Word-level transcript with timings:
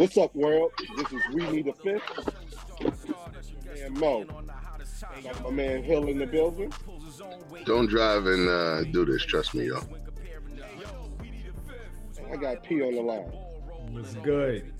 What's 0.00 0.16
up, 0.16 0.34
world? 0.34 0.72
This 0.96 1.12
is 1.12 1.20
We 1.34 1.46
Need 1.50 1.68
a 1.68 1.74
Fifth. 1.74 2.00
And 3.84 3.94
Mo. 3.98 4.24
Got 5.22 5.42
my 5.42 5.50
man 5.50 5.82
Hill 5.82 6.08
in 6.08 6.18
the 6.18 6.24
building. 6.24 6.72
Don't 7.66 7.86
drive 7.86 8.24
and 8.24 8.48
uh, 8.48 8.84
do 8.84 9.04
this. 9.04 9.22
Trust 9.26 9.54
me, 9.54 9.66
yo. 9.66 9.78
I 12.32 12.36
got 12.36 12.62
P 12.64 12.80
on 12.80 12.94
the 12.94 13.02
line. 13.02 13.30
It's 13.98 14.14
good. 14.14 14.72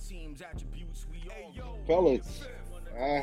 Fellas, 1.87 2.47
uh, 2.99 3.23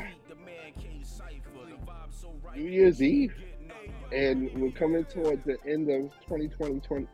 New 2.54 2.70
Year's 2.70 3.02
Eve. 3.02 3.34
And 4.12 4.52
we're 4.54 4.70
coming 4.70 5.04
towards 5.04 5.44
the 5.44 5.56
end 5.66 5.90
of 5.90 6.12
2022. 6.28 7.08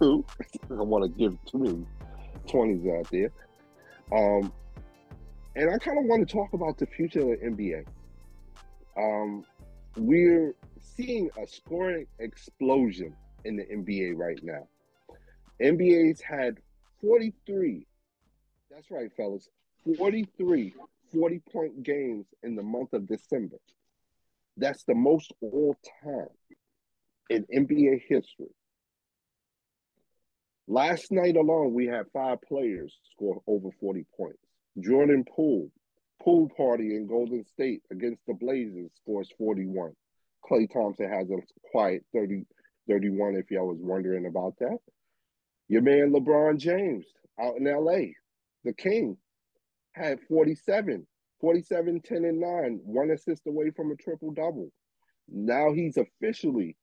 I 0.68 0.74
want 0.82 1.04
to 1.04 1.16
give 1.16 1.38
too 1.44 1.58
many 1.58 1.86
20s 2.48 2.98
out 2.98 3.08
there. 3.12 3.30
Um, 4.12 4.52
and 5.54 5.70
I 5.70 5.78
kind 5.78 5.98
of 5.98 6.04
want 6.04 6.26
to 6.26 6.32
talk 6.32 6.52
about 6.52 6.78
the 6.78 6.86
future 6.86 7.20
of 7.20 7.40
the 7.40 7.46
NBA. 7.46 7.86
Um, 8.96 9.44
we're 9.96 10.54
seeing 10.80 11.30
a 11.42 11.46
scoring 11.46 12.06
explosion 12.18 13.14
in 13.44 13.56
the 13.56 13.64
NBA 13.64 14.16
right 14.16 14.38
now. 14.42 14.66
NBA's 15.60 16.20
had 16.20 16.58
43, 17.00 17.86
that's 18.70 18.90
right, 18.90 19.10
fellas, 19.16 19.48
43 19.96 20.74
40 21.12 21.40
point 21.52 21.82
games 21.82 22.26
in 22.42 22.56
the 22.56 22.62
month 22.62 22.92
of 22.92 23.06
December. 23.06 23.56
That's 24.56 24.84
the 24.84 24.94
most 24.94 25.32
all 25.40 25.76
time 26.02 26.28
in 27.30 27.44
NBA 27.54 28.02
history. 28.08 28.54
Last 30.68 31.12
night 31.12 31.36
alone, 31.36 31.74
we 31.74 31.86
had 31.86 32.06
five 32.12 32.42
players 32.42 32.98
score 33.12 33.40
over 33.46 33.68
40 33.80 34.04
points. 34.16 34.38
Jordan 34.80 35.24
Poole, 35.24 35.70
pool 36.20 36.50
party 36.56 36.96
in 36.96 37.06
Golden 37.06 37.44
State 37.44 37.82
against 37.92 38.20
the 38.26 38.34
Blazers, 38.34 38.90
scores 39.00 39.30
41. 39.38 39.92
Klay 40.44 40.70
Thompson 40.72 41.08
has 41.08 41.30
a 41.30 41.36
quiet 41.70 42.04
30, 42.12 42.44
31, 42.88 43.36
if 43.36 43.50
y'all 43.50 43.68
was 43.68 43.78
wondering 43.80 44.26
about 44.26 44.54
that. 44.58 44.78
Your 45.68 45.82
man 45.82 46.12
LeBron 46.12 46.58
James 46.58 47.06
out 47.40 47.56
in 47.56 47.64
LA, 47.64 48.12
the 48.64 48.72
King, 48.72 49.16
had 49.92 50.18
47, 50.28 51.06
47, 51.40 52.00
10, 52.00 52.24
and 52.24 52.40
9, 52.40 52.80
one 52.84 53.10
assist 53.10 53.46
away 53.46 53.70
from 53.70 53.90
a 53.92 53.96
triple 53.96 54.32
double. 54.32 54.70
Now 55.28 55.72
he's 55.72 55.96
officially 55.96 56.76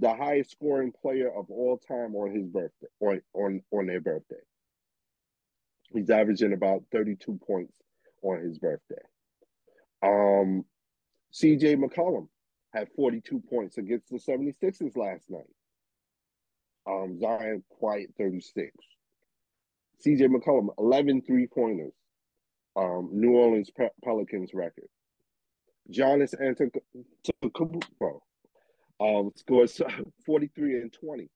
the 0.00 0.14
highest 0.14 0.52
scoring 0.52 0.92
player 1.02 1.28
of 1.28 1.50
all 1.50 1.78
time 1.78 2.14
on 2.16 2.34
his 2.34 2.46
birthday, 2.48 2.86
on, 3.00 3.20
on, 3.34 3.62
on 3.70 3.86
their 3.86 4.00
birthday. 4.00 4.36
He's 5.92 6.08
averaging 6.08 6.54
about 6.54 6.84
32 6.90 7.38
points 7.46 7.74
on 8.22 8.40
his 8.40 8.58
birthday. 8.58 9.02
Um, 10.02 10.64
CJ 11.34 11.76
McCollum 11.76 12.28
had 12.72 12.88
42 12.96 13.42
points 13.50 13.76
against 13.76 14.08
the 14.08 14.16
76ers 14.16 14.96
last 14.96 15.28
night. 15.28 15.42
Um, 16.88 17.18
Zion 17.20 17.62
quiet 17.68 18.10
36. 18.16 18.70
CJ 20.06 20.28
McCollum, 20.28 20.68
11 20.78 21.22
three 21.22 21.46
pointers. 21.46 21.92
Um, 22.74 23.10
New 23.12 23.32
Orleans 23.32 23.70
Pe- 23.76 23.88
Pelicans 24.02 24.54
record. 24.54 24.88
Giannis 25.92 26.34
Antetokounmpo 26.40 28.20
um, 29.00 29.30
scores 29.36 29.80
43 30.26 30.80
and 30.80 30.92
20. 30.92 31.28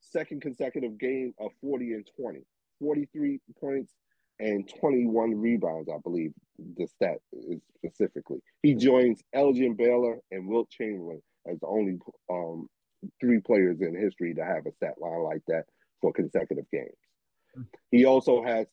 Second 0.00 0.40
consecutive 0.40 0.98
game 0.98 1.34
of 1.38 1.50
40 1.60 1.92
and 1.94 2.08
20. 2.20 2.40
43 2.80 3.40
points 3.60 3.92
and 4.38 4.70
21 4.80 5.34
rebounds, 5.34 5.88
I 5.92 5.98
believe 6.02 6.32
the 6.76 6.86
stat 6.86 7.18
is 7.32 7.60
specifically. 7.76 8.38
He 8.62 8.74
joins 8.74 9.20
Elgin 9.32 9.74
Baylor 9.74 10.18
and 10.30 10.46
Wilt 10.48 10.70
Chamberlain 10.70 11.20
as 11.50 11.58
the 11.58 11.66
only 11.66 11.98
um, 12.30 12.68
three 13.20 13.40
players 13.40 13.80
in 13.80 13.96
history 13.96 14.34
to 14.34 14.44
have 14.44 14.66
a 14.66 14.72
stat 14.72 14.94
line 15.00 15.22
like 15.24 15.42
that 15.48 15.64
for 16.00 16.12
consecutive 16.12 16.70
games. 16.72 17.66
He 17.90 18.04
also 18.04 18.44
has 18.44 18.66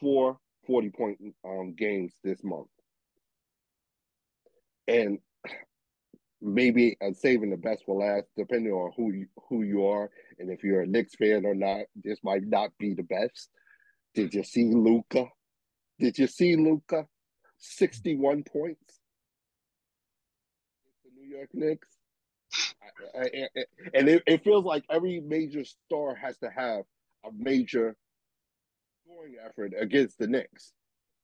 four 0.00 0.38
40 0.66 0.90
point 0.90 1.18
um, 1.44 1.74
games 1.76 2.12
this 2.22 2.42
month. 2.42 2.68
And 4.88 5.18
maybe 6.40 6.96
uh, 7.00 7.12
saving 7.12 7.50
the 7.50 7.56
best 7.56 7.84
for 7.84 8.02
last, 8.04 8.26
depending 8.36 8.72
on 8.72 8.92
who 8.96 9.12
you, 9.12 9.26
who 9.48 9.62
you 9.62 9.86
are 9.86 10.10
and 10.38 10.50
if 10.50 10.62
you're 10.62 10.82
a 10.82 10.86
Knicks 10.86 11.14
fan 11.14 11.44
or 11.44 11.54
not. 11.54 11.86
This 12.02 12.18
might 12.22 12.44
not 12.44 12.70
be 12.78 12.94
the 12.94 13.02
best. 13.02 13.50
Did 14.14 14.34
you 14.34 14.44
see 14.44 14.72
Luka? 14.74 15.26
Did 15.98 16.18
you 16.18 16.26
see 16.26 16.56
Luka? 16.56 17.06
Sixty-one 17.58 18.42
points. 18.42 19.00
The 21.04 21.10
New 21.18 21.36
York 21.36 21.48
Knicks. 21.54 21.88
I, 23.14 23.20
I, 23.20 23.48
I, 23.56 23.64
and 23.94 24.08
it, 24.08 24.22
it 24.26 24.44
feels 24.44 24.64
like 24.64 24.84
every 24.90 25.20
major 25.20 25.64
star 25.64 26.14
has 26.14 26.36
to 26.38 26.50
have 26.50 26.84
a 27.24 27.30
major 27.36 27.96
scoring 29.04 29.36
effort 29.44 29.72
against 29.78 30.18
the 30.18 30.26
Knicks. 30.26 30.72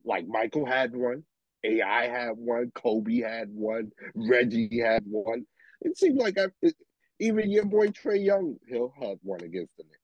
Like 0.04 0.26
Michael 0.26 0.66
had 0.66 0.96
one, 0.96 1.24
AI 1.64 2.08
had 2.08 2.32
one, 2.36 2.72
Kobe 2.74 3.20
had 3.20 3.48
one, 3.50 3.92
Reggie 4.14 4.80
had 4.80 5.04
one. 5.06 5.46
It 5.80 5.96
seemed 5.96 6.18
like 6.18 6.38
I, 6.38 6.46
it, 6.60 6.74
even 7.18 7.50
your 7.50 7.64
boy 7.64 7.88
Trae 7.88 8.24
Young, 8.24 8.56
he'll 8.66 8.92
had 9.00 9.18
one 9.22 9.42
against 9.42 9.76
the 9.76 9.84
Knicks. 9.84 9.98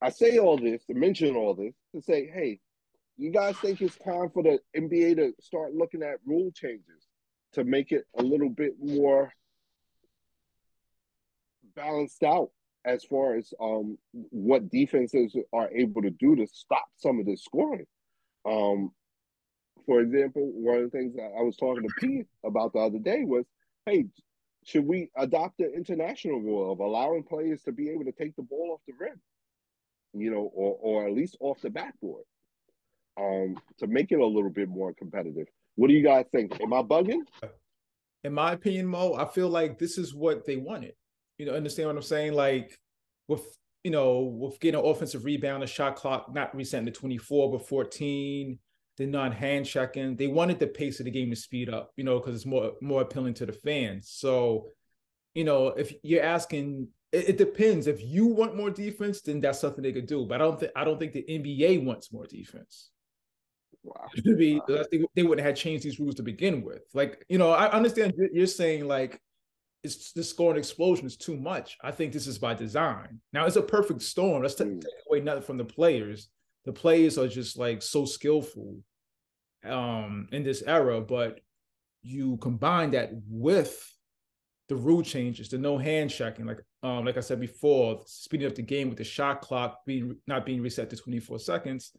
I 0.00 0.10
say 0.10 0.38
all 0.38 0.58
this 0.58 0.84
to 0.86 0.94
mention 0.94 1.36
all 1.36 1.54
this 1.54 1.74
to 1.94 2.02
say, 2.02 2.30
hey, 2.32 2.60
you 3.16 3.30
guys 3.30 3.56
think 3.58 3.80
it's 3.80 3.96
time 3.98 4.30
for 4.30 4.42
the 4.42 4.58
NBA 4.76 5.16
to 5.16 5.32
start 5.40 5.74
looking 5.74 6.02
at 6.02 6.16
rule 6.26 6.50
changes 6.54 7.06
to 7.52 7.64
make 7.64 7.92
it 7.92 8.04
a 8.18 8.22
little 8.22 8.48
bit 8.48 8.74
more 8.80 9.32
balanced 11.76 12.22
out 12.22 12.50
as 12.84 13.04
far 13.04 13.36
as 13.36 13.52
um, 13.60 13.96
what 14.12 14.70
defenses 14.70 15.36
are 15.52 15.70
able 15.70 16.02
to 16.02 16.10
do 16.10 16.34
to 16.36 16.46
stop 16.46 16.86
some 16.96 17.20
of 17.20 17.26
this 17.26 17.44
scoring. 17.44 17.86
Um, 18.44 18.90
for 19.86 20.00
example, 20.00 20.50
one 20.54 20.78
of 20.78 20.90
the 20.90 20.96
things 20.96 21.14
I 21.18 21.42
was 21.42 21.56
talking 21.56 21.82
to 21.82 21.94
Pete 21.98 22.26
about 22.44 22.72
the 22.72 22.80
other 22.80 22.98
day 22.98 23.24
was, 23.24 23.44
hey, 23.86 24.06
should 24.64 24.86
we 24.86 25.10
adopt 25.16 25.58
the 25.58 25.72
international 25.72 26.40
rule 26.40 26.72
of 26.72 26.80
allowing 26.80 27.24
players 27.24 27.62
to 27.62 27.72
be 27.72 27.90
able 27.90 28.04
to 28.04 28.12
take 28.12 28.36
the 28.36 28.42
ball 28.42 28.72
off 28.72 28.80
the 28.86 28.94
rim, 28.98 29.20
you 30.14 30.30
know, 30.30 30.50
or 30.54 30.78
or 30.80 31.06
at 31.06 31.14
least 31.14 31.36
off 31.40 31.60
the 31.60 31.70
backboard, 31.70 32.24
um, 33.18 33.56
to 33.78 33.86
make 33.86 34.12
it 34.12 34.20
a 34.20 34.26
little 34.26 34.50
bit 34.50 34.68
more 34.68 34.92
competitive? 34.94 35.48
What 35.74 35.88
do 35.88 35.94
you 35.94 36.02
guys 36.02 36.26
think? 36.30 36.60
Am 36.60 36.72
I 36.72 36.82
bugging? 36.82 37.22
In 38.24 38.32
my 38.32 38.52
opinion, 38.52 38.86
Mo, 38.86 39.14
I 39.14 39.24
feel 39.24 39.48
like 39.48 39.78
this 39.78 39.98
is 39.98 40.14
what 40.14 40.46
they 40.46 40.56
wanted. 40.56 40.94
You 41.38 41.46
know, 41.46 41.54
understand 41.54 41.88
what 41.88 41.96
I'm 41.96 42.02
saying? 42.02 42.34
Like 42.34 42.78
with 43.26 43.44
you 43.82 43.90
know, 43.90 44.20
with 44.20 44.60
getting 44.60 44.78
an 44.78 44.86
offensive 44.86 45.24
rebound, 45.24 45.64
a 45.64 45.66
shot 45.66 45.96
clock 45.96 46.32
not 46.32 46.54
resetting 46.54 46.86
to 46.86 46.92
24 46.92 47.50
but 47.50 47.66
14, 47.66 48.58
the 48.96 49.06
not 49.06 49.34
hand 49.34 49.66
checking. 49.66 50.16
They 50.16 50.26
wanted 50.26 50.58
the 50.58 50.66
pace 50.66 51.00
of 51.00 51.04
the 51.04 51.10
game 51.10 51.30
to 51.30 51.36
speed 51.36 51.70
up, 51.70 51.92
you 51.96 52.04
know, 52.04 52.18
because 52.18 52.34
it's 52.34 52.46
more 52.46 52.72
more 52.80 53.02
appealing 53.02 53.34
to 53.34 53.46
the 53.46 53.52
fans. 53.52 54.10
So, 54.10 54.68
you 55.34 55.44
know, 55.44 55.68
if 55.68 55.92
you're 56.02 56.22
asking, 56.22 56.88
it, 57.10 57.30
it, 57.30 57.38
depends. 57.38 57.86
If 57.86 58.02
you 58.02 58.26
want 58.26 58.56
more 58.56 58.70
defense, 58.70 59.22
then 59.22 59.40
that's 59.40 59.60
something 59.60 59.82
they 59.82 59.92
could 59.92 60.06
do. 60.06 60.26
But 60.26 60.36
I 60.36 60.44
don't 60.44 60.60
think 60.60 60.72
I 60.76 60.84
don't 60.84 60.98
think 60.98 61.12
the 61.12 61.24
NBA 61.28 61.84
wants 61.84 62.12
more 62.12 62.26
defense. 62.26 62.90
Wow. 63.82 64.06
To 64.14 64.36
be, 64.36 64.60
wow. 64.68 64.84
they, 64.90 65.04
they 65.16 65.22
wouldn't 65.22 65.46
have 65.46 65.56
changed 65.56 65.84
these 65.84 65.98
rules 65.98 66.14
to 66.16 66.22
begin 66.22 66.62
with. 66.62 66.82
Like, 66.94 67.24
you 67.28 67.38
know, 67.38 67.50
I 67.50 67.70
understand 67.72 68.14
you're 68.32 68.46
saying 68.46 68.86
like 68.86 69.20
it's 69.82 70.12
the 70.12 70.22
scoring 70.22 70.58
explosion 70.58 71.06
is 71.06 71.16
too 71.16 71.36
much. 71.36 71.76
I 71.82 71.90
think 71.90 72.12
this 72.12 72.26
is 72.26 72.38
by 72.38 72.54
design. 72.54 73.20
Now 73.32 73.46
it's 73.46 73.56
a 73.56 73.62
perfect 73.62 74.02
storm. 74.02 74.42
Let's 74.42 74.54
take, 74.54 74.68
mm. 74.68 74.80
take 74.80 74.90
away 75.08 75.20
nothing 75.20 75.42
from 75.42 75.56
the 75.56 75.64
players. 75.64 76.28
The 76.64 76.72
players 76.72 77.18
are 77.18 77.28
just 77.28 77.58
like 77.58 77.82
so 77.82 78.04
skillful 78.04 78.76
um 79.64 80.28
in 80.32 80.42
this 80.42 80.62
era, 80.66 81.00
but 81.00 81.40
you 82.02 82.36
combine 82.38 82.90
that 82.92 83.10
with 83.28 83.92
the 84.68 84.76
rule 84.76 85.02
changes, 85.02 85.48
the 85.48 85.58
no 85.58 85.78
hand 85.78 86.10
checking, 86.10 86.46
like 86.46 86.60
um, 86.82 87.04
like 87.04 87.16
I 87.16 87.20
said 87.20 87.40
before, 87.40 88.00
speeding 88.06 88.46
up 88.46 88.54
the 88.54 88.62
game 88.62 88.88
with 88.88 88.98
the 88.98 89.04
shot 89.04 89.40
clock 89.40 89.84
being 89.86 90.16
not 90.26 90.46
being 90.46 90.62
reset 90.62 90.90
to 90.90 90.96
24 90.96 91.38
seconds. 91.38 91.92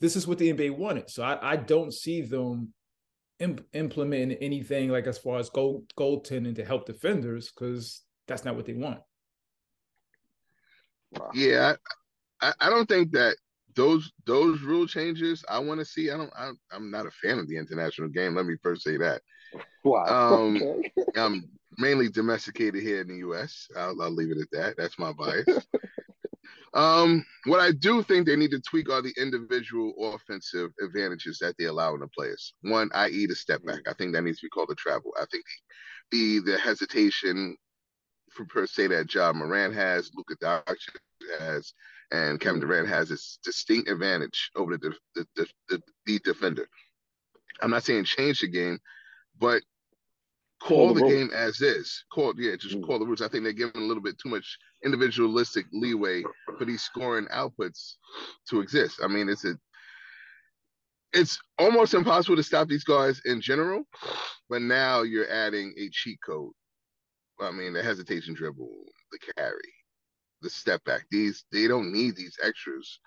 This 0.00 0.16
is 0.16 0.26
what 0.26 0.38
the 0.38 0.52
NBA 0.52 0.76
wanted. 0.76 1.10
So 1.10 1.22
I, 1.22 1.52
I 1.52 1.56
don't 1.56 1.92
see 1.92 2.22
them 2.22 2.72
imp- 3.40 3.66
implementing 3.72 4.38
anything 4.38 4.88
like 4.88 5.06
as 5.06 5.18
far 5.18 5.38
as 5.38 5.50
goal 5.50 5.84
goaltending 5.98 6.54
to 6.56 6.64
help 6.64 6.86
defenders 6.86 7.50
because 7.50 8.02
that's 8.26 8.44
not 8.44 8.56
what 8.56 8.66
they 8.66 8.74
want. 8.74 9.00
Yeah, 11.34 11.74
I, 12.40 12.52
I 12.60 12.70
don't 12.70 12.88
think 12.88 13.12
that 13.12 13.36
those 13.74 14.12
those 14.26 14.60
rule 14.62 14.86
changes 14.86 15.44
I 15.48 15.58
want 15.58 15.80
to 15.80 15.84
see. 15.84 16.10
I 16.10 16.16
don't. 16.16 16.32
I, 16.36 16.50
am 16.72 16.90
not 16.90 17.06
a 17.06 17.10
fan 17.10 17.38
of 17.38 17.48
the 17.48 17.56
international 17.56 18.08
game. 18.08 18.34
Let 18.34 18.46
me 18.46 18.56
first 18.62 18.82
say 18.82 18.96
that. 18.98 19.22
Wow. 19.84 20.04
Um, 20.06 20.56
okay. 20.62 20.92
I'm 21.16 21.48
mainly 21.78 22.08
domesticated 22.08 22.82
here 22.82 23.00
in 23.00 23.08
the 23.08 23.16
U.S. 23.16 23.68
I'll, 23.76 24.00
I'll 24.00 24.10
leave 24.10 24.30
it 24.30 24.40
at 24.40 24.50
that. 24.52 24.76
That's 24.76 24.98
my 24.98 25.12
bias. 25.12 25.46
Um, 26.74 27.24
what 27.44 27.60
I 27.60 27.72
do 27.72 28.02
think 28.02 28.26
they 28.26 28.36
need 28.36 28.50
to 28.52 28.60
tweak 28.60 28.88
are 28.88 29.02
the 29.02 29.12
individual 29.18 29.92
offensive 30.14 30.70
advantages 30.82 31.38
that 31.40 31.54
they 31.58 31.66
allow 31.66 31.92
in 31.94 32.00
the 32.00 32.08
players. 32.08 32.54
One, 32.62 32.88
i.e., 32.94 33.26
the 33.26 33.34
step 33.34 33.62
back. 33.64 33.80
I 33.86 33.92
think 33.92 34.14
that 34.14 34.22
needs 34.22 34.40
to 34.40 34.46
be 34.46 34.50
called 34.50 34.70
a 34.70 34.74
travel. 34.74 35.12
I 35.20 35.26
think 35.30 35.44
the 36.10 36.38
the, 36.40 36.52
the 36.52 36.58
hesitation 36.58 37.56
for 38.32 38.46
per 38.46 38.66
se 38.66 38.88
that 38.88 39.12
Ja 39.12 39.32
Morant 39.32 39.74
has, 39.74 40.10
Luka 40.14 40.36
Doncic 40.36 40.96
has, 41.38 41.74
and 42.12 42.38
Kevin 42.38 42.60
Durant 42.60 42.88
has 42.88 43.08
this 43.08 43.38
distinct 43.42 43.88
advantage 43.88 44.50
over 44.54 44.76
the 44.76 44.94
the, 45.14 45.26
the, 45.34 45.46
the, 45.68 45.82
the 46.06 46.18
defender. 46.20 46.68
I'm 47.60 47.70
not 47.70 47.84
saying 47.84 48.04
change 48.04 48.40
the 48.40 48.48
game, 48.48 48.78
but 49.38 49.62
call, 50.60 50.88
call 50.88 50.94
the, 50.94 51.00
the 51.00 51.08
game 51.08 51.30
as 51.34 51.60
is. 51.60 52.04
Call 52.12 52.34
yeah, 52.36 52.56
just 52.56 52.76
mm. 52.76 52.86
call 52.86 52.98
the 52.98 53.06
rules. 53.06 53.22
I 53.22 53.28
think 53.28 53.44
they're 53.44 53.52
giving 53.52 53.82
a 53.82 53.86
little 53.86 54.02
bit 54.02 54.18
too 54.18 54.28
much 54.28 54.58
individualistic 54.84 55.66
leeway 55.72 56.22
for 56.58 56.64
these 56.64 56.82
scoring 56.82 57.26
outputs 57.26 57.94
to 58.50 58.60
exist. 58.60 59.00
I 59.02 59.08
mean, 59.08 59.28
it's 59.28 59.44
a 59.44 59.56
it's 61.12 61.38
almost 61.58 61.94
impossible 61.94 62.36
to 62.36 62.42
stop 62.42 62.68
these 62.68 62.84
guys 62.84 63.20
in 63.24 63.40
general, 63.40 63.84
but 64.48 64.62
now 64.62 65.02
you're 65.02 65.30
adding 65.30 65.74
a 65.78 65.88
cheat 65.90 66.18
code. 66.24 66.52
I 67.40 67.50
mean, 67.50 67.72
the 67.72 67.82
hesitation 67.82 68.34
dribble, 68.34 68.70
the 69.10 69.18
carry, 69.36 69.74
the 70.42 70.50
step 70.50 70.84
back. 70.84 71.06
These 71.10 71.44
they 71.52 71.66
don't 71.68 71.92
need 71.92 72.16
these 72.16 72.36
extras, 72.42 73.00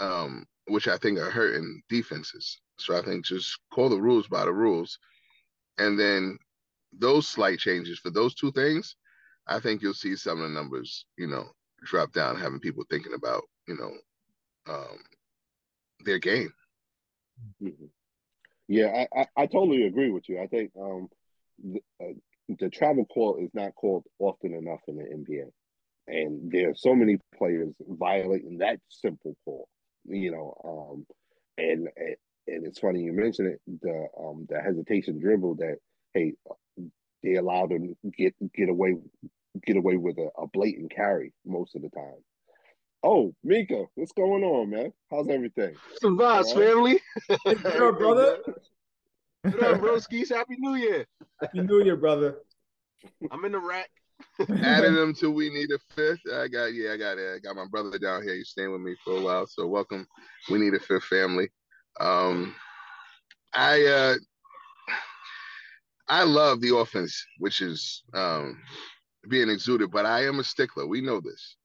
um, 0.00 0.46
which 0.66 0.88
I 0.88 0.96
think 0.96 1.18
are 1.18 1.30
hurting 1.30 1.82
defenses. 1.88 2.60
So 2.78 2.96
I 2.96 3.02
think 3.02 3.24
just 3.24 3.58
call 3.72 3.88
the 3.88 4.00
rules 4.00 4.28
by 4.28 4.44
the 4.44 4.52
rules, 4.52 4.98
and 5.78 5.98
then 5.98 6.38
those 6.92 7.28
slight 7.28 7.58
changes 7.58 7.98
for 7.98 8.10
those 8.10 8.34
two 8.34 8.52
things, 8.52 8.96
I 9.46 9.60
think 9.60 9.82
you'll 9.82 9.94
see 9.94 10.16
some 10.16 10.40
of 10.40 10.48
the 10.48 10.54
numbers, 10.54 11.06
you 11.16 11.26
know, 11.26 11.46
drop 11.84 12.12
down, 12.12 12.36
having 12.36 12.60
people 12.60 12.84
thinking 12.90 13.14
about, 13.14 13.42
you 13.66 13.76
know, 13.76 14.72
um, 14.72 14.98
their 16.04 16.18
game. 16.18 16.52
Mm-hmm. 17.62 17.86
Yeah, 18.68 19.04
I, 19.14 19.20
I, 19.20 19.26
I, 19.36 19.46
totally 19.46 19.86
agree 19.86 20.10
with 20.10 20.28
you. 20.28 20.40
I 20.40 20.46
think 20.46 20.70
um, 20.80 21.08
the, 21.62 21.82
uh, 22.00 22.12
the 22.60 22.70
travel 22.70 23.04
call 23.06 23.36
is 23.36 23.50
not 23.52 23.74
called 23.74 24.04
often 24.18 24.54
enough 24.54 24.80
in 24.86 24.96
the 24.96 25.02
NBA, 25.02 25.50
and 26.12 26.52
there 26.52 26.70
are 26.70 26.74
so 26.74 26.94
many 26.94 27.18
players 27.36 27.74
violating 27.88 28.58
that 28.58 28.78
simple 28.88 29.34
call. 29.44 29.68
You 30.04 30.30
know, 30.32 30.54
um, 30.64 31.06
and 31.56 31.88
and 32.46 32.66
it's 32.66 32.78
funny 32.78 33.02
you 33.02 33.12
mentioned 33.12 33.48
it 33.48 33.60
the 33.82 34.06
um 34.20 34.46
the 34.48 34.60
hesitation 34.60 35.20
dribble 35.20 35.56
that 35.56 35.76
hey 36.12 36.34
they 37.22 37.34
allow 37.36 37.66
them 37.66 37.94
get 38.16 38.34
get 38.54 38.68
away 38.68 38.96
get 39.64 39.76
away 39.76 39.96
with 39.96 40.18
a, 40.18 40.28
a 40.38 40.46
blatant 40.48 40.94
carry 40.94 41.32
most 41.46 41.74
of 41.76 41.82
the 41.82 41.88
time. 41.90 42.22
Oh, 43.04 43.34
Mika, 43.42 43.84
what's 43.96 44.12
going 44.12 44.44
on, 44.44 44.70
man? 44.70 44.92
How's 45.10 45.28
everything? 45.28 45.74
Some 46.00 46.16
vibes, 46.16 46.54
right? 46.54 46.68
family. 46.68 47.00
what 47.42 47.66
up, 47.82 47.98
brother? 47.98 48.38
What 49.42 49.62
up, 49.62 49.80
broskies? 49.80 50.28
Happy 50.28 50.54
New 50.58 50.76
Year. 50.76 51.06
Happy 51.40 51.60
New 51.62 51.82
Year, 51.82 51.96
brother. 51.96 52.36
I'm 53.32 53.44
in 53.44 53.52
the 53.52 53.58
rack. 53.58 53.90
Added 54.62 54.94
them 54.94 55.14
to 55.14 55.30
we 55.30 55.50
need 55.50 55.70
a 55.72 55.78
fifth. 55.94 56.20
I 56.32 56.48
got 56.48 56.74
yeah, 56.74 56.92
I 56.92 56.96
got 56.96 57.18
it. 57.18 57.34
I 57.34 57.38
got 57.38 57.56
my 57.56 57.66
brother 57.70 57.98
down 57.98 58.22
here. 58.22 58.34
He's 58.34 58.50
staying 58.50 58.72
with 58.72 58.80
me 58.80 58.96
for 59.04 59.18
a 59.18 59.22
while. 59.22 59.46
So 59.46 59.66
welcome. 59.66 60.06
We 60.50 60.58
need 60.58 60.74
a 60.74 60.80
fifth 60.80 61.04
family. 61.04 61.48
Um 62.00 62.54
I 63.54 63.84
uh 63.84 64.14
I 66.08 66.24
love 66.24 66.60
the 66.60 66.76
offense, 66.76 67.24
which 67.38 67.60
is 67.62 68.02
um, 68.12 68.60
being 69.28 69.48
exuded, 69.48 69.90
but 69.90 70.04
I 70.04 70.26
am 70.26 70.40
a 70.40 70.44
stickler. 70.44 70.86
We 70.86 71.00
know 71.00 71.20
this. 71.20 71.56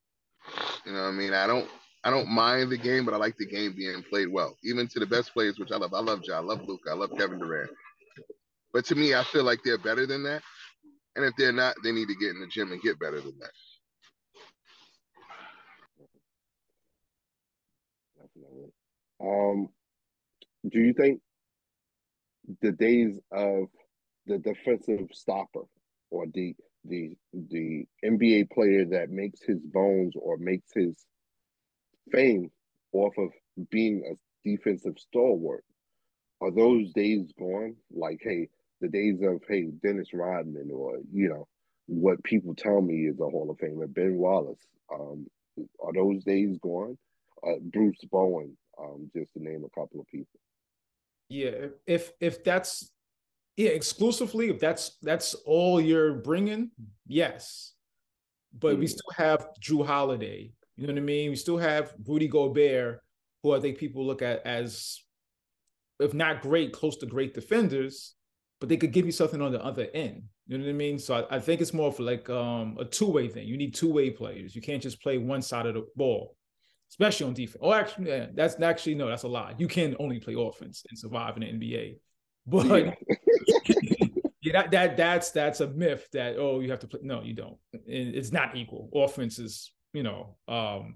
You 0.86 0.94
know 0.94 1.02
what 1.02 1.10
I 1.10 1.12
mean? 1.12 1.34
I 1.34 1.48
don't 1.48 1.68
I 2.04 2.10
don't 2.10 2.30
mind 2.30 2.72
the 2.72 2.78
game, 2.78 3.04
but 3.04 3.14
I 3.14 3.18
like 3.18 3.36
the 3.38 3.46
game 3.46 3.74
being 3.76 4.04
played 4.04 4.30
well. 4.30 4.56
Even 4.64 4.88
to 4.88 5.00
the 5.00 5.06
best 5.06 5.34
players, 5.34 5.60
which 5.60 5.72
I 5.74 5.78
love. 5.78 5.94
I 5.94 6.00
love 6.00 6.22
Ja, 6.24 6.38
I 6.38 6.40
love 6.40 6.62
Luka, 6.66 6.92
I 6.92 6.94
love 6.94 7.12
Kevin 7.18 7.40
Durant. 7.40 7.70
But 8.72 8.86
to 8.86 8.96
me, 8.96 9.14
I 9.16 9.24
feel 9.24 9.44
like 9.44 9.60
they're 9.64 9.78
better 9.78 10.06
than 10.06 10.24
that. 10.24 10.42
And 11.18 11.26
if 11.26 11.36
they're 11.36 11.52
not, 11.52 11.76
they 11.84 11.92
need 11.92 12.08
to 12.10 12.16
get 12.16 12.30
in 12.30 12.40
the 12.40 12.46
gym 12.48 12.72
and 12.72 12.82
get 12.82 13.00
better 13.00 13.20
than 13.20 13.34
that. 13.40 13.50
Um, 19.20 19.70
do 20.70 20.80
you 20.80 20.94
think 20.94 21.20
the 22.62 22.72
days 22.72 23.20
of 23.32 23.66
the 24.28 24.38
defensive 24.38 25.08
stopper 25.12 25.64
or 26.12 26.28
the 26.34 26.56
the 26.86 27.18
the 27.34 27.86
NBA 28.06 28.52
player 28.52 28.86
that 28.86 29.10
makes 29.10 29.42
his 29.42 29.60
bones 29.60 30.14
or 30.16 30.38
makes 30.38 30.70
his 30.72 30.96
fame 32.12 32.52
off 32.94 33.18
of 33.18 33.32
being 33.72 34.04
a 34.06 34.48
defensive 34.48 35.00
stalwart. 35.00 35.64
Are 36.42 36.52
those 36.52 36.94
days 36.94 37.32
gone? 37.40 37.76
Like, 37.92 38.20
hey, 38.22 38.50
the 38.82 38.88
days 38.88 39.20
of 39.22 39.42
hey 39.48 39.68
Dennis 39.84 40.14
Rodman 40.14 40.70
or 40.74 41.00
you 41.12 41.30
know 41.30 41.48
what 41.88 42.24
people 42.24 42.54
tell 42.54 42.82
me 42.82 43.08
is 43.08 43.20
a 43.20 43.24
Hall 43.24 43.50
of 43.50 43.58
Famer, 43.58 43.92
Ben 43.92 44.18
Wallace. 44.18 44.60
Um, 44.94 45.28
are 45.80 45.94
those 45.94 46.24
days 46.24 46.58
gone? 46.62 46.98
Uh, 47.46 47.60
Bruce 47.62 47.98
Bowen, 48.12 48.58
um, 48.80 49.10
just 49.16 49.32
to 49.34 49.44
name 49.44 49.64
a 49.64 49.80
couple 49.80 50.00
of 50.00 50.08
people. 50.08 50.40
Yeah, 51.30 51.68
if 51.86 52.12
if 52.20 52.44
that's 52.44 52.92
yeah, 53.58 53.70
exclusively, 53.70 54.50
if 54.50 54.60
that's 54.60 54.98
that's 55.02 55.34
all 55.34 55.82
you're 55.82 56.14
bringing, 56.14 56.72
yes. 57.08 57.74
But 58.58 58.74
mm-hmm. 58.74 58.82
we 58.82 58.88
still 58.88 59.12
have 59.16 59.50
Jrue 59.60 59.86
Holiday. 59.86 60.52
You 60.76 60.88
know 60.88 60.94
what 60.94 61.00
I 61.00 61.04
mean? 61.04 61.32
We 61.32 61.36
still 61.36 61.58
have 61.58 61.94
Rudy 62.06 62.28
Gobert, 62.28 63.02
who 63.42 63.56
I 63.56 63.60
think 63.60 63.78
people 63.78 64.06
look 64.06 64.22
at 64.22 64.46
as, 64.46 65.02
if 66.00 66.14
not 66.14 66.42
great, 66.42 66.72
close 66.72 66.98
to 66.98 67.08
great 67.08 67.34
defenders, 67.34 68.14
but 68.60 68.70
they 68.70 68.78
could 68.78 68.92
give 68.92 69.06
you 69.06 69.12
something 69.12 69.42
on 69.42 69.52
the 69.52 69.64
other 69.64 69.88
end. 69.94 70.24
You 70.48 70.58
know 70.58 70.64
what 70.64 70.70
I 70.70 70.74
mean? 70.74 71.00
So 71.00 71.28
I, 71.30 71.36
I 71.36 71.40
think 71.40 71.62
it's 71.62 71.74
more 71.74 71.92
for 71.92 72.04
like 72.04 72.30
um, 72.30 72.78
a 72.80 72.86
two 72.86 73.10
way 73.10 73.28
thing. 73.28 73.48
You 73.48 73.58
need 73.58 73.76
two 73.76 73.92
way 73.92 74.10
players. 74.10 74.56
You 74.56 74.62
can't 74.62 74.82
just 74.82 75.02
play 75.02 75.18
one 75.18 75.42
side 75.42 75.66
of 75.66 75.76
the 75.76 75.86
ball, 75.96 76.36
especially 76.90 77.28
on 77.28 77.34
defense. 77.34 77.60
Oh, 77.62 77.74
actually, 77.74 78.10
yeah, 78.10 78.28
that's 78.34 78.60
actually 78.62 78.96
no, 78.96 79.08
that's 79.08 79.24
a 79.24 79.28
lie. 79.28 79.54
You 79.58 79.68
can 79.68 79.96
only 80.00 80.20
play 80.20 80.36
offense 80.38 80.84
and 80.90 80.98
survive 80.98 81.38
in 81.38 81.42
the 81.42 81.68
NBA. 81.68 81.98
But 82.50 82.66
yeah. 82.66 82.94
yeah, 84.42 84.54
that, 84.54 84.72
that 84.72 84.96
that's 84.96 85.32
that's 85.32 85.60
a 85.60 85.68
myth 85.68 86.08
that 86.14 86.38
oh 86.38 86.62
you 86.62 86.72
have 86.72 86.80
to 86.80 86.88
play. 86.88 87.02
No, 87.04 87.22
you 87.22 87.34
don't. 87.34 87.58
It's 87.86 88.32
not 88.32 88.56
equal. 88.56 88.90
Offense 88.96 89.38
is 89.38 89.74
you 89.92 90.02
know 90.02 90.38
um 90.48 90.96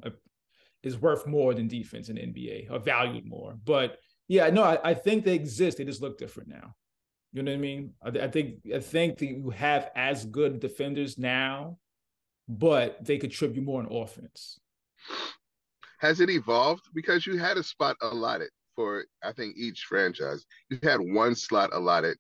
is 0.81 0.97
worth 0.97 1.27
more 1.27 1.53
than 1.53 1.67
defense 1.67 2.07
in 2.07 2.15
NBA 2.15 2.71
or 2.71 2.79
valued 2.79 3.25
more. 3.25 3.55
But 3.65 3.97
yeah, 4.27 4.49
no, 4.49 4.63
I, 4.63 4.91
I 4.91 4.93
think 4.93 5.25
they 5.25 5.35
exist. 5.35 5.77
They 5.77 5.83
just 5.83 6.01
look 6.01 6.17
different 6.17 6.50
now. 6.50 6.74
You 7.33 7.43
know 7.43 7.51
what 7.51 7.57
I 7.57 7.61
mean? 7.61 7.93
I, 8.03 8.09
I 8.09 8.27
think 8.27 8.59
I 8.73 8.79
think 8.79 9.17
that 9.17 9.25
you 9.25 9.50
have 9.51 9.89
as 9.95 10.25
good 10.25 10.59
defenders 10.59 11.17
now, 11.17 11.77
but 12.47 13.03
they 13.05 13.17
contribute 13.17 13.63
more 13.63 13.81
on 13.81 13.91
offense. 13.91 14.59
Has 16.00 16.19
it 16.19 16.29
evolved? 16.29 16.83
Because 16.93 17.25
you 17.25 17.38
had 17.38 17.57
a 17.57 17.63
spot 17.63 17.95
allotted 18.01 18.50
for 18.75 19.05
I 19.23 19.31
think 19.31 19.55
each 19.57 19.85
franchise. 19.88 20.45
You 20.69 20.79
had 20.83 21.00
one 21.00 21.35
slot 21.35 21.69
allotted 21.73 22.17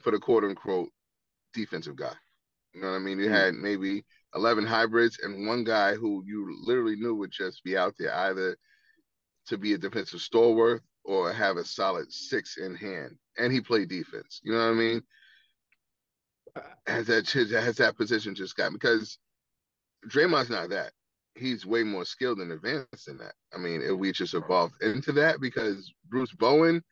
for 0.00 0.10
the 0.10 0.18
quote 0.18 0.44
unquote 0.44 0.90
defensive 1.54 1.96
guy. 1.96 2.14
You 2.74 2.80
know 2.80 2.90
what 2.90 2.96
I 2.96 2.98
mean? 2.98 3.18
You 3.18 3.26
mm-hmm. 3.26 3.34
had 3.34 3.54
maybe 3.54 4.04
11 4.34 4.66
hybrids 4.66 5.20
and 5.22 5.46
one 5.46 5.64
guy 5.64 5.94
who 5.94 6.24
you 6.26 6.56
literally 6.64 6.96
knew 6.96 7.14
would 7.14 7.30
just 7.30 7.62
be 7.62 7.76
out 7.76 7.94
there 7.98 8.14
either 8.14 8.56
to 9.46 9.56
be 9.56 9.74
a 9.74 9.78
defensive 9.78 10.20
stalwart 10.20 10.82
or 11.04 11.32
have 11.32 11.56
a 11.56 11.64
solid 11.64 12.12
six 12.12 12.56
in 12.56 12.74
hand. 12.74 13.16
And 13.38 13.52
he 13.52 13.60
played 13.60 13.88
defense. 13.88 14.40
You 14.42 14.52
know 14.52 14.58
what 14.58 14.72
I 14.72 14.74
mean? 14.74 15.02
Has 16.86 17.06
that 17.08 17.28
has 17.28 17.76
that 17.76 17.96
position 17.96 18.34
just 18.34 18.56
got 18.56 18.72
because 18.72 19.18
Draymond's 20.08 20.50
not 20.50 20.70
that 20.70 20.92
he's 21.34 21.66
way 21.66 21.82
more 21.82 22.04
skilled 22.04 22.38
and 22.38 22.52
advanced 22.52 23.06
than 23.06 23.18
that. 23.18 23.34
I 23.54 23.58
mean, 23.58 23.82
if 23.82 23.92
we 23.92 24.12
just 24.12 24.34
evolved 24.34 24.82
into 24.82 25.12
that 25.12 25.40
because 25.40 25.92
Bruce 26.08 26.32
Bowen, 26.32 26.82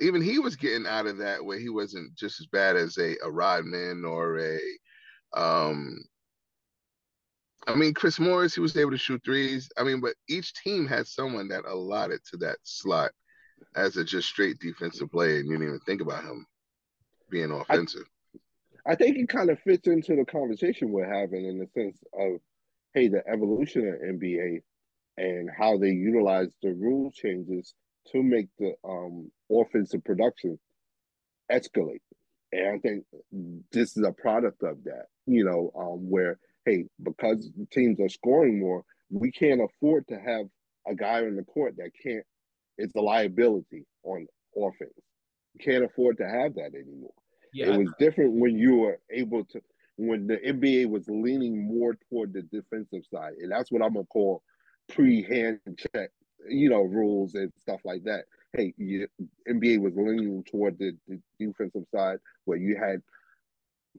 even 0.00 0.22
he 0.22 0.38
was 0.38 0.56
getting 0.56 0.86
out 0.86 1.06
of 1.06 1.18
that 1.18 1.44
where 1.44 1.58
he 1.58 1.68
wasn't 1.68 2.14
just 2.14 2.40
as 2.40 2.46
bad 2.46 2.76
as 2.76 2.96
a, 2.98 3.16
a 3.24 3.30
Rodman 3.30 4.04
or 4.04 4.38
a 4.38 4.58
um 5.34 5.98
I 7.66 7.74
mean 7.74 7.94
Chris 7.94 8.18
Morris, 8.18 8.54
he 8.54 8.60
was 8.60 8.76
able 8.76 8.90
to 8.90 8.98
shoot 8.98 9.22
threes. 9.24 9.70
I 9.76 9.84
mean, 9.84 10.00
but 10.00 10.14
each 10.28 10.52
team 10.54 10.86
had 10.86 11.06
someone 11.06 11.48
that 11.48 11.64
allotted 11.64 12.20
to 12.30 12.36
that 12.38 12.58
slot 12.64 13.12
as 13.74 13.96
a 13.96 14.04
just 14.04 14.28
straight 14.28 14.58
defensive 14.58 15.10
player, 15.10 15.36
and 15.36 15.46
you 15.46 15.52
didn't 15.52 15.68
even 15.68 15.80
think 15.80 16.00
about 16.00 16.24
him 16.24 16.46
being 17.30 17.50
offensive. 17.50 18.04
I, 18.86 18.92
I 18.92 18.94
think 18.94 19.16
it 19.16 19.28
kind 19.28 19.50
of 19.50 19.60
fits 19.60 19.86
into 19.86 20.16
the 20.16 20.24
conversation 20.24 20.90
we're 20.90 21.12
having 21.12 21.46
in 21.46 21.58
the 21.58 21.68
sense 21.74 21.98
of 22.18 22.40
hey, 22.94 23.08
the 23.08 23.26
evolution 23.26 23.88
of 23.88 23.94
NBA 24.00 24.62
and 25.16 25.50
how 25.56 25.78
they 25.78 25.88
utilize 25.88 26.48
the 26.62 26.72
rule 26.72 27.10
changes 27.10 27.74
to 28.10 28.22
make 28.22 28.48
the 28.58 28.74
um, 28.84 29.30
offensive 29.50 30.04
production 30.04 30.58
escalate. 31.50 32.00
And 32.52 32.68
I 32.68 32.78
think 32.78 33.04
this 33.70 33.96
is 33.96 34.04
a 34.04 34.12
product 34.12 34.62
of 34.62 34.82
that, 34.84 35.06
you 35.26 35.44
know, 35.44 35.70
um, 35.78 36.10
where, 36.10 36.38
hey, 36.66 36.84
because 37.02 37.50
teams 37.70 37.98
are 38.00 38.08
scoring 38.08 38.60
more, 38.60 38.84
we 39.10 39.30
can't 39.30 39.60
afford 39.62 40.06
to 40.08 40.18
have 40.18 40.46
a 40.86 40.94
guy 40.94 41.18
on 41.18 41.36
the 41.36 41.44
court 41.44 41.76
that 41.76 41.90
can't. 42.02 42.24
It's 42.78 42.94
a 42.94 43.00
liability 43.00 43.84
on 44.04 44.26
offense. 44.56 44.92
You 45.54 45.64
can't 45.64 45.84
afford 45.84 46.18
to 46.18 46.28
have 46.28 46.54
that 46.54 46.72
anymore. 46.74 47.12
Yeah, 47.52 47.74
It 47.74 47.78
was 47.78 47.92
different 47.98 48.32
when 48.34 48.56
you 48.58 48.76
were 48.76 48.98
able 49.10 49.44
to 49.46 49.60
when 49.96 50.26
the 50.26 50.38
NBA 50.38 50.88
was 50.88 51.06
leaning 51.08 51.66
more 51.66 51.96
toward 52.08 52.32
the 52.32 52.42
defensive 52.42 53.04
side, 53.12 53.34
and 53.38 53.52
that's 53.52 53.70
what 53.70 53.82
I'm 53.82 53.92
gonna 53.92 54.06
call 54.06 54.42
pre-hand 54.88 55.60
check, 55.94 56.10
you 56.48 56.70
know, 56.70 56.82
rules 56.82 57.34
and 57.34 57.52
stuff 57.60 57.80
like 57.84 58.04
that. 58.04 58.24
Hey, 58.56 58.74
you, 58.76 59.06
NBA 59.48 59.80
was 59.80 59.94
leaning 59.96 60.44
toward 60.44 60.78
the, 60.78 60.96
the 61.08 61.20
defensive 61.38 61.84
side 61.94 62.18
where 62.44 62.58
you 62.58 62.76
had 62.76 63.02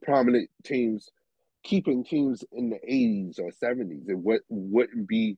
prominent 0.01 0.49
teams 0.63 1.09
keeping 1.63 2.03
teams 2.03 2.43
in 2.51 2.69
the 2.69 2.79
80s 2.87 3.39
or 3.39 3.49
70s. 3.51 4.09
It 4.09 4.17
would, 4.17 4.41
wouldn't 4.49 5.07
be 5.07 5.37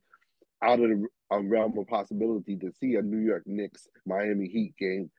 out 0.61 0.79
of 0.79 0.89
the 0.89 1.07
a 1.31 1.41
realm 1.41 1.77
of 1.77 1.87
possibility 1.87 2.55
to 2.57 2.71
see 2.79 2.95
a 2.95 3.01
New 3.01 3.19
York 3.19 3.43
Knicks 3.45 3.87
Miami 4.05 4.47
Heat 4.47 4.75
game 4.77 5.09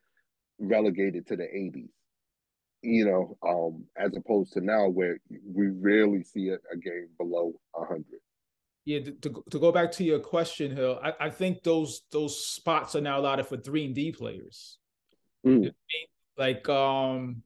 relegated 0.58 1.26
to 1.26 1.36
the 1.36 1.44
80s. 1.44 1.88
You 2.82 3.06
know, 3.06 3.38
um, 3.46 3.84
as 3.96 4.16
opposed 4.16 4.52
to 4.52 4.60
now 4.60 4.88
where 4.88 5.18
we 5.52 5.68
rarely 5.68 6.22
see 6.22 6.50
a, 6.50 6.54
a 6.54 6.76
game 6.76 7.08
below 7.18 7.52
100. 7.72 8.04
yeah. 8.84 9.00
To, 9.00 9.42
to, 9.50 9.58
go 9.58 9.72
back 9.72 9.90
to 9.92 10.04
your 10.04 10.20
question, 10.20 10.76
Hill, 10.76 11.00
I, 11.02 11.12
I 11.18 11.30
think 11.30 11.64
those 11.64 12.02
those 12.12 12.46
spots 12.46 12.94
are 12.94 13.00
now 13.00 13.18
allotted 13.18 13.46
for 13.46 13.56
three 13.56 13.86
and 13.86 13.94
D 13.94 14.12
players. 14.12 14.78
Mm. 15.44 15.72
Like 16.36 16.68
um, 16.68 17.42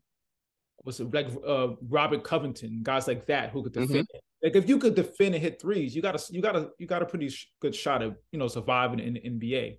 what's 0.78 1.00
it 1.00 1.14
like 1.14 1.28
uh 1.47 1.68
Robert 1.88 2.25
Covington, 2.25 2.80
guys 2.82 3.06
like 3.09 3.26
that 3.26 3.50
who 3.50 3.62
could 3.62 3.73
defend. 3.73 4.09
Like 4.42 4.56
if 4.56 4.68
you 4.68 4.78
could 4.78 4.94
defend 4.94 5.35
and 5.35 5.42
hit 5.42 5.61
threes, 5.61 5.94
you 5.94 6.00
got 6.02 6.14
a 6.16 6.32
you 6.32 6.40
got 6.40 6.56
a 6.56 6.70
you 6.78 6.87
got 6.87 7.02
a 7.02 7.06
pretty 7.06 7.28
sh- 7.28 7.50
good 7.61 7.75
shot 7.75 8.02
of 8.02 8.16
you 8.32 8.38
know 8.38 8.49
surviving 8.49 8.99
in 9.00 9.14
the 9.14 9.20
NBA. 9.20 9.78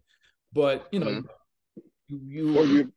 But 0.54 0.88
you 0.92 1.00
know, 1.00 1.08
Mhm. 1.08 1.24
you, 2.10 2.58
Or 2.58 2.66
you 2.66 2.74
you 2.78 2.94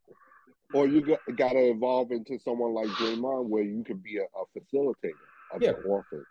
or 0.74 0.86
you 0.88 1.00
got, 1.00 1.20
got 1.36 1.52
to 1.52 1.70
evolve 1.70 2.10
into 2.10 2.38
someone 2.40 2.74
like 2.74 2.88
Draymond 2.88 3.48
where 3.48 3.62
you 3.62 3.84
could 3.84 4.02
be 4.02 4.18
a, 4.18 4.22
a 4.24 4.44
facilitator 4.58 5.12
of 5.52 5.62
Yeah. 5.62 5.72
the 5.72 5.78
offense. 5.90 6.24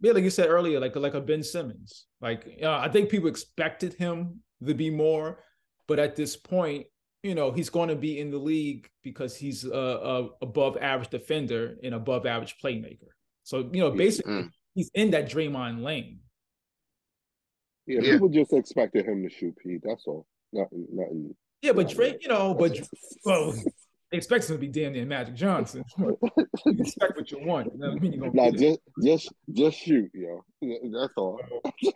yeah, 0.00 0.12
like 0.12 0.22
you 0.24 0.30
said 0.30 0.48
earlier, 0.48 0.78
like 0.78 0.94
like 0.96 1.14
a 1.14 1.20
Ben 1.20 1.42
Simmons. 1.42 2.06
Like 2.20 2.58
uh, 2.62 2.78
I 2.78 2.88
think 2.88 3.08
people 3.10 3.28
expected 3.28 3.94
him 3.94 4.42
to 4.64 4.74
be 4.74 4.90
more, 4.90 5.42
but 5.88 5.98
at 5.98 6.14
this 6.14 6.36
point, 6.36 6.86
you 7.24 7.34
know, 7.34 7.50
he's 7.50 7.70
going 7.70 7.88
to 7.88 7.96
be 7.96 8.20
in 8.20 8.30
the 8.30 8.38
league 8.38 8.88
because 9.02 9.36
he's 9.36 9.64
a, 9.64 9.70
a 10.14 10.28
above 10.42 10.76
average 10.76 11.10
defender 11.10 11.76
and 11.82 11.94
above 11.94 12.26
average 12.26 12.56
playmaker. 12.62 13.08
So 13.48 13.60
you 13.72 13.80
know, 13.80 13.90
basically, 13.90 14.30
Mm. 14.42 14.50
he's 14.74 14.90
in 14.92 15.10
that 15.12 15.30
Draymond 15.30 15.82
lane. 15.82 16.20
Yeah, 17.86 18.00
Yeah. 18.02 18.12
people 18.12 18.28
just 18.28 18.52
expected 18.52 19.06
him 19.06 19.22
to 19.26 19.30
shoot 19.30 19.56
Pete. 19.56 19.80
That's 19.82 20.06
all. 20.06 20.26
Nothing, 20.52 20.86
nothing. 20.92 21.34
Yeah, 21.62 21.72
but 21.72 21.88
Yeah, 21.88 21.94
Dre, 21.94 22.10
man. 22.10 22.18
you 22.20 22.28
know, 22.28 22.52
but 22.52 22.72
well, 23.24 23.52
they 24.10 24.18
expect 24.18 24.50
him 24.50 24.56
to 24.56 24.60
be 24.60 24.68
damn 24.68 24.92
near 24.92 25.06
Magic 25.06 25.34
Johnson. 25.34 25.82
you 25.98 26.18
expect 26.78 27.16
what 27.16 27.30
you 27.32 27.38
want. 27.42 27.72
You 27.72 27.78
know 27.78 27.88
what 27.92 27.96
I 27.96 28.00
mean? 28.00 28.12
You're 28.12 28.30
Nah, 28.34 28.50
get 28.50 28.60
it. 28.60 28.60
just 28.60 28.80
just 29.02 29.32
just 29.54 29.78
shoot, 29.78 30.10
yo. 30.12 30.44
That's 30.60 31.14
all. 31.16 31.40
you 31.80 31.92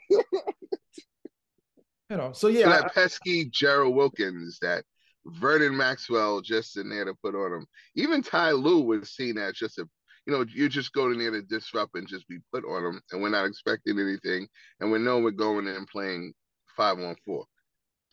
know. 2.16 2.32
So 2.32 2.32
So 2.32 2.48
yeah, 2.48 2.70
that 2.70 2.94
pesky 2.94 3.44
Gerald 3.50 3.94
Wilkins, 3.94 4.58
that 4.62 4.84
Vernon 5.26 5.76
Maxwell 5.76 6.40
just 6.40 6.78
in 6.78 6.88
there 6.88 7.04
to 7.04 7.12
put 7.22 7.34
on 7.34 7.52
him. 7.52 7.66
Even 7.94 8.22
Ty 8.22 8.52
Lue 8.52 8.80
was 8.80 9.10
seen 9.10 9.36
as 9.36 9.52
just 9.54 9.76
a, 9.78 9.86
you 10.26 10.32
know, 10.32 10.44
you're 10.54 10.68
just 10.68 10.92
going 10.92 11.12
in 11.14 11.18
there 11.18 11.30
to 11.32 11.42
disrupt 11.42 11.94
and 11.96 12.06
just 12.06 12.26
be 12.28 12.38
put 12.52 12.64
on 12.64 12.82
them, 12.84 13.00
and 13.10 13.22
we're 13.22 13.28
not 13.28 13.46
expecting 13.46 13.98
anything, 13.98 14.46
and 14.80 14.90
we 14.92 14.98
know 14.98 15.18
we're 15.18 15.30
going 15.32 15.66
in 15.66 15.74
and 15.74 15.86
playing 15.88 16.32
five 16.76 16.98
on 16.98 17.16
four. 17.24 17.44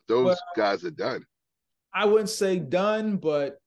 Those 0.07 0.25
Well- 0.25 0.37
guys 0.55 0.83
are 0.85 0.91
done. 0.91 1.25
I 1.93 2.05
wouldn't 2.05 2.29
say 2.29 2.59
done, 2.59 3.17
but 3.17 3.57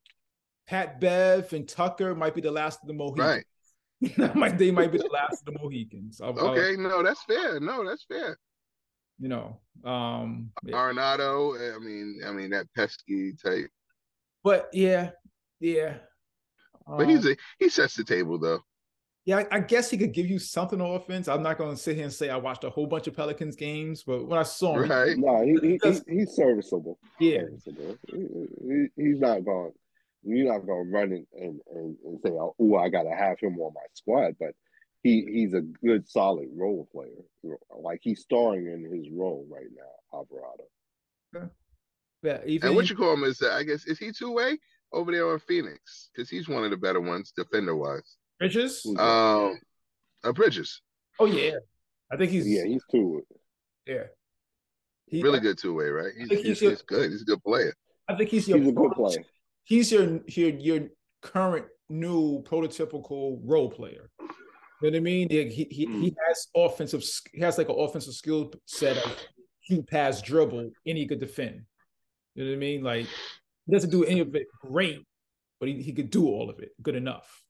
Pat 0.69 1.01
Bev 1.01 1.53
and 1.53 1.69
Tucker 1.69 2.15
might 2.15 2.35
be 2.35 2.41
the 2.41 2.53
last 2.53 2.81
of 2.83 2.87
the 2.89 2.95
Mohicans. 2.95 3.19
Right. 3.21 3.45
They 4.59 4.71
might 4.73 4.91
be 4.93 4.99
the 4.99 5.09
last 5.13 5.47
of 5.47 5.55
the 5.55 5.59
Mohicans. 5.61 6.21
I'll- 6.21 6.39
I'll- 6.39 6.49
Okay. 6.51 6.77
No, 6.81 7.03
that's 7.03 7.23
fair. 7.25 7.61
No, 7.61 7.85
that's 7.89 8.05
fair. 8.05 8.39
you 9.19 9.29
know. 9.29 9.61
Um, 9.85 10.51
yeah. 10.65 10.77
Alvarado. 10.77 11.55
I 11.77 11.79
mean, 11.79 12.21
I 12.27 12.33
mean 12.33 12.51
that 12.51 12.67
pesky 12.75 13.33
type. 13.35 13.71
but 14.43 14.69
yeah, 14.73 15.11
yeah. 15.61 15.99
But 16.87 17.09
he's 17.09 17.27
a 17.27 17.37
he 17.59 17.69
sets 17.69 17.95
the 17.95 18.05
table 18.05 18.39
though. 18.39 18.61
yeah. 19.25 19.39
I, 19.39 19.47
I 19.57 19.61
guess 19.61 19.91
he 19.91 19.97
could 19.97 20.13
give 20.13 20.27
you 20.27 20.39
something 20.39 20.81
on 20.81 20.95
offense. 20.97 21.29
I'm 21.29 21.43
not 21.43 21.59
going 21.59 21.71
to 21.75 21.81
sit 21.81 21.97
here 21.97 22.05
and 22.05 22.13
say 22.13 22.29
I 22.31 22.37
watched 22.37 22.65
a 22.65 22.71
whole 22.71 22.87
bunch 22.87 23.07
of 23.07 23.15
Pelicans 23.17 23.57
games, 23.57 24.03
but 24.03 24.27
when 24.27 24.39
I 24.39 24.43
saw 24.43 24.77
him, 24.77 24.85
he- 24.85 24.91
Right. 24.91 25.17
No, 25.19 25.43
he, 25.45 25.59
he, 25.63 25.81
he 25.83 26.19
he's 26.19 26.31
serviceable. 26.35 26.99
yeah, 27.21 27.41
Serviceable. 27.41 27.99
He, 28.11 28.87
he, 28.97 29.03
he's 29.03 29.21
not 29.21 29.45
going. 29.45 29.73
You're 30.25 30.53
not 30.53 30.65
going 30.67 30.85
to 30.85 30.91
run 30.91 31.13
and, 31.13 31.27
and, 31.35 31.61
and, 31.75 31.97
and 32.05 32.21
say, 32.25 32.31
"Oh, 32.31 32.77
I 32.77 32.89
got 32.89 33.03
to 33.03 33.11
have 33.11 33.41
him 33.41 33.59
on 33.59 33.75
my 33.75 33.81
squad." 33.93 34.37
But 34.39 34.55
he 35.03 35.25
he's 35.29 35.53
a 35.53 35.63
good, 35.63 36.09
solid 36.09 36.47
role 36.55 36.89
player. 36.93 37.57
Like 37.77 37.99
he's 38.03 38.21
starring 38.21 38.67
in 38.67 38.85
his 38.85 39.09
role 39.13 39.45
right 39.51 39.67
now, 39.77 40.17
Alvarado. 40.17 41.51
yeah. 42.23 42.39
Even 42.47 42.69
And 42.69 42.77
what 42.77 42.89
you 42.89 42.95
call 42.95 43.15
him 43.15 43.25
is 43.25 43.39
that 43.39 43.53
I 43.53 43.65
guess 43.65 43.85
is 43.85 43.99
he 43.99 44.13
two 44.13 44.31
way 44.33 44.59
over 44.93 45.11
there 45.13 45.29
on 45.31 45.39
Phoenix 45.41 46.11
because 46.15 46.29
he's 46.29 46.49
one 46.49 46.65
of 46.65 46.71
the 46.71 46.77
better 46.77 47.01
ones 47.01 47.33
defender 47.37 47.75
wise. 47.77 48.17
Bridges. 48.39 48.81
Who's 48.85 48.99
Um, 48.99 49.59
uh, 50.25 50.33
Bridges, 50.33 50.81
Oh 51.21 51.27
yeah, 51.27 51.57
I 52.11 52.17
think 52.17 52.31
he's 52.31 52.47
yeah, 52.49 52.65
he's 52.65 52.83
too. 52.91 53.23
yeah. 53.87 54.05
He, 55.07 55.23
really 55.23 55.41
good 55.41 55.59
two 55.59 55.75
way, 55.75 55.87
right? 55.87 56.13
He's, 56.17 56.29
he's 56.31 56.43
he's, 56.43 56.63
your- 56.63 56.71
he's 56.73 56.83
good. 56.83 57.11
He's 57.11 57.23
a 57.23 57.27
good 57.27 57.43
player. 57.43 57.75
I 58.09 58.15
think 58.17 58.31
he's 58.31 58.49
your 58.49 58.59
He's 58.59 58.69
a 58.69 58.73
good 58.73 58.93
player. 58.93 59.25
he's 59.65 59.93
your 59.93 60.21
your 60.27 60.51
your 60.51 60.81
current 61.21 61.67
new 61.89 62.43
prototypical 62.45 63.39
role 63.45 63.71
player. 63.71 64.11
You 64.21 64.27
know 64.91 64.91
what 64.91 64.97
I 64.97 65.01
mean? 65.01 65.29
He 65.31 65.45
he, 65.49 65.65
he, 65.71 65.85
Hmm. 65.85 66.01
he 66.03 66.17
has 66.27 66.49
offensive 66.57 67.05
sk- 67.05 67.31
he 67.33 67.41
has 67.41 67.59
like 67.59 67.69
an 67.69 67.77
offensive 67.79 68.15
skill 68.15 68.53
set 68.67 68.97
of 68.97 69.17
shoot, 69.61 69.87
pass, 69.87 70.21
dribble, 70.23 70.59
and 70.87 70.99
he 70.99 71.07
could 71.07 71.21
defend. 71.21 71.63
You 72.35 72.45
know 72.45 72.51
what 72.51 72.57
I 72.57 72.59
mean? 72.59 72.83
Like 72.83 73.07
he 73.07 73.11
doesn't 73.73 73.91
do 73.91 74.05
any 74.05 74.21
of 74.21 74.35
it 74.35 74.47
great, 74.61 75.01
but 75.61 75.69
he, 75.69 75.83
he 75.83 75.93
could 75.93 76.11
do 76.11 76.27
all 76.27 76.51
of 76.51 76.59
it 76.61 76.71
good 76.83 76.95
enough. 76.95 77.43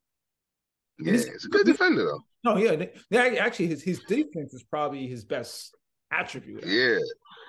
Yeah, 0.99 1.13
he's- 1.13 1.27
he's 1.27 1.45
a 1.47 1.49
good 1.49 1.67
defender 1.67 2.05
though. 2.05 2.21
No, 2.45 2.57
yeah, 2.57 2.77
they, 2.77 2.93
they- 3.11 3.39
actually 3.39 3.69
his 3.69 3.83
his 3.83 4.01
defense 4.09 4.53
is 4.55 4.63
probably 4.65 5.07
his 5.07 5.25
best 5.25 5.77
attribute. 6.13 6.65
Yeah, 6.67 6.99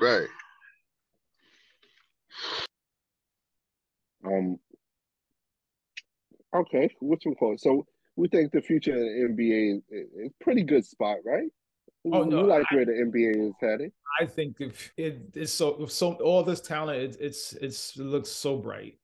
right. 0.02 0.28
Um. 4.26 4.58
Okay, 6.56 6.90
what's 7.00 7.26
we 7.26 7.34
call? 7.36 7.56
So 7.58 7.86
we 8.16 8.28
think 8.28 8.52
the 8.52 8.62
future 8.62 8.94
of 8.94 9.00
the 9.00 9.28
NBA 9.34 9.78
is, 9.78 9.82
is 9.90 10.32
pretty 10.40 10.64
good 10.64 10.86
spot, 10.86 11.18
right? 11.26 11.50
Oh, 12.06 12.24
no, 12.24 12.44
we 12.44 12.50
like 12.50 12.70
where 12.72 12.86
the 12.86 12.92
NBA 12.92 13.50
is 13.50 13.54
headed. 13.62 13.92
I 14.20 14.26
think 14.26 14.58
if 14.60 14.92
it, 14.98 15.22
it's 15.34 15.54
so 15.54 15.86
so 15.88 16.14
all 16.16 16.44
this 16.44 16.60
talent, 16.60 17.02
it, 17.02 17.18
it's 17.20 17.54
it's 17.54 17.96
it 17.96 18.04
looks 18.04 18.30
so 18.30 18.58
bright. 18.58 18.98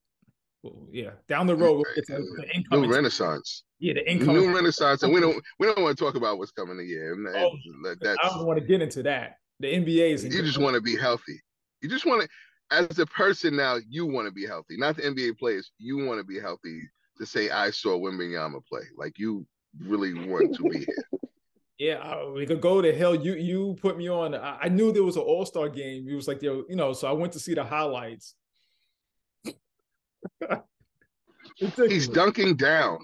Well, 0.63 0.87
yeah, 0.91 1.11
down 1.29 1.47
the 1.47 1.55
road, 1.55 1.75
we'll 1.75 1.95
get 1.95 2.05
to 2.07 2.13
the 2.13 2.19
New 2.19 2.43
incoming. 2.53 2.89
renaissance. 2.89 3.63
Yeah, 3.79 3.93
the 3.93 4.11
incoming. 4.11 4.35
New 4.35 4.53
renaissance, 4.53 5.03
and 5.03 5.13
we 5.13 5.21
don't 5.21 5.41
we 5.59 5.67
don't 5.67 5.81
want 5.81 5.97
to 5.97 6.03
talk 6.03 6.15
about 6.15 6.37
what's 6.37 6.51
coming 6.51 6.79
a 6.79 6.83
year. 6.83 7.15
Oh, 7.35 7.51
I 8.03 8.15
don't 8.29 8.45
want 8.45 8.59
to 8.59 8.65
get 8.65 8.81
into 8.81 9.01
that. 9.03 9.37
The 9.61 9.73
NBA 9.73 10.13
is. 10.13 10.23
you 10.25 10.41
just 10.41 10.57
want 10.57 10.75
to 10.75 10.81
be 10.81 10.97
healthy. 10.97 11.39
You 11.81 11.89
just 11.89 12.05
want 12.05 12.23
to, 12.23 12.29
as 12.71 12.99
a 12.99 13.05
person 13.05 13.55
now, 13.55 13.77
you 13.89 14.05
want 14.05 14.27
to 14.27 14.33
be 14.33 14.45
healthy. 14.45 14.75
Not 14.77 14.97
the 14.97 15.03
NBA 15.03 15.37
players. 15.37 15.71
You 15.77 16.05
want 16.05 16.19
to 16.19 16.25
be 16.25 16.39
healthy 16.39 16.81
to 17.17 17.25
say 17.25 17.49
I 17.49 17.71
saw 17.71 17.97
Wembanyama 17.97 18.65
play. 18.67 18.83
Like 18.97 19.17
you 19.17 19.45
really 19.79 20.13
want 20.27 20.55
to 20.55 20.63
be 20.63 20.79
here. 20.79 21.18
Yeah, 21.79 21.95
uh, 21.95 22.31
we 22.31 22.45
could 22.45 22.59
go 22.59 22.81
to 22.81 22.93
hell. 22.95 23.15
You 23.15 23.35
you 23.35 23.77
put 23.81 23.97
me 23.97 24.09
on. 24.09 24.35
I, 24.35 24.57
I 24.63 24.69
knew 24.69 24.91
there 24.91 25.03
was 25.03 25.15
an 25.15 25.21
All 25.23 25.45
Star 25.45 25.69
game. 25.69 26.07
It 26.09 26.13
was 26.13 26.27
like 26.27 26.41
yo, 26.41 26.65
you 26.67 26.75
know, 26.75 26.91
so 26.91 27.07
I 27.07 27.13
went 27.13 27.31
to 27.33 27.39
see 27.39 27.53
the 27.53 27.63
highlights. 27.63 28.35
He's 31.55 32.07
dunking 32.09 32.57
down. 32.57 32.99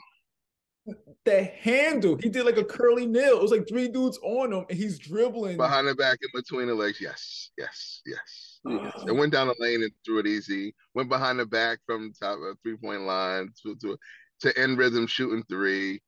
the 1.23 1.43
handle. 1.43 2.17
He 2.21 2.29
did 2.29 2.45
like 2.45 2.57
a 2.57 2.63
curly 2.63 3.05
nail. 3.07 3.37
It 3.37 3.41
was 3.41 3.51
like 3.51 3.67
three 3.67 3.87
dudes 3.87 4.19
on 4.21 4.53
him, 4.53 4.65
and 4.69 4.77
he's 4.77 4.99
dribbling. 4.99 5.57
Behind 5.57 5.87
the 5.87 5.95
back, 5.95 6.19
in 6.21 6.29
between 6.33 6.67
the 6.67 6.75
legs. 6.75 6.99
Yes, 7.01 7.51
yes, 7.57 8.01
yes. 8.05 8.59
Oh. 8.67 8.91
It 9.07 9.15
went 9.15 9.31
down 9.31 9.47
the 9.47 9.55
lane 9.59 9.83
and 9.83 9.91
threw 10.05 10.19
it 10.19 10.27
easy. 10.27 10.75
Went 10.93 11.09
behind 11.09 11.39
the 11.39 11.45
back 11.45 11.79
from 11.85 12.11
top 12.21 12.39
of 12.39 12.57
three 12.61 12.77
point 12.77 13.01
line 13.03 13.51
to, 13.63 13.75
to 13.75 13.97
to 14.41 14.59
end 14.59 14.77
rhythm 14.77 15.07
shooting 15.07 15.43
three. 15.49 16.01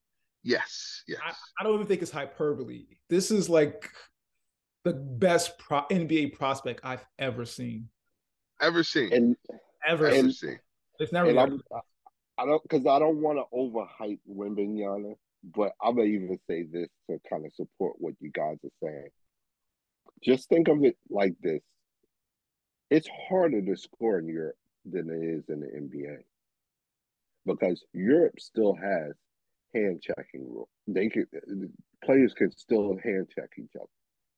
Yes, 0.48 1.04
yes. 1.08 1.20
I, 1.26 1.34
I 1.60 1.64
don't 1.64 1.74
even 1.76 1.88
think 1.88 2.02
it's 2.02 2.12
hyperbole. 2.12 2.86
This 3.10 3.32
is 3.32 3.50
like 3.50 3.90
the 4.86 4.94
best 4.94 5.58
pro- 5.60 5.86
NBA 5.92 6.34
prospect 6.38 6.80
I've 6.84 7.06
ever 7.20 7.44
seen. 7.46 7.90
Ever 8.62 8.84
seen? 8.84 9.12
And 9.14 9.36
Ever. 9.86 10.08
Ever 10.08 10.16
and- 10.20 10.34
seen? 10.34 10.60
it's 11.00 11.12
never. 11.12 11.30
and 11.30 11.40
I'm, 11.40 11.62
I 12.38 12.46
don't 12.46 12.64
because 12.64 12.86
I 12.88 12.98
don't 13.00 13.22
want 13.22 13.40
to 13.40 13.44
overhype 13.54 14.20
Wembanyama, 14.30 15.16
but 15.56 15.74
I'm 15.82 15.96
gonna 15.98 16.08
even 16.08 16.40
say 16.50 16.64
this 16.64 16.88
to 17.10 17.20
kind 17.30 17.46
of 17.46 17.54
support 17.54 17.96
what 18.00 18.14
you 18.22 18.32
guys 18.32 18.58
are 18.64 18.70
saying. 18.82 19.10
just 20.24 20.48
think 20.48 20.70
of 20.70 20.84
it 20.86 20.96
like 21.10 21.36
this. 21.42 21.62
It's 22.90 23.10
harder 23.28 23.62
to 23.62 23.76
score 23.76 24.20
in 24.20 24.28
Europe 24.30 24.56
than 24.86 25.10
it 25.10 25.24
is 25.24 25.44
in 25.50 25.60
the 25.60 25.68
NBA. 25.68 26.20
Because 27.46 27.84
Europe 27.94 28.40
still 28.40 28.74
has 28.76 29.14
hand 29.74 30.02
checking 30.02 30.42
rule. 30.48 30.70
They 30.88 31.10
could 31.10 31.28
players 32.04 32.34
can 32.34 32.52
still 32.52 32.98
hand 33.04 33.28
check 33.34 33.52
each 33.58 33.76
other. 33.76 33.90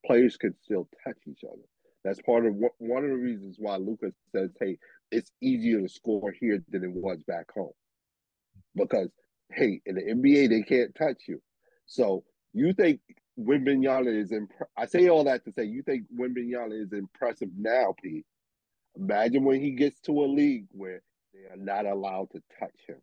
Players 0.06 0.38
can 0.38 0.56
still 0.64 0.88
touch 1.06 1.18
each 1.28 1.44
other. 1.44 1.62
That's 2.04 2.22
part 2.22 2.46
of 2.46 2.56
what, 2.56 2.72
one 2.78 3.04
of 3.04 3.10
the 3.10 3.18
reasons 3.18 3.58
why 3.60 3.78
Lucas 3.78 4.14
says, 4.34 4.52
"Hey, 4.60 4.78
it's 5.12 5.32
easier 5.42 5.82
to 5.82 5.90
score 5.90 6.32
here 6.40 6.64
than 6.70 6.84
it 6.84 6.92
was 6.92 7.24
back 7.24 7.52
home," 7.54 7.74
because 8.76 9.10
hey, 9.54 9.82
in 9.86 9.96
the 9.96 10.02
NBA 10.04 10.50
they 10.50 10.64
can't 10.64 10.96
touch 10.96 11.24
you. 11.28 11.42
So 11.88 12.24
you 12.54 12.74
think 12.74 13.02
Wembanyama 13.40 14.16
is 14.16 14.32
imp- 14.32 14.52
I 14.78 14.86
say 14.86 15.10
all 15.10 15.26
that 15.26 15.46
to 15.46 15.54
say 15.54 15.66
you 15.66 15.84
think 15.84 16.06
Wembanyama 16.18 16.82
is 16.82 16.94
impressive 16.94 17.50
now, 17.58 17.96
Pete. 18.02 18.26
Imagine 18.96 19.44
when 19.46 19.62
he 19.62 19.72
gets 19.72 20.00
to 20.02 20.12
a 20.12 20.28
league 20.28 20.68
where 20.72 21.02
they 21.34 21.42
are 21.54 21.58
not 21.58 21.86
allowed 21.86 22.30
to 22.32 22.42
touch 22.60 22.76
him. 22.88 22.98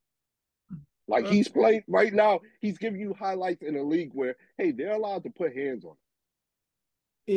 Like 1.08 1.25
uh-huh. 1.25 1.34
he's 1.34 1.48
playing 1.48 1.82
right 1.88 2.12
now, 2.12 2.40
he's 2.60 2.78
giving 2.78 3.00
you 3.00 3.14
highlights 3.14 3.62
in 3.62 3.76
a 3.76 3.82
league 3.82 4.10
where 4.12 4.36
hey, 4.58 4.72
they're 4.72 4.92
allowed 4.92 5.22
to 5.25 5.30
put 5.30 5.56
hands 5.56 5.84
on 5.84 5.92
him. 5.92 5.96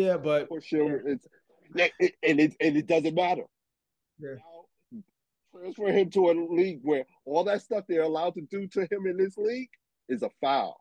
Yeah, 0.01 0.17
but 0.17 0.47
for 0.47 0.61
sure, 0.61 1.01
it's 1.07 1.27
it, 1.75 2.15
and 2.23 2.39
it 2.39 2.55
and 2.59 2.77
it 2.77 2.87
doesn't 2.87 3.15
matter. 3.15 3.45
Yeah. 4.19 4.35
Now, 4.35 4.59
transfer 5.59 5.87
him 5.87 6.09
to 6.11 6.29
a 6.29 6.33
league 6.33 6.79
where 6.83 7.05
all 7.25 7.43
that 7.45 7.61
stuff 7.61 7.85
they're 7.87 8.01
allowed 8.01 8.35
to 8.35 8.41
do 8.41 8.67
to 8.67 8.81
him 8.81 9.07
in 9.07 9.17
this 9.17 9.37
league 9.37 9.69
is 10.07 10.23
a 10.23 10.29
foul. 10.41 10.79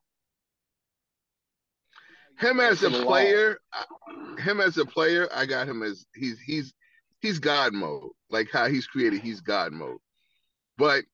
Him 2.38 2.60
as 2.60 2.82
a 2.84 2.90
player, 2.90 3.58
him 4.38 4.60
as 4.60 4.78
a 4.78 4.84
player, 4.84 5.28
I 5.34 5.44
got 5.46 5.68
him 5.68 5.82
as 5.82 6.06
he's 6.14 6.38
he's 6.38 6.72
he's 7.20 7.38
God 7.38 7.72
mode. 7.72 8.10
Like 8.30 8.48
how 8.52 8.68
he's 8.68 8.86
created, 8.86 9.20
he's 9.20 9.40
God 9.40 9.72
mode. 9.72 9.98
But 10.76 11.04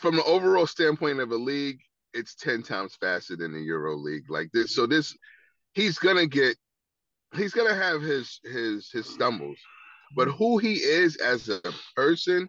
from 0.00 0.16
the 0.16 0.24
overall 0.24 0.66
standpoint 0.66 1.20
of 1.20 1.30
a 1.30 1.36
league, 1.36 1.80
it's 2.12 2.34
10 2.36 2.62
times 2.62 2.96
faster 3.00 3.36
than 3.36 3.52
the 3.52 3.60
Euro 3.60 3.96
League. 3.96 4.30
Like 4.30 4.50
this, 4.52 4.74
so 4.74 4.86
this 4.86 5.16
he's 5.74 5.98
gonna 5.98 6.26
get 6.26 6.56
he's 7.36 7.52
gonna 7.52 7.74
have 7.74 8.02
his 8.02 8.40
his 8.44 8.90
his 8.90 9.06
stumbles. 9.06 9.58
But 10.14 10.28
who 10.28 10.58
he 10.58 10.74
is 10.74 11.16
as 11.16 11.48
a 11.48 11.60
person, 11.94 12.48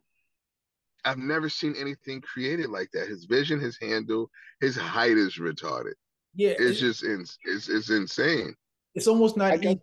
I've 1.03 1.17
never 1.17 1.49
seen 1.49 1.75
anything 1.77 2.21
created 2.21 2.69
like 2.69 2.89
that. 2.93 3.07
His 3.07 3.25
vision, 3.25 3.59
his 3.59 3.77
handle, 3.81 4.29
his 4.61 4.75
height 4.75 5.17
is 5.17 5.37
retarded. 5.37 5.93
Yeah, 6.35 6.53
it's, 6.59 6.79
just 6.79 7.03
in, 7.03 7.25
it's 7.45 7.67
it's 7.67 7.89
insane. 7.89 8.53
It's 8.93 9.07
almost 9.07 9.37
not 9.37 9.55
even 9.63 9.79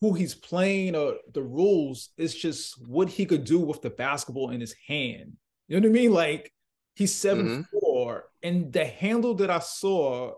who 0.00 0.14
he's 0.14 0.34
playing 0.34 0.94
or 0.96 1.14
the 1.32 1.42
rules. 1.42 2.10
It's 2.16 2.34
just 2.34 2.74
what 2.86 3.08
he 3.08 3.24
could 3.24 3.44
do 3.44 3.58
with 3.60 3.82
the 3.82 3.90
basketball 3.90 4.50
in 4.50 4.60
his 4.60 4.74
hand. 4.86 5.36
You 5.68 5.80
know 5.80 5.88
what 5.88 5.96
I 5.96 6.00
mean? 6.00 6.12
Like 6.12 6.52
He's 6.94 7.14
7 7.14 7.44
mm-hmm. 7.46 7.78
four, 7.80 8.24
and 8.42 8.72
the 8.72 8.84
handle 8.84 9.34
that 9.34 9.50
I 9.50 9.60
saw, 9.60 10.34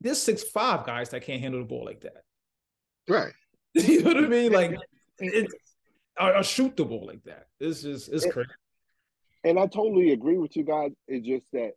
there's 0.00 0.22
six 0.22 0.42
five 0.42 0.86
guys 0.86 1.10
that 1.10 1.22
can't 1.22 1.40
handle 1.40 1.60
the 1.60 1.66
ball 1.66 1.84
like 1.84 2.02
that. 2.02 2.22
Right. 3.08 3.32
you 3.74 4.02
know 4.02 4.14
what 4.14 4.24
I 4.24 4.28
mean? 4.28 4.52
Like 4.52 4.76
it's 5.18 5.54
I, 6.18 6.40
shoot 6.42 6.76
the 6.76 6.84
ball 6.84 7.06
like 7.06 7.22
that. 7.24 7.46
It's 7.58 7.82
just 7.82 8.12
it's 8.12 8.24
and, 8.24 8.32
crazy. 8.32 8.50
And 9.44 9.58
I 9.58 9.66
totally 9.66 10.12
agree 10.12 10.38
with 10.38 10.56
you 10.56 10.64
guys. 10.64 10.92
It's 11.08 11.26
just 11.26 11.46
that 11.52 11.72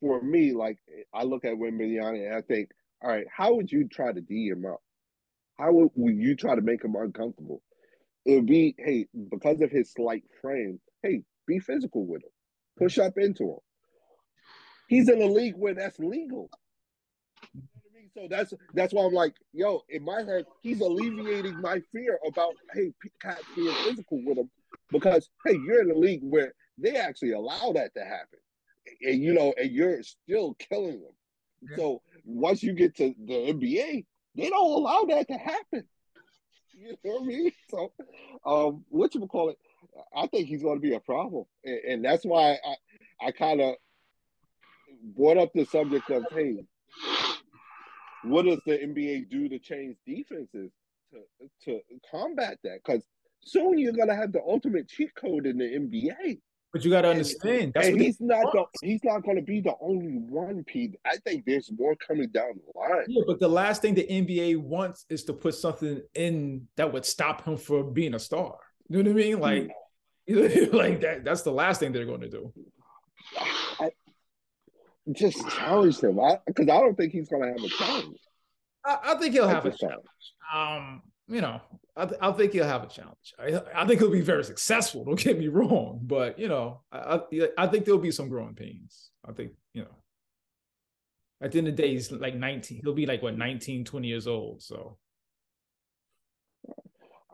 for 0.00 0.20
me, 0.22 0.52
like 0.52 0.78
I 1.12 1.24
look 1.24 1.44
at 1.44 1.54
Wembanyama 1.54 2.26
and 2.26 2.34
I 2.34 2.42
think, 2.42 2.70
all 3.02 3.10
right, 3.10 3.26
how 3.34 3.54
would 3.54 3.70
you 3.70 3.88
try 3.88 4.12
to 4.12 4.20
D 4.20 4.48
him 4.48 4.64
up? 4.64 4.80
How 5.58 5.72
would, 5.72 5.90
would 5.94 6.16
you 6.16 6.36
try 6.36 6.54
to 6.54 6.62
make 6.62 6.84
him 6.84 6.96
uncomfortable? 6.96 7.62
It 8.24 8.36
would 8.36 8.46
be, 8.46 8.74
hey, 8.78 9.06
because 9.30 9.60
of 9.60 9.70
his 9.70 9.92
slight 9.92 10.24
frame, 10.40 10.80
hey, 11.02 11.22
be 11.46 11.58
physical 11.58 12.06
with 12.06 12.22
him 12.22 12.30
push 12.78 12.98
up 12.98 13.18
into 13.18 13.44
him. 13.44 13.58
He's 14.88 15.08
in 15.08 15.22
a 15.22 15.26
league 15.26 15.56
where 15.56 15.74
that's 15.74 15.98
legal. 15.98 16.50
So 18.14 18.26
that's 18.28 18.52
that's 18.74 18.92
why 18.92 19.06
I'm 19.06 19.14
like, 19.14 19.34
yo, 19.52 19.82
in 19.88 20.04
my 20.04 20.22
head, 20.22 20.44
he's 20.60 20.80
alleviating 20.80 21.60
my 21.60 21.80
fear 21.92 22.18
about 22.26 22.54
hey, 22.74 22.92
Cat 23.20 23.40
being 23.56 23.74
physical 23.84 24.22
with 24.24 24.38
him 24.38 24.50
because 24.90 25.30
hey, 25.46 25.58
you're 25.64 25.80
in 25.80 25.90
a 25.90 25.98
league 25.98 26.20
where 26.22 26.52
they 26.76 26.96
actually 26.96 27.32
allow 27.32 27.72
that 27.72 27.94
to 27.94 28.04
happen, 28.04 28.38
and 29.02 29.22
you 29.22 29.32
know, 29.32 29.54
and 29.58 29.70
you're 29.70 30.02
still 30.02 30.54
killing 30.54 31.00
them. 31.00 31.12
Yeah. 31.62 31.76
So 31.76 32.02
once 32.24 32.62
you 32.62 32.74
get 32.74 32.96
to 32.96 33.14
the 33.24 33.32
NBA, 33.32 34.04
they 34.36 34.48
don't 34.50 34.72
allow 34.72 35.04
that 35.08 35.28
to 35.28 35.38
happen. 35.38 35.84
You 36.74 36.96
know 37.04 37.12
what 37.12 37.22
I 37.22 37.26
mean? 37.26 37.52
So, 37.70 37.92
um, 38.44 38.84
what 38.88 39.14
you 39.14 39.24
call 39.26 39.50
it? 39.50 39.58
I 40.16 40.26
think 40.26 40.48
he's 40.48 40.62
going 40.62 40.76
to 40.76 40.82
be 40.82 40.94
a 40.94 41.00
problem, 41.00 41.44
and, 41.64 41.78
and 41.88 42.04
that's 42.04 42.24
why 42.24 42.58
I, 42.64 43.26
I 43.26 43.30
kind 43.32 43.60
of 43.60 43.74
brought 45.16 45.36
up 45.36 45.50
the 45.54 45.64
subject 45.64 46.10
of 46.10 46.24
hey, 46.30 46.64
what 48.24 48.44
does 48.44 48.60
the 48.66 48.78
NBA 48.78 49.30
do 49.30 49.48
to 49.48 49.58
change 49.58 49.96
defenses 50.06 50.70
to 51.12 51.20
to 51.64 51.80
combat 52.10 52.58
that? 52.64 52.78
Because 52.84 53.04
soon 53.44 53.78
you're 53.78 53.92
going 53.92 54.08
to 54.08 54.16
have 54.16 54.32
the 54.32 54.42
ultimate 54.46 54.88
cheat 54.88 55.14
code 55.14 55.46
in 55.46 55.58
the 55.58 55.64
NBA. 55.64 56.38
But 56.72 56.86
you 56.86 56.90
got 56.90 57.02
to 57.02 57.10
understand, 57.10 57.72
and, 57.74 57.84
and 57.84 58.00
he's 58.00 58.18
not 58.18 58.50
the, 58.50 58.64
he's 58.82 59.04
not 59.04 59.24
going 59.24 59.36
to 59.36 59.42
be 59.42 59.60
the 59.60 59.74
only 59.78 60.16
one. 60.16 60.64
Pete, 60.64 60.94
I 61.04 61.18
think 61.18 61.44
there's 61.44 61.70
more 61.78 61.94
coming 61.96 62.30
down 62.30 62.52
the 62.54 62.80
line. 62.80 63.04
Yeah, 63.08 63.24
but 63.26 63.38
the 63.40 63.48
last 63.48 63.82
thing 63.82 63.94
the 63.94 64.06
NBA 64.06 64.56
wants 64.56 65.04
is 65.10 65.22
to 65.24 65.34
put 65.34 65.54
something 65.54 66.00
in 66.14 66.66
that 66.76 66.90
would 66.90 67.04
stop 67.04 67.44
him 67.44 67.58
from 67.58 67.92
being 67.92 68.14
a 68.14 68.18
star. 68.18 68.56
You 68.88 69.02
know 69.02 69.10
what 69.10 69.20
I 69.20 69.24
mean? 69.24 69.38
Like, 69.38 69.70
like 70.72 71.00
that. 71.00 71.24
That's 71.24 71.42
the 71.42 71.52
last 71.52 71.80
thing 71.80 71.92
they're 71.92 72.06
going 72.06 72.20
to 72.20 72.28
do. 72.28 72.52
I, 73.80 73.90
just 75.12 75.48
challenge 75.50 75.98
him, 75.98 76.20
because 76.46 76.68
I, 76.68 76.76
I, 76.76 76.80
don't 76.80 76.96
think 76.96 77.12
he's 77.12 77.28
going 77.28 77.42
to 77.42 77.48
have 77.48 77.64
a 77.64 77.68
challenge. 77.68 78.18
I, 78.84 78.98
I 79.04 79.14
think 79.16 79.32
he'll 79.32 79.48
have 79.48 79.66
a 79.66 79.72
challenge. 79.72 80.06
Um, 80.54 81.02
you 81.26 81.40
know, 81.40 81.60
I, 81.96 82.06
th- 82.06 82.20
I 82.20 82.30
think 82.32 82.52
he'll 82.52 82.64
have 82.64 82.84
a 82.84 82.86
challenge. 82.86 83.34
I, 83.38 83.60
I 83.74 83.86
think 83.86 84.00
he'll 84.00 84.10
be 84.10 84.20
very 84.20 84.44
successful. 84.44 85.04
Don't 85.04 85.18
get 85.18 85.38
me 85.38 85.48
wrong, 85.48 86.00
but 86.02 86.38
you 86.38 86.48
know, 86.48 86.82
I, 86.92 87.20
I, 87.32 87.48
I 87.58 87.66
think 87.66 87.84
there'll 87.84 88.00
be 88.00 88.12
some 88.12 88.28
growing 88.28 88.54
pains. 88.54 89.10
I 89.28 89.32
think 89.32 89.52
you 89.72 89.82
know. 89.82 89.96
At 91.40 91.50
the 91.50 91.58
end 91.58 91.66
of 91.66 91.76
the 91.76 91.82
day, 91.82 91.88
he's 91.88 92.12
like 92.12 92.36
19. 92.36 92.82
He'll 92.84 92.94
be 92.94 93.06
like 93.06 93.20
what 93.20 93.36
19, 93.36 93.84
20 93.84 94.06
years 94.06 94.28
old. 94.28 94.62
So 94.62 94.98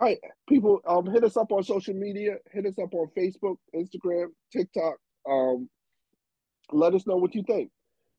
all 0.01 0.07
right, 0.07 0.19
people, 0.49 0.81
um, 0.87 1.07
hit 1.07 1.25
us 1.25 1.37
up 1.37 1.51
on 1.51 1.65
social 1.65 1.95
media. 1.95 2.37
Hit 2.53 2.67
us 2.67 2.79
up 2.79 2.95
on 2.95 3.09
Facebook, 3.17 3.57
Instagram, 3.75 4.29
TikTok. 4.53 4.97
Um, 5.29 5.69
let 6.71 6.95
us 6.95 7.07
know 7.07 7.17
what 7.17 7.35
you 7.35 7.43
think. 7.43 7.71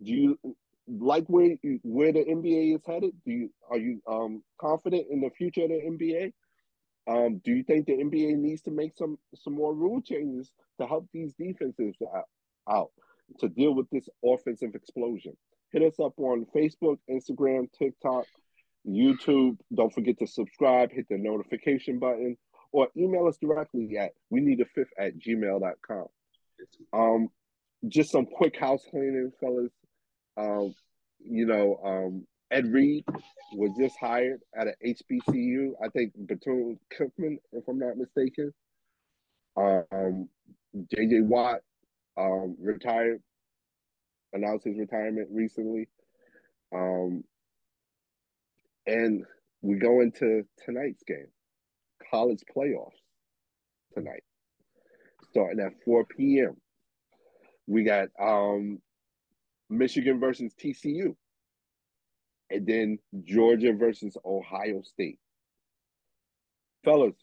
Do 0.03 0.11
you 0.11 0.39
like 0.87 1.25
where 1.27 1.55
where 1.83 2.11
the 2.11 2.25
NBA 2.25 2.75
is 2.75 2.81
headed? 2.85 3.11
Do 3.25 3.31
you 3.31 3.49
are 3.69 3.77
you 3.77 4.01
um 4.07 4.43
confident 4.59 5.07
in 5.09 5.21
the 5.21 5.29
future 5.29 5.63
of 5.63 5.69
the 5.69 5.75
NBA? 5.75 6.33
Um, 7.07 7.41
do 7.43 7.51
you 7.51 7.63
think 7.63 7.85
the 7.85 7.93
NBA 7.93 8.37
needs 8.37 8.61
to 8.63 8.71
make 8.71 8.95
some 8.97 9.17
some 9.35 9.53
more 9.53 9.73
rule 9.73 10.01
changes 10.01 10.51
to 10.79 10.87
help 10.87 11.07
these 11.13 11.33
defenses 11.33 11.95
out, 12.15 12.25
out 12.69 12.91
to 13.39 13.47
deal 13.47 13.73
with 13.73 13.89
this 13.89 14.09
offensive 14.23 14.75
explosion? 14.75 15.35
Hit 15.71 15.83
us 15.83 15.99
up 15.99 16.13
on 16.17 16.45
Facebook, 16.55 16.97
Instagram, 17.09 17.71
TikTok. 17.77 18.25
YouTube. 18.87 19.57
Don't 19.73 19.93
forget 19.93 20.17
to 20.19 20.27
subscribe, 20.27 20.91
hit 20.91 21.07
the 21.09 21.17
notification 21.17 21.99
button, 21.99 22.37
or 22.71 22.87
email 22.97 23.27
us 23.27 23.37
directly 23.37 23.97
at 23.97 24.11
we 24.29 24.41
need 24.41 24.61
a 24.61 24.65
fifth 24.65 24.93
at 24.97 25.17
gmail.com. 25.17 26.05
Um, 26.93 27.29
just 27.87 28.11
some 28.11 28.25
quick 28.25 28.57
house 28.57 28.81
cleaning, 28.89 29.31
fellas. 29.39 29.71
Um, 30.37 30.73
you 31.19 31.45
know, 31.45 31.79
um, 31.83 32.27
Ed 32.51 32.71
Reed 32.71 33.05
was 33.53 33.71
just 33.79 33.95
hired 33.99 34.41
at 34.55 34.67
an 34.67 34.73
HBCU. 34.85 35.71
I 35.83 35.89
think 35.89 36.13
Bethune 36.15 36.79
Cookman, 36.97 37.37
if 37.51 37.67
I'm 37.67 37.79
not 37.79 37.97
mistaken. 37.97 38.53
Um, 39.55 40.29
JJ 40.75 41.25
Watt 41.25 41.59
um, 42.17 42.55
retired, 42.59 43.21
announced 44.33 44.65
his 44.65 44.77
retirement 44.77 45.27
recently. 45.31 45.87
Um, 46.73 47.23
and 48.89 49.23
we 49.61 49.75
go 49.75 50.01
into 50.01 50.43
tonight's 50.65 51.03
game, 51.03 51.27
college 52.09 52.43
playoffs 52.55 52.97
tonight, 53.93 54.23
starting 55.29 55.59
at 55.59 55.73
4 55.85 56.05
p.m. 56.05 56.55
We 57.67 57.83
got 57.83 58.07
um, 58.19 58.79
Michigan 59.69 60.19
versus 60.19 60.53
TCU, 60.59 61.15
and 62.49 62.65
then 62.65 62.99
Georgia 63.23 63.73
versus 63.73 64.17
Ohio 64.25 64.81
State. 64.81 65.19
Fellas, 66.83 67.13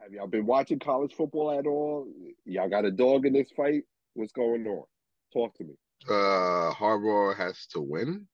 have 0.00 0.12
y'all 0.12 0.26
been 0.26 0.46
watching 0.46 0.78
college 0.78 1.12
football 1.14 1.50
at 1.50 1.66
all? 1.66 2.06
Y'all 2.46 2.70
got 2.70 2.86
a 2.86 2.90
dog 2.90 3.26
in 3.26 3.34
this 3.34 3.50
fight? 3.54 3.82
What's 4.14 4.32
going 4.32 4.66
on? 4.66 4.84
Talk 5.34 5.54
to 5.56 5.64
me. 5.64 5.74
Uh, 6.08 6.72
Harbaugh 6.72 7.36
has 7.36 7.66
to 7.72 7.80
win. 7.80 8.26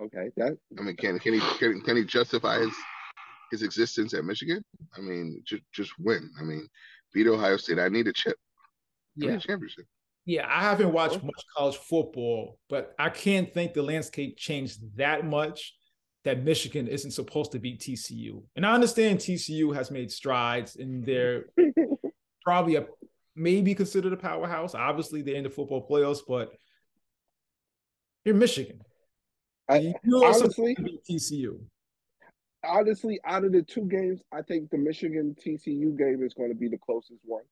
Okay, 0.00 0.30
that 0.36 0.56
I 0.78 0.82
mean, 0.82 0.96
can 0.96 1.18
can 1.18 1.34
he 1.34 1.40
can, 1.58 1.80
can 1.82 1.96
he 1.96 2.04
justify 2.04 2.58
his 2.60 2.74
his 3.50 3.62
existence 3.62 4.14
at 4.14 4.24
Michigan? 4.24 4.62
I 4.96 5.00
mean, 5.00 5.42
just 5.46 5.62
just 5.72 5.92
win. 5.98 6.30
I 6.40 6.42
mean, 6.44 6.66
beat 7.12 7.26
Ohio 7.26 7.56
State. 7.56 7.78
I 7.78 7.88
need 7.88 8.06
a 8.08 8.12
chip. 8.12 8.36
I 9.16 9.20
need 9.20 9.30
Yeah. 9.30 9.36
a 9.36 9.40
championship. 9.40 9.84
Yeah, 10.24 10.46
I 10.48 10.62
haven't 10.62 10.92
watched 10.92 11.22
much 11.22 11.42
college 11.56 11.76
football, 11.76 12.58
but 12.68 12.94
I 12.98 13.10
can't 13.10 13.52
think 13.52 13.74
the 13.74 13.82
landscape 13.82 14.36
changed 14.36 14.78
that 14.96 15.26
much 15.26 15.74
that 16.24 16.44
Michigan 16.44 16.86
isn't 16.86 17.10
supposed 17.10 17.50
to 17.52 17.58
beat 17.58 17.80
TCU. 17.80 18.44
And 18.54 18.64
I 18.64 18.72
understand 18.74 19.18
TCU 19.18 19.74
has 19.74 19.90
made 19.90 20.12
strides 20.12 20.76
and 20.76 21.04
they're 21.04 21.46
probably 22.44 22.76
a 22.76 22.86
maybe 23.34 23.74
considered 23.74 24.12
a 24.12 24.16
powerhouse. 24.16 24.74
Obviously, 24.76 25.22
they're 25.22 25.34
in 25.34 25.42
the 25.44 25.50
football 25.50 25.84
playoffs, 25.88 26.20
but 26.26 26.52
you're 28.24 28.36
Michigan. 28.36 28.80
I, 29.68 29.94
You 30.04 30.22
are 30.22 30.34
honestly, 30.34 30.76
TCU. 31.08 31.60
honestly, 32.64 33.20
out 33.24 33.44
of 33.44 33.52
the 33.52 33.62
two 33.62 33.86
games, 33.86 34.20
I 34.32 34.42
think 34.42 34.70
the 34.70 34.78
Michigan 34.78 35.36
TCU 35.44 35.96
game 35.96 36.22
is 36.22 36.34
going 36.34 36.50
to 36.50 36.54
be 36.56 36.68
the 36.68 36.78
closest 36.78 37.20
one. 37.24 37.42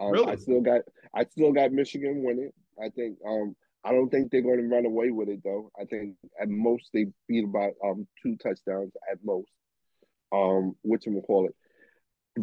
Um, 0.00 0.28
I 0.28 0.36
still 0.36 0.60
got, 0.60 0.82
I 1.14 1.24
still 1.24 1.52
got 1.52 1.72
Michigan 1.72 2.22
winning. 2.24 2.50
I 2.82 2.88
think, 2.90 3.18
um, 3.26 3.54
I 3.84 3.92
don't 3.92 4.08
think 4.10 4.30
they're 4.30 4.42
going 4.42 4.58
to 4.58 4.66
run 4.74 4.86
away 4.86 5.10
with 5.10 5.28
it 5.28 5.40
though. 5.44 5.70
I 5.80 5.84
think 5.84 6.16
at 6.40 6.48
most 6.48 6.88
they 6.92 7.06
beat 7.28 7.44
about 7.44 7.72
um 7.84 8.06
two 8.22 8.36
touchdowns 8.36 8.92
at 9.10 9.18
most. 9.24 9.48
Um, 10.32 10.74
which 10.82 11.04
we 11.06 11.20
call 11.20 11.46
it, 11.46 11.54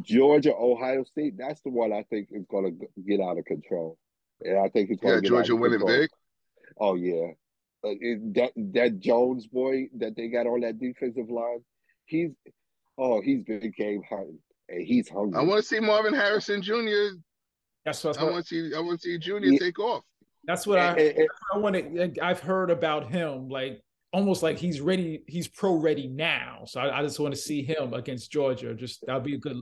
Georgia, 0.02 0.54
Ohio 0.56 1.04
State. 1.04 1.34
That's 1.38 1.60
the 1.62 1.72
one 1.72 1.92
I 1.92 2.04
think 2.10 2.30
is 2.32 2.46
going 2.50 2.80
to 2.80 3.02
get 3.06 3.20
out 3.20 3.38
of 3.38 3.44
control, 3.44 3.98
and 4.42 4.58
I 4.60 4.70
think 4.70 4.92
it's 4.92 5.02
going 5.02 5.16
Yeah, 5.16 5.18
to 5.18 5.22
get 5.22 5.28
Georgia 5.28 5.52
out 5.52 5.56
of 5.56 5.60
winning 5.62 5.80
control. 5.80 6.00
big. 6.00 6.10
Oh 6.80 6.96
yeah, 6.96 7.32
uh, 7.84 7.90
it, 8.00 8.34
that 8.36 8.52
that 8.74 9.00
Jones 9.00 9.48
boy 9.48 9.88
that 9.98 10.16
they 10.16 10.28
got 10.28 10.48
on 10.48 10.62
that 10.62 10.80
defensive 10.80 11.30
line, 11.30 11.60
he's 12.06 12.32
oh 12.98 13.22
he's 13.22 13.44
big 13.44 13.76
game 13.76 14.02
hunting 14.10 14.40
and 14.70 14.86
he's 14.86 15.10
hungry. 15.10 15.40
I 15.40 15.44
want 15.44 15.62
to 15.62 15.68
see 15.68 15.80
Marvin 15.80 16.14
Harrison 16.14 16.62
Jr. 16.62 17.16
That's 17.86 18.04
what 18.04 18.20
I 18.20 18.24
want 18.26 18.46
to 18.46 18.70
see 18.70 18.76
I 18.76 18.80
want 18.80 19.00
to 19.02 19.08
see 19.08 19.18
Junior 19.18 19.50
Yeah. 19.52 19.60
take 19.60 19.80
off. 19.80 20.04
that's 20.46 20.66
what 20.68 20.80
And- 20.80 21.00
I 21.00 21.02
and- 21.04 21.18
and- 21.20 21.30
I 21.54 21.58
want 21.58 21.76
to. 21.76 22.24
I've 22.26 22.40
heard 22.40 22.70
about 22.72 23.12
him, 23.12 23.50
like 23.50 23.82
almost 24.14 24.44
like 24.44 24.58
he's 24.58 24.82
ready. 24.82 25.24
He's 25.28 25.48
pro 25.48 25.76
ready 25.76 26.08
now. 26.08 26.64
So 26.66 26.80
I, 26.82 27.00
I 27.00 27.04
just 27.04 27.20
want 27.20 27.34
to 27.34 27.40
see 27.40 27.64
him 27.64 27.94
against 27.94 28.32
Georgia. 28.32 28.74
Just 28.76 29.06
that'll 29.06 29.22
be 29.22 29.36
a 29.36 29.40
good, 29.40 29.58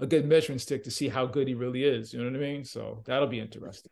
a 0.00 0.06
good 0.06 0.26
measuring 0.26 0.58
stick 0.58 0.84
to 0.84 0.90
see 0.90 1.08
how 1.08 1.26
good 1.26 1.46
he 1.48 1.54
really 1.54 1.84
is. 1.84 2.12
You 2.12 2.20
know 2.20 2.26
what 2.30 2.36
I 2.36 2.38
mean? 2.40 2.64
So 2.64 3.02
that'll 3.06 3.28
be 3.28 3.40
interesting. 3.40 3.90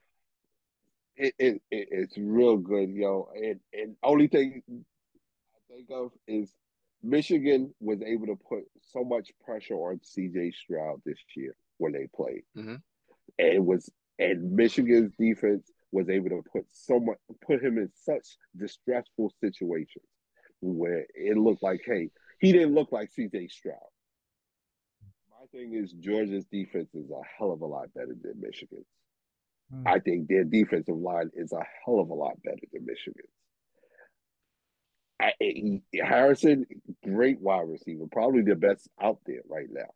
It, 1.18 1.34
it, 1.38 1.62
it 1.70 1.88
it's 1.90 2.18
real 2.18 2.56
good, 2.56 2.90
yo. 2.90 3.28
And 3.34 3.60
and 3.72 3.96
only 4.02 4.28
thing 4.28 4.62
I 4.70 5.74
think 5.74 5.88
of 5.90 6.12
is 6.26 6.52
Michigan 7.02 7.74
was 7.80 8.00
able 8.02 8.26
to 8.26 8.38
put 8.48 8.64
so 8.80 9.04
much 9.04 9.30
pressure 9.44 9.74
on 9.74 10.00
CJ 10.00 10.54
Stroud 10.54 11.00
this 11.04 11.18
year 11.36 11.54
when 11.78 11.92
they 11.92 12.08
played. 12.14 12.42
Mhm. 12.56 12.80
And 13.38 13.48
it 13.48 13.64
was 13.64 13.90
and 14.18 14.52
Michigan's 14.52 15.12
defense 15.18 15.70
was 15.92 16.08
able 16.08 16.30
to 16.30 16.42
put 16.52 16.66
so 16.72 16.98
much 17.00 17.18
put 17.46 17.62
him 17.62 17.78
in 17.78 17.90
such 17.94 18.36
distressful 18.56 19.32
situations 19.40 20.04
where 20.60 21.06
it 21.14 21.36
looked 21.36 21.62
like, 21.62 21.82
hey, 21.84 22.10
he 22.40 22.52
didn't 22.52 22.74
look 22.74 22.90
like 22.92 23.10
CJ 23.16 23.50
Stroud. 23.50 23.76
My 25.30 25.46
thing 25.52 25.74
is 25.74 25.92
Georgia's 25.92 26.46
defense 26.46 26.92
is 26.94 27.10
a 27.10 27.20
hell 27.38 27.52
of 27.52 27.60
a 27.60 27.66
lot 27.66 27.92
better 27.94 28.14
than 28.22 28.40
Michigan's. 28.40 28.86
Hmm. 29.70 29.86
I 29.86 29.98
think 29.98 30.28
their 30.28 30.44
defensive 30.44 30.96
line 30.96 31.30
is 31.34 31.52
a 31.52 31.62
hell 31.84 32.00
of 32.00 32.08
a 32.10 32.14
lot 32.14 32.42
better 32.42 32.56
than 32.72 32.86
Michigan's. 32.86 33.28
I, 35.20 35.32
I- 35.42 35.82
Harrison, 36.04 36.66
great 37.04 37.40
wide 37.40 37.68
receiver, 37.68 38.04
probably 38.10 38.42
the 38.42 38.54
best 38.54 38.88
out 39.02 39.18
there 39.26 39.42
right 39.48 39.66
now. 39.70 39.90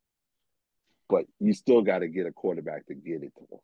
But 1.09 1.27
you 1.41 1.53
still 1.53 1.83
got 1.83 1.99
to 2.01 2.09
get 2.09 2.27
a 2.27 2.33
quarterback 2.33 2.87
to 2.87 2.95
get 2.95 3.23
it 3.23 3.33
to 3.37 3.41
him. 3.51 3.61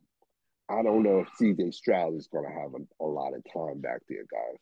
I 0.69 0.83
don't 0.83 1.03
know 1.03 1.21
if 1.21 1.29
CJ 1.41 1.73
Stroud 1.75 2.15
is 2.15 2.29
going 2.29 2.45
to 2.45 2.53
have 2.53 2.73
a, 2.75 3.05
a 3.05 3.07
lot 3.07 3.33
of 3.35 3.43
time 3.53 3.81
back 3.81 4.01
there, 4.09 4.25
guys. 4.31 4.59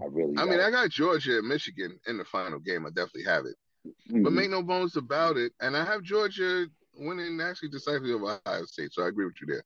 I 0.00 0.06
really. 0.10 0.34
I 0.38 0.44
mean, 0.44 0.58
don't. 0.58 0.68
I 0.68 0.70
got 0.70 0.90
Georgia 0.90 1.38
and 1.38 1.46
Michigan 1.48 1.98
in 2.06 2.16
the 2.16 2.24
final 2.24 2.58
game. 2.58 2.86
I 2.86 2.88
definitely 2.88 3.24
have 3.24 3.44
it. 3.44 3.54
But 4.08 4.32
Mhm. 4.32 4.32
make 4.34 4.50
no 4.50 4.62
bones 4.62 4.96
about 4.96 5.36
it. 5.36 5.52
And 5.60 5.76
I 5.76 5.84
have 5.84 6.02
Georgia 6.02 6.66
winning 6.96 7.38
actually 7.42 7.68
decisively 7.68 8.12
over 8.12 8.40
Ohio 8.46 8.64
State. 8.64 8.92
So 8.94 9.02
I 9.04 9.08
agree 9.08 9.26
with 9.26 9.34
you 9.42 9.46
there. 9.46 9.62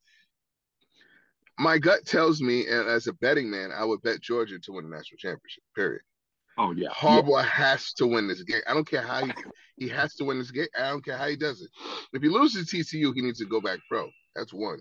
My 1.59 1.79
gut 1.79 2.05
tells 2.07 2.41
me, 2.41 2.67
and 2.69 2.89
as 2.89 3.07
a 3.09 3.13
betting 3.15 3.51
man, 3.51 3.71
I 3.77 3.85
would 3.85 4.01
bet 4.03 4.21
Georgia 4.21 4.59
to 4.59 4.73
win 4.73 4.89
the 4.89 4.97
national 4.97 5.19
championship. 5.19 5.63
Period. 5.75 6.03
oh 6.59 6.73
yeah, 6.73 6.89
Harbaugh 6.91 7.45
has 7.45 7.93
to 7.95 8.07
win 8.07 8.29
this 8.29 8.43
game. 8.43 8.61
I 8.67 8.75
don't 8.75 8.89
care 8.89 9.03
how 9.03 9.25
he 9.25 9.33
he 9.77 9.89
has 9.89 10.15
to 10.17 10.25
win 10.25 10.39
this 10.39 10.51
game. 10.51 10.67
I 10.79 10.91
don't 10.91 11.05
care 11.05 11.17
how 11.17 11.27
he 11.29 11.37
does 11.37 11.61
it. 11.63 11.71
If 12.13 12.23
he 12.23 12.29
loses 12.29 12.69
to 12.69 12.77
TCU, 12.77 13.13
he 13.15 13.23
needs 13.23 13.39
to 13.41 13.47
go 13.47 13.61
back 13.61 13.79
pro. 13.91 14.09
That's 14.37 14.53
one. 14.53 14.81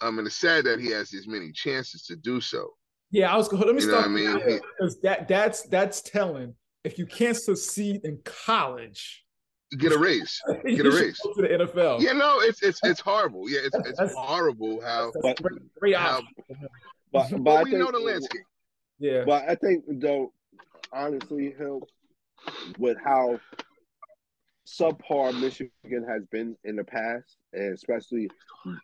Um, 0.00 0.18
and 0.18 0.26
it's 0.26 0.36
sad 0.36 0.64
that 0.64 0.80
he 0.80 0.88
has 0.90 1.14
as 1.14 1.26
many 1.26 1.52
chances 1.52 2.04
to 2.06 2.16
do 2.16 2.40
so. 2.40 2.70
Yeah, 3.10 3.32
I 3.32 3.36
was. 3.36 3.48
Gonna 3.48 3.64
let 3.64 3.74
me 3.76 3.82
You 3.82 3.88
stop 3.88 4.00
what 4.00 4.06
I 4.06 4.08
mean? 4.08 4.60
because 4.78 5.00
that 5.02 5.28
that's 5.28 5.62
that's 5.62 6.02
telling. 6.02 6.54
If 6.82 6.98
you 6.98 7.06
can't 7.06 7.36
succeed 7.36 8.00
in 8.04 8.18
college, 8.24 9.23
Get 9.78 9.92
a 9.92 9.98
raise. 9.98 10.40
you 10.64 10.76
Get 10.76 10.86
a 10.86 10.90
should 10.92 11.00
raise. 11.00 11.18
go 11.24 11.32
to 11.34 11.42
the 11.42 11.48
NFL. 11.64 12.00
Yeah, 12.00 12.12
no, 12.12 12.40
it's 12.40 12.62
it's 12.62 12.80
it's 12.84 13.00
horrible. 13.00 13.48
Yeah, 13.48 13.60
it's 13.64 13.76
it's 14.00 14.14
horrible 14.14 14.80
how. 14.82 15.10
That's 15.22 15.40
a 15.40 15.42
great, 15.42 15.74
great 15.80 15.96
how- 15.96 16.22
but, 17.12 17.30
but, 17.30 17.42
But 17.44 17.64
we 17.64 17.70
think, 17.72 17.82
know 17.84 17.90
the 17.90 17.98
landscape. 17.98 18.42
Yeah, 18.98 19.24
But 19.26 19.48
I 19.48 19.54
think 19.56 19.84
though, 19.88 20.32
honestly, 20.92 21.54
Hill, 21.58 21.80
with 22.78 22.96
how 23.04 23.40
subpar 24.66 25.38
Michigan 25.40 26.04
has 26.08 26.24
been 26.30 26.56
in 26.64 26.76
the 26.76 26.84
past, 26.84 27.36
and 27.52 27.74
especially 27.74 28.30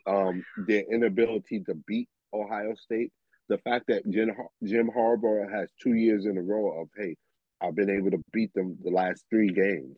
um, 0.07 0.45
their 0.67 0.83
inability 0.93 1.61
to 1.61 1.75
beat 1.87 2.09
Ohio 2.35 2.75
State, 2.75 3.13
the 3.49 3.59
fact 3.59 3.87
that 3.89 4.09
Jim, 4.11 4.31
Jim 4.65 4.91
Harbaugh 4.95 5.51
has 5.51 5.69
two 5.83 5.95
years 5.95 6.27
in 6.27 6.37
a 6.37 6.43
row 6.43 6.81
of 6.83 6.89
hey, 6.97 7.17
I've 7.63 7.75
been 7.77 7.91
able 7.91 8.11
to 8.11 8.23
beat 8.33 8.53
them 8.55 8.77
the 8.83 8.91
last 8.91 9.25
three 9.31 9.51
games, 9.51 9.97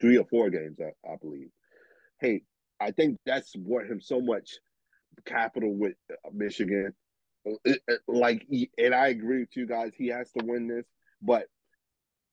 three 0.00 0.18
or 0.18 0.24
four 0.30 0.50
games, 0.50 0.78
I, 0.80 1.10
I 1.10 1.16
believe. 1.20 1.48
Hey, 2.20 2.42
I 2.80 2.90
think 2.90 3.18
that's 3.26 3.54
brought 3.56 3.86
him 3.86 4.00
so 4.00 4.20
much 4.20 4.50
capital 5.24 5.74
with 5.74 5.94
uh, 6.10 6.30
Michigan. 6.32 6.92
It- 7.64 7.80
it- 7.88 8.00
like, 8.08 8.46
and 8.78 8.94
I 8.94 9.08
agree 9.08 9.40
with 9.40 9.56
you 9.56 9.66
guys. 9.66 9.92
He 9.96 10.08
has 10.08 10.30
to 10.32 10.44
win 10.44 10.68
this, 10.68 10.84
but 11.22 11.46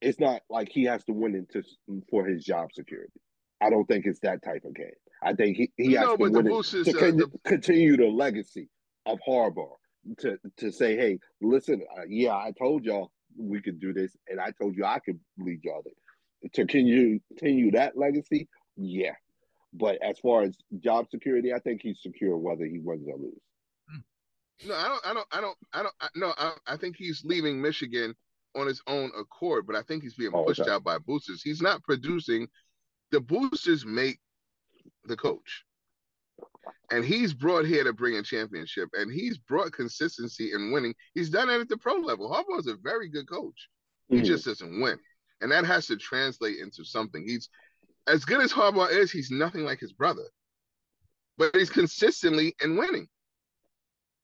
it's 0.01 0.19
not 0.19 0.41
like 0.49 0.69
he 0.69 0.83
has 0.85 1.03
to 1.05 1.13
win 1.13 1.35
it 1.35 1.49
to, 1.51 1.63
for 2.09 2.25
his 2.25 2.43
job 2.43 2.69
security. 2.73 3.13
I 3.61 3.69
don't 3.69 3.85
think 3.85 4.05
it's 4.05 4.19
that 4.21 4.43
type 4.43 4.63
of 4.65 4.73
game. 4.75 4.87
I 5.23 5.33
think 5.33 5.55
he, 5.55 5.71
he 5.77 5.93
has 5.93 6.07
to 6.17 6.17
win 6.33 6.47
it 6.47 6.49
to 6.83 6.91
uh, 6.91 6.99
con- 6.99 7.17
the- 7.17 7.39
continue 7.45 7.95
the 7.95 8.07
legacy 8.07 8.69
of 9.05 9.19
Harbaugh. 9.27 9.75
To 10.19 10.37
to 10.57 10.69
say, 10.69 10.97
hey, 10.97 11.17
listen, 11.41 11.81
uh, 11.97 12.01
yeah, 12.09 12.33
I 12.33 12.51
told 12.59 12.83
y'all 12.83 13.09
we 13.37 13.61
could 13.61 13.79
do 13.79 13.93
this, 13.93 14.13
and 14.27 14.37
I 14.37 14.51
told 14.59 14.75
you 14.75 14.83
I 14.83 14.99
could 14.99 15.17
lead 15.37 15.61
y'all 15.63 15.81
there. 15.81 15.93
To 16.43 16.49
continue 16.49 17.19
continue 17.29 17.71
that 17.71 17.97
legacy, 17.97 18.49
yeah. 18.75 19.13
But 19.73 19.97
as 20.03 20.19
far 20.19 20.43
as 20.43 20.55
job 20.79 21.07
security, 21.09 21.53
I 21.53 21.59
think 21.59 21.81
he's 21.81 22.01
secure 22.01 22.37
whether 22.37 22.65
he 22.65 22.79
wins 22.79 23.07
or 23.07 23.17
loses. 23.17 23.39
No, 24.67 24.75
I 24.75 24.87
don't. 24.87 25.05
I 25.05 25.13
don't. 25.13 25.27
I 25.31 25.41
don't. 25.41 25.57
I 25.73 25.83
don't. 25.83 25.95
I, 26.01 26.07
no, 26.15 26.33
I, 26.37 26.53
I 26.67 26.77
think 26.77 26.95
he's 26.95 27.23
leaving 27.25 27.61
Michigan 27.61 28.13
on 28.55 28.67
his 28.67 28.81
own 28.87 29.11
accord, 29.17 29.65
but 29.65 29.75
I 29.75 29.81
think 29.81 30.03
he's 30.03 30.13
being 30.15 30.31
Oh, 30.33 30.43
pushed 30.43 30.61
okay. 30.61 30.69
out 30.71 30.83
by 30.83 30.97
boosters. 30.99 31.41
He's 31.41 31.61
not 31.61 31.81
producing. 31.83 32.47
The 33.11 33.19
boosters 33.19 33.85
make 33.85 34.19
the 35.05 35.17
coach, 35.17 35.63
and 36.91 37.03
he's 37.03 37.33
brought 37.33 37.65
here 37.65 37.83
to 37.83 37.93
bring 37.93 38.15
a 38.15 38.23
championship, 38.23 38.89
and 38.93 39.11
he's 39.11 39.37
brought 39.37 39.71
consistency 39.71 40.51
and 40.51 40.71
winning. 40.73 40.93
He's 41.13 41.29
done 41.29 41.49
it 41.49 41.59
at 41.61 41.69
the 41.69 41.77
pro 41.77 41.95
level. 41.95 42.29
Harbaugh 42.29 42.59
is 42.59 42.67
a 42.67 42.75
very 42.75 43.09
good 43.09 43.27
coach. 43.27 43.69
He 44.09 44.17
Mhm. 44.17 44.25
just 44.25 44.45
doesn't 44.45 44.81
win, 44.81 44.99
and 45.43 45.51
that 45.51 45.65
has 45.65 45.85
to 45.87 45.97
translate 45.97 46.57
into 46.59 46.83
something. 46.83 47.23
He's 47.27 47.49
as 48.07 48.25
good 48.25 48.41
as 48.41 48.51
Harbaugh 48.51 48.91
is. 48.91 49.11
He's 49.11 49.29
nothing 49.29 49.65
like 49.65 49.79
his 49.79 49.93
brother, 49.93 50.23
but 51.37 51.55
he's 51.55 51.69
consistently 51.69 52.55
in 52.63 52.77
winning. 52.77 53.07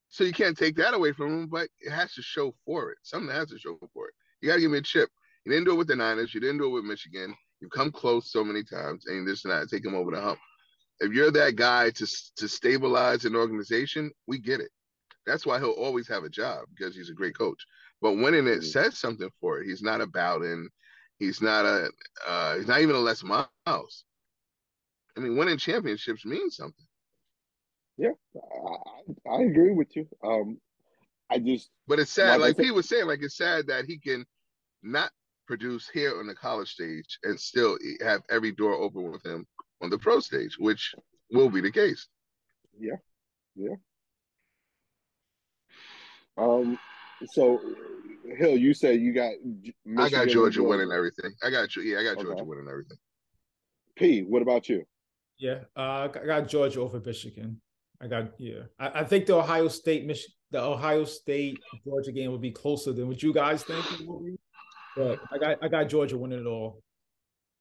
So 0.08 0.24
you 0.24 0.34
can't 0.34 0.58
take 0.58 0.76
that 0.78 0.96
away 0.96 1.12
from 1.12 1.28
him, 1.28 1.48
but 1.48 1.70
it 1.80 1.92
has 1.92 2.14
to 2.16 2.22
show 2.22 2.56
for 2.66 2.92
it. 2.92 2.98
Something 3.04 3.30
has 3.36 3.50
to 3.50 3.60
show 3.60 3.78
for 3.94 4.08
it. 4.08 4.14
You 4.42 4.50
got 4.50 4.56
to 4.56 4.62
give 4.62 4.72
me 4.72 4.80
a 4.80 4.82
chip. 4.82 5.10
You 5.46 5.52
didn't 5.52 5.66
do 5.66 5.74
it 5.74 5.78
with 5.78 5.88
the 5.88 5.96
Niners. 5.96 6.34
You 6.34 6.40
didn't 6.40 6.58
do 6.58 6.66
it 6.66 6.74
with 6.74 6.86
Michigan. 6.86 7.36
You've 7.60 7.72
come 7.72 7.92
close 7.92 8.32
so 8.32 8.44
many 8.44 8.64
times, 8.64 9.06
and 9.08 9.28
this 9.28 9.44
and 9.44 9.52
that 9.52 9.70
take 9.70 9.86
him 9.86 9.96
over 9.96 10.12
the 10.12 10.22
hump. 10.22 10.40
If 11.02 11.14
you're 11.14 11.32
that 11.32 11.58
guy 11.58 11.92
to 11.92 12.08
to 12.38 12.48
stabilize 12.48 13.26
an 13.26 13.36
organization, 13.36 14.12
we 14.28 14.40
get 14.40 14.62
it. 14.62 14.72
That's 15.26 15.46
why 15.46 15.60
he'll 15.60 15.72
always 15.72 16.08
have 16.08 16.24
a 16.24 16.30
job 16.30 16.66
because 16.76 16.96
he's 16.96 17.10
a 17.10 17.14
great 17.14 17.38
coach. 17.38 17.62
But 18.02 18.14
winning 18.14 18.48
it 18.48 18.62
Mhm. 18.62 18.72
says 18.72 18.98
something 18.98 19.30
for 19.40 19.60
it. 19.60 19.68
He's 19.68 19.82
not 19.82 20.02
about 20.02 20.40
Bowden. 20.40 20.70
He's 21.20 21.42
not 21.42 21.66
a. 21.66 21.90
Uh, 22.26 22.56
he's 22.58 22.68
not 22.68 22.82
even 22.82 22.96
a 22.96 23.00
Les 23.00 23.24
Miles. 23.24 24.06
I 25.18 25.20
mean, 25.20 25.38
winning 25.38 25.58
championships 25.58 26.26
means 26.26 26.56
something. 26.56 26.86
Yeah, 27.98 28.12
I 29.28 29.30
I 29.30 29.42
agree 29.42 29.74
with 29.74 29.94
you. 29.96 30.08
Um, 30.24 30.58
I 31.30 31.40
just 31.40 31.70
But 31.88 32.00
it's 32.00 32.12
sad, 32.12 32.40
Like 32.40 32.56
said- 32.56 32.72
was 32.72 32.88
saying, 32.88 33.06
like 33.08 33.22
it's 33.22 33.36
sad 33.38 33.68
that 33.68 33.86
he 33.86 34.00
can 34.00 34.26
not 34.82 35.12
produce 35.46 35.90
here 35.90 36.18
on 36.20 36.26
the 36.28 36.36
college 36.36 36.72
stage 36.72 37.20
and 37.24 37.38
still 37.40 37.78
have 38.02 38.22
every 38.30 38.52
door 38.54 38.74
open 38.74 39.12
with 39.12 39.26
him 39.26 39.46
on 39.82 39.90
the 39.90 39.98
pro 39.98 40.20
stage, 40.22 40.56
which 40.58 40.96
will 41.32 41.50
be 41.50 41.60
the 41.60 41.72
case. 41.72 42.08
Yeah, 42.80 42.96
yeah. 43.56 43.76
Um. 46.38 46.80
So, 47.28 47.60
Hill, 48.38 48.58
you 48.58 48.74
said 48.74 49.00
you 49.02 49.14
got. 49.14 49.32
I 49.34 50.10
got 50.10 50.12
Michigan 50.12 50.30
Georgia 50.30 50.64
winning 50.64 50.92
everything. 50.92 51.32
I 51.44 51.50
got 51.50 51.76
you. 51.76 51.82
Yeah, 51.84 52.00
I 52.00 52.04
got 52.04 52.18
Okay. 52.18 52.24
Georgia 52.24 52.44
winning 52.44 52.68
everything. 52.70 52.98
P. 53.96 54.22
What 54.22 54.42
about 54.42 54.70
you? 54.70 54.86
Yeah, 55.38 55.60
uh, 55.76 56.08
I 56.14 56.26
got- 56.26 56.48
Georgia 56.48 56.82
over 56.82 57.00
Michigan. 57.00 57.62
I 58.02 58.08
got 58.08 58.32
yeah. 58.40 58.64
I, 58.80 59.02
I 59.02 59.04
think 59.04 59.26
the 59.26 59.36
Ohio 59.36 59.68
State 59.68 60.06
Mich- 60.06 60.32
the 60.52 60.62
Ohio 60.62 61.04
State 61.04 61.60
Georgia 61.86 62.12
game 62.12 62.32
would 62.32 62.42
be 62.42 62.52
closer 62.52 62.94
than 62.94 63.08
what 63.08 63.22
you 63.22 63.34
guys 63.34 63.64
think 63.64 63.86
it 64.00 64.08
will 64.08 64.22
be. 64.22 64.38
But 64.96 65.20
I 65.32 65.38
got 65.38 65.58
I 65.62 65.68
got 65.68 65.90
Georgia 65.90 66.18
winning 66.18 66.40
it 66.40 66.46
all. 66.46 66.82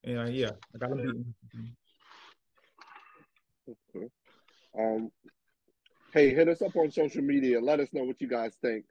Yeah, 0.04 0.26
yeah. 0.28 0.50
I 0.74 0.78
got 0.78 0.90
them 0.90 0.98
beating. 0.98 1.34
Michigan. 3.66 4.10
Um, 4.78 5.10
hey, 6.12 6.30
hit 6.34 6.48
us 6.48 6.62
up 6.62 6.76
on 6.76 6.90
social 6.90 7.22
media. 7.22 7.60
Let 7.60 7.80
us 7.80 7.88
know 7.92 8.04
what 8.04 8.20
you 8.20 8.28
guys 8.28 8.52
think. 8.62 8.84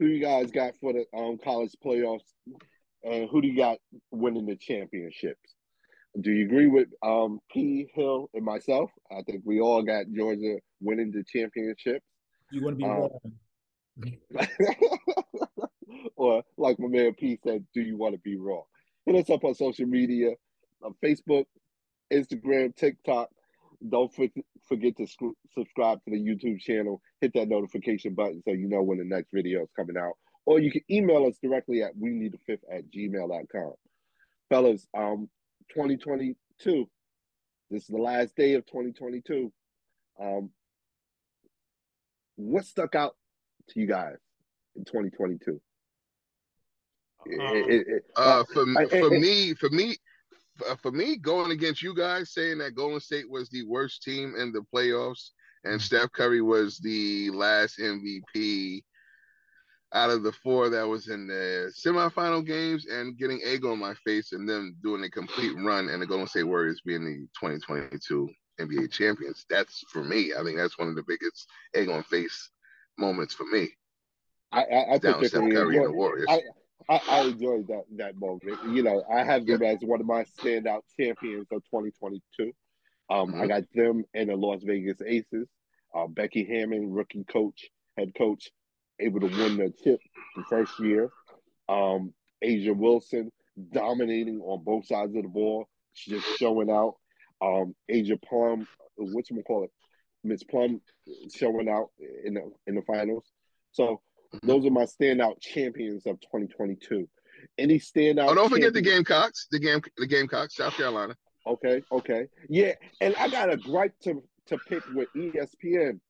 Who 0.00 0.06
you 0.06 0.20
guys 0.20 0.50
got 0.50 0.72
for 0.80 0.94
the 0.94 1.04
um, 1.14 1.38
college 1.44 1.72
playoffs, 1.84 2.24
and 3.04 3.28
who 3.30 3.42
do 3.42 3.48
you 3.48 3.56
got 3.56 3.76
winning 4.10 4.46
the 4.46 4.56
championships? 4.56 5.54
Do 6.18 6.32
you 6.32 6.46
agree 6.46 6.68
with 6.68 6.88
um, 7.02 7.38
P 7.52 7.90
Hill 7.94 8.30
and 8.32 8.42
myself? 8.42 8.90
I 9.12 9.20
think 9.22 9.42
we 9.44 9.60
all 9.60 9.82
got 9.82 10.06
Georgia 10.10 10.56
winning 10.80 11.12
the 11.12 11.22
championship. 11.22 12.02
You 12.50 12.64
want 12.64 12.78
to 12.78 12.84
be 12.84 12.90
Uh, 12.90 12.94
wrong? 12.94 13.20
or 16.16 16.42
like 16.56 16.78
my 16.80 16.88
man 16.88 17.12
P 17.12 17.38
said, 17.44 17.66
do 17.74 17.82
you 17.82 17.98
want 17.98 18.14
to 18.14 18.20
be 18.20 18.36
wrong? 18.36 18.62
Hit 19.04 19.16
us 19.16 19.28
up 19.28 19.44
on 19.44 19.54
social 19.54 19.86
media, 19.86 20.30
on 20.82 20.94
Facebook, 21.04 21.44
Instagram, 22.10 22.74
TikTok. 22.74 23.28
Don't 23.86 24.12
forget 24.70 24.96
to 24.96 25.06
sc- 25.06 25.36
subscribe 25.52 25.98
to 26.04 26.10
the 26.10 26.16
YouTube 26.16 26.60
channel. 26.60 27.02
Hit 27.20 27.32
that 27.34 27.48
notification 27.48 28.14
button 28.14 28.40
so 28.46 28.52
you 28.54 28.68
know 28.68 28.82
when 28.82 28.98
the 28.98 29.04
next 29.04 29.30
video 29.32 29.62
is 29.62 29.68
coming 29.76 29.96
out. 29.98 30.12
Or 30.46 30.58
you 30.60 30.70
can 30.70 30.82
email 30.90 31.26
us 31.26 31.36
directly 31.42 31.82
at 31.82 31.92
we 31.98 32.10
need 32.10 32.34
a 32.34 32.38
fifth 32.46 32.64
at 32.72 32.90
gmail.com. 32.90 33.72
Fellas, 34.48 34.86
um, 34.96 35.28
2022. 35.74 36.88
This 37.70 37.82
is 37.82 37.88
the 37.88 37.98
last 37.98 38.34
day 38.36 38.54
of 38.54 38.64
2022. 38.66 39.52
Um, 40.20 40.50
what 42.36 42.64
stuck 42.64 42.94
out 42.94 43.16
to 43.70 43.80
you 43.80 43.86
guys 43.86 44.16
in 44.76 44.84
2022? 44.84 45.60
It- 47.26 47.38
Um, 47.40 47.56
it- 47.70 47.86
it- 47.88 48.04
Uh, 48.16 48.44
for 48.44 48.64
I- 48.78 48.86
for 48.86 49.10
me, 49.10 49.54
for 49.54 49.68
me, 49.68 49.90
uh, 49.92 49.94
Uh, 50.68 50.76
for 50.76 50.92
me, 50.92 51.16
going 51.16 51.50
against 51.50 51.82
you 51.82 51.94
guys, 51.94 52.32
saying 52.32 52.58
that 52.58 52.74
Golden 52.74 53.00
State 53.00 53.30
was 53.30 53.48
the 53.48 53.64
worst 53.66 54.02
team 54.02 54.34
in 54.36 54.52
the 54.52 54.64
playoffs 54.74 55.30
and 55.64 55.80
Steph 55.80 56.12
Curry 56.12 56.40
was 56.40 56.78
the 56.78 57.30
last 57.30 57.78
MVP 57.78 58.82
out 59.92 60.10
of 60.10 60.22
the 60.22 60.32
four 60.32 60.68
that 60.70 60.86
was 60.86 61.08
in 61.08 61.26
the 61.26 61.72
semifinal 61.76 62.46
games, 62.46 62.86
and 62.86 63.18
getting 63.18 63.40
egg 63.44 63.64
on 63.64 63.78
my 63.78 63.94
face, 64.06 64.32
and 64.32 64.48
them 64.48 64.76
doing 64.82 65.02
a 65.02 65.10
complete 65.10 65.52
run, 65.58 65.88
and 65.88 66.00
the 66.00 66.06
Golden 66.06 66.28
State 66.28 66.44
Warriors 66.44 66.80
being 66.84 67.04
the 67.04 67.26
2022 67.40 68.28
NBA 68.60 68.92
champions. 68.92 69.44
That's 69.50 69.82
for 69.92 70.04
me. 70.04 70.32
I 70.38 70.44
think 70.44 70.56
that's 70.58 70.78
one 70.78 70.88
of 70.88 70.94
the 70.94 71.04
biggest 71.06 71.46
egg 71.74 71.88
on 71.88 72.04
face 72.04 72.50
moments 72.98 73.34
for 73.34 73.44
me. 73.44 73.68
I, 74.52 74.62
I, 74.62 74.92
I 74.92 74.98
Down 74.98 75.24
Steph 75.24 75.40
Curry 75.40 75.76
and 75.78 75.86
the 75.86 75.92
Warriors. 75.92 76.26
I, 76.28 76.40
I, 76.88 77.00
I 77.08 77.20
enjoyed 77.22 77.68
that 77.68 77.84
that 77.96 78.18
moment. 78.18 78.58
You 78.68 78.82
know, 78.82 79.04
I 79.12 79.24
have 79.24 79.46
them 79.46 79.62
as 79.62 79.78
one 79.82 80.00
of 80.00 80.06
my 80.06 80.24
standout 80.24 80.82
champions 80.98 81.46
of 81.52 81.62
2022. 81.64 82.52
Um, 83.10 83.34
I 83.34 83.44
Mhm. 83.44 83.48
got 83.48 83.72
them 83.74 84.04
and 84.14 84.30
the 84.30 84.36
Las 84.36 84.62
Vegas 84.62 85.00
Aces. 85.04 85.48
Uh, 85.94 86.06
Becky 86.06 86.44
Hammon, 86.44 86.92
rookie 86.92 87.24
coach, 87.24 87.68
head 87.96 88.14
coach, 88.14 88.48
able 89.00 89.20
to 89.20 89.26
win 89.26 89.56
the 89.56 89.70
chip 89.82 90.00
the 90.36 90.44
first 90.48 90.78
year. 90.78 91.10
Um, 91.68 92.14
A'ja 92.44 92.76
Wilson 92.76 93.32
dominating 93.72 94.40
on 94.40 94.62
both 94.62 94.86
sides 94.86 95.14
of 95.16 95.22
the 95.22 95.28
ball, 95.28 95.66
She's 95.92 96.14
just 96.22 96.38
showing 96.38 96.70
out. 96.70 96.94
Um, 97.42 97.74
Asia 97.88 98.16
Plum, 98.16 98.66
what 98.96 99.28
you 99.28 99.42
call 99.42 99.64
it, 99.64 99.72
Miss 100.22 100.44
Plum, 100.44 100.80
showing 101.34 101.68
out 101.68 101.90
in 102.24 102.34
the 102.34 102.52
in 102.66 102.74
the 102.76 102.82
finals. 102.82 103.24
So. 103.72 104.00
Those 104.42 104.66
are 104.66 104.70
my 104.70 104.84
standout 104.84 105.40
champions 105.40 106.06
of 106.06 106.20
2022. 106.20 107.08
Any 107.58 107.78
standout? 107.78 108.28
Oh, 108.28 108.34
don't 108.34 108.50
forget 108.50 108.72
the 108.72 108.82
Gamecocks. 108.82 109.46
The 109.50 109.58
game, 109.58 109.80
the 109.96 110.06
Gamecocks, 110.06 110.56
South 110.56 110.74
Carolina. 110.74 111.16
Okay, 111.46 111.82
okay, 111.90 112.28
yeah. 112.48 112.72
And 113.00 113.14
I 113.16 113.28
got 113.28 113.50
a 113.50 113.56
gripe 113.56 113.94
to 114.04 114.22
to 114.46 114.58
pick 114.68 114.82
with 114.94 115.08
ESPN. 115.16 116.00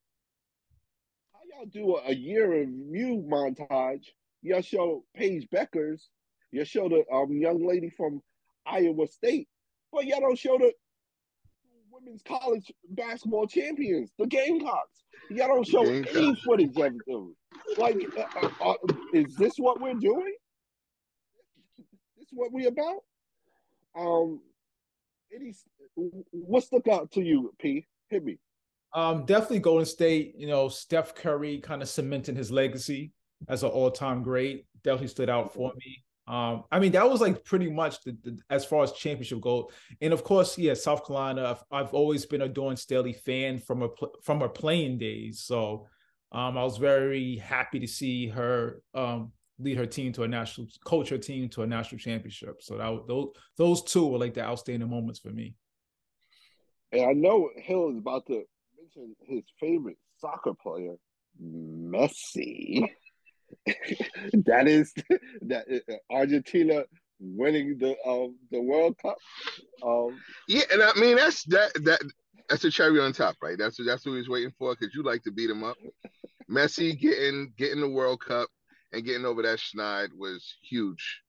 How 1.33 1.41
y'all 1.49 1.67
do 1.71 1.97
a, 1.97 2.11
a 2.11 2.15
year 2.15 2.53
review 2.53 3.25
montage? 3.29 4.07
Y'all 4.43 4.61
show 4.61 5.05
Paige 5.15 5.49
Bueckers. 5.55 6.03
You 6.53 6.61
all 6.61 6.65
show 6.65 6.89
the 6.89 7.05
um 7.13 7.33
young 7.33 7.67
lady 7.67 7.91
from 7.91 8.21
Iowa 8.67 9.07
State, 9.07 9.49
but 9.93 10.05
y'all 10.05 10.21
don't 10.21 10.39
show 10.39 10.59
the 10.59 10.73
women's 11.91 12.23
college 12.23 12.73
basketball 12.89 13.47
champions, 13.47 14.11
the 14.19 14.27
Gamecocks. 14.27 15.05
Y'all 15.31 15.49
don't 15.49 15.67
show 15.67 15.83
any 15.83 16.03
Gamecocks. 16.03 16.41
footage 16.43 16.77
of 16.77 16.93
them. 17.07 17.37
Like, 17.79 17.97
uh, 18.17 18.49
uh, 18.63 18.71
uh, 18.71 18.75
is 19.13 19.37
this 19.37 19.55
what 19.59 19.81
we're 19.81 19.95
doing? 19.95 20.35
This 22.19 22.27
what 22.33 22.53
we 22.53 22.67
about? 22.67 22.99
Um, 23.97 24.41
any 25.35 25.55
what 26.31 26.65
stuck 26.65 26.89
out 26.89 27.13
to 27.13 27.23
you, 27.23 27.55
P? 27.61 27.87
Hit 28.09 28.25
me. 28.25 28.39
Um, 28.93 29.25
definitely 29.25 29.61
Golden 29.61 29.87
State. 29.87 30.35
You 30.37 30.49
know, 30.49 30.69
Steph 30.69 31.15
Curry 31.15 31.59
kind 31.59 31.81
of 31.83 31.89
cementing 31.89 32.35
his 32.35 32.51
legacy 32.51 33.13
as 33.49 33.63
an 33.63 33.71
all-time 33.71 34.23
great. 34.23 34.67
Definitely 34.83 35.09
stood 35.09 35.31
out 35.31 35.55
for 35.55 35.73
me. 35.77 36.03
Um, 36.31 36.63
I 36.71 36.79
mean, 36.79 36.93
that 36.93 37.11
was 37.11 37.21
like 37.21 37.45
pretty 37.45 37.69
much 37.69 38.05
the, 38.05 38.17
the 38.23 38.39
as 38.51 38.65
far 38.65 38.85
as 38.85 38.93
championship 38.93 39.41
goal. 39.41 39.73
And 40.01 40.13
of 40.13 40.23
course, 40.23 40.57
yeah, 40.57 40.75
South 40.75 41.05
Carolina. 41.05 41.45
I've, 41.73 41.87
I've 41.87 41.93
always 41.93 42.25
been 42.25 42.43
a 42.43 42.49
Dawn 42.49 42.77
Staley 42.77 43.13
fan 43.13 43.59
from 43.59 43.81
her 43.81 43.89
from 44.23 44.41
her 44.41 44.49
playing 44.49 44.99
days. 44.99 45.43
So, 45.43 45.89
um, 46.31 46.57
I 46.57 46.63
was 46.63 46.79
very 46.79 47.37
happy 47.39 47.81
to 47.81 47.87
see 47.89 48.29
her 48.29 48.81
um 48.95 49.33
lead 49.59 49.77
her 49.77 49.87
team 49.87 50.13
to 50.13 50.23
a 50.23 50.29
national, 50.29 50.69
coach 50.85 51.09
her 51.09 51.19
team 51.19 51.49
to 51.51 51.63
a 51.63 51.67
national 51.67 51.99
championship. 51.99 52.63
So 52.63 52.79
that 52.79 53.09
those 53.09 53.29
those 53.57 53.83
two 53.83 54.07
were 54.07 54.19
like 54.19 54.35
the 54.35 54.45
outstanding 54.45 54.89
moments 54.89 55.19
for 55.19 55.31
me. 55.31 55.57
And 56.93 57.11
I 57.11 57.13
know 57.13 57.51
Hill 57.57 57.91
is 57.91 57.99
about 57.99 58.27
to 58.27 58.45
mention 58.79 59.17
his 59.27 59.43
favorite 59.59 59.99
soccer 60.21 60.55
player, 60.55 60.95
Messi. 61.43 62.89
that 64.47 64.69
is 64.69 64.93
that 65.43 65.67
uh, 65.69 66.15
Argentina 66.15 66.85
winning 67.21 67.79
the 67.79 67.97
um 68.07 68.37
the 68.51 68.61
World 68.61 68.97
Cup. 69.01 69.17
Um, 69.83 70.19
Yeah, 70.49 70.63
and 70.73 70.83
I 70.83 70.93
mean 70.99 71.17
that's 71.17 71.45
that 71.45 71.73
that 71.85 72.01
that's 72.49 72.65
a 72.65 72.71
cherry 72.71 73.01
on 73.01 73.13
top, 73.13 73.37
right? 73.43 73.59
That's 73.59 73.79
that's 73.85 74.07
what 74.07 74.15
he's 74.15 74.29
waiting 74.29 74.53
for 74.59 74.75
because 74.75 74.95
you 74.95 75.03
like 75.03 75.23
to 75.25 75.33
beat 75.33 75.51
him 75.51 75.65
up. 75.65 75.77
Messi 76.51 76.99
getting 76.99 77.53
getting 77.57 77.81
the 77.81 77.89
World 77.89 78.21
Cup 78.21 78.49
and 78.93 79.05
getting 79.05 79.25
over 79.25 79.43
that 79.43 79.59
schneid 79.59 80.09
was 80.17 80.57
huge 80.63 81.23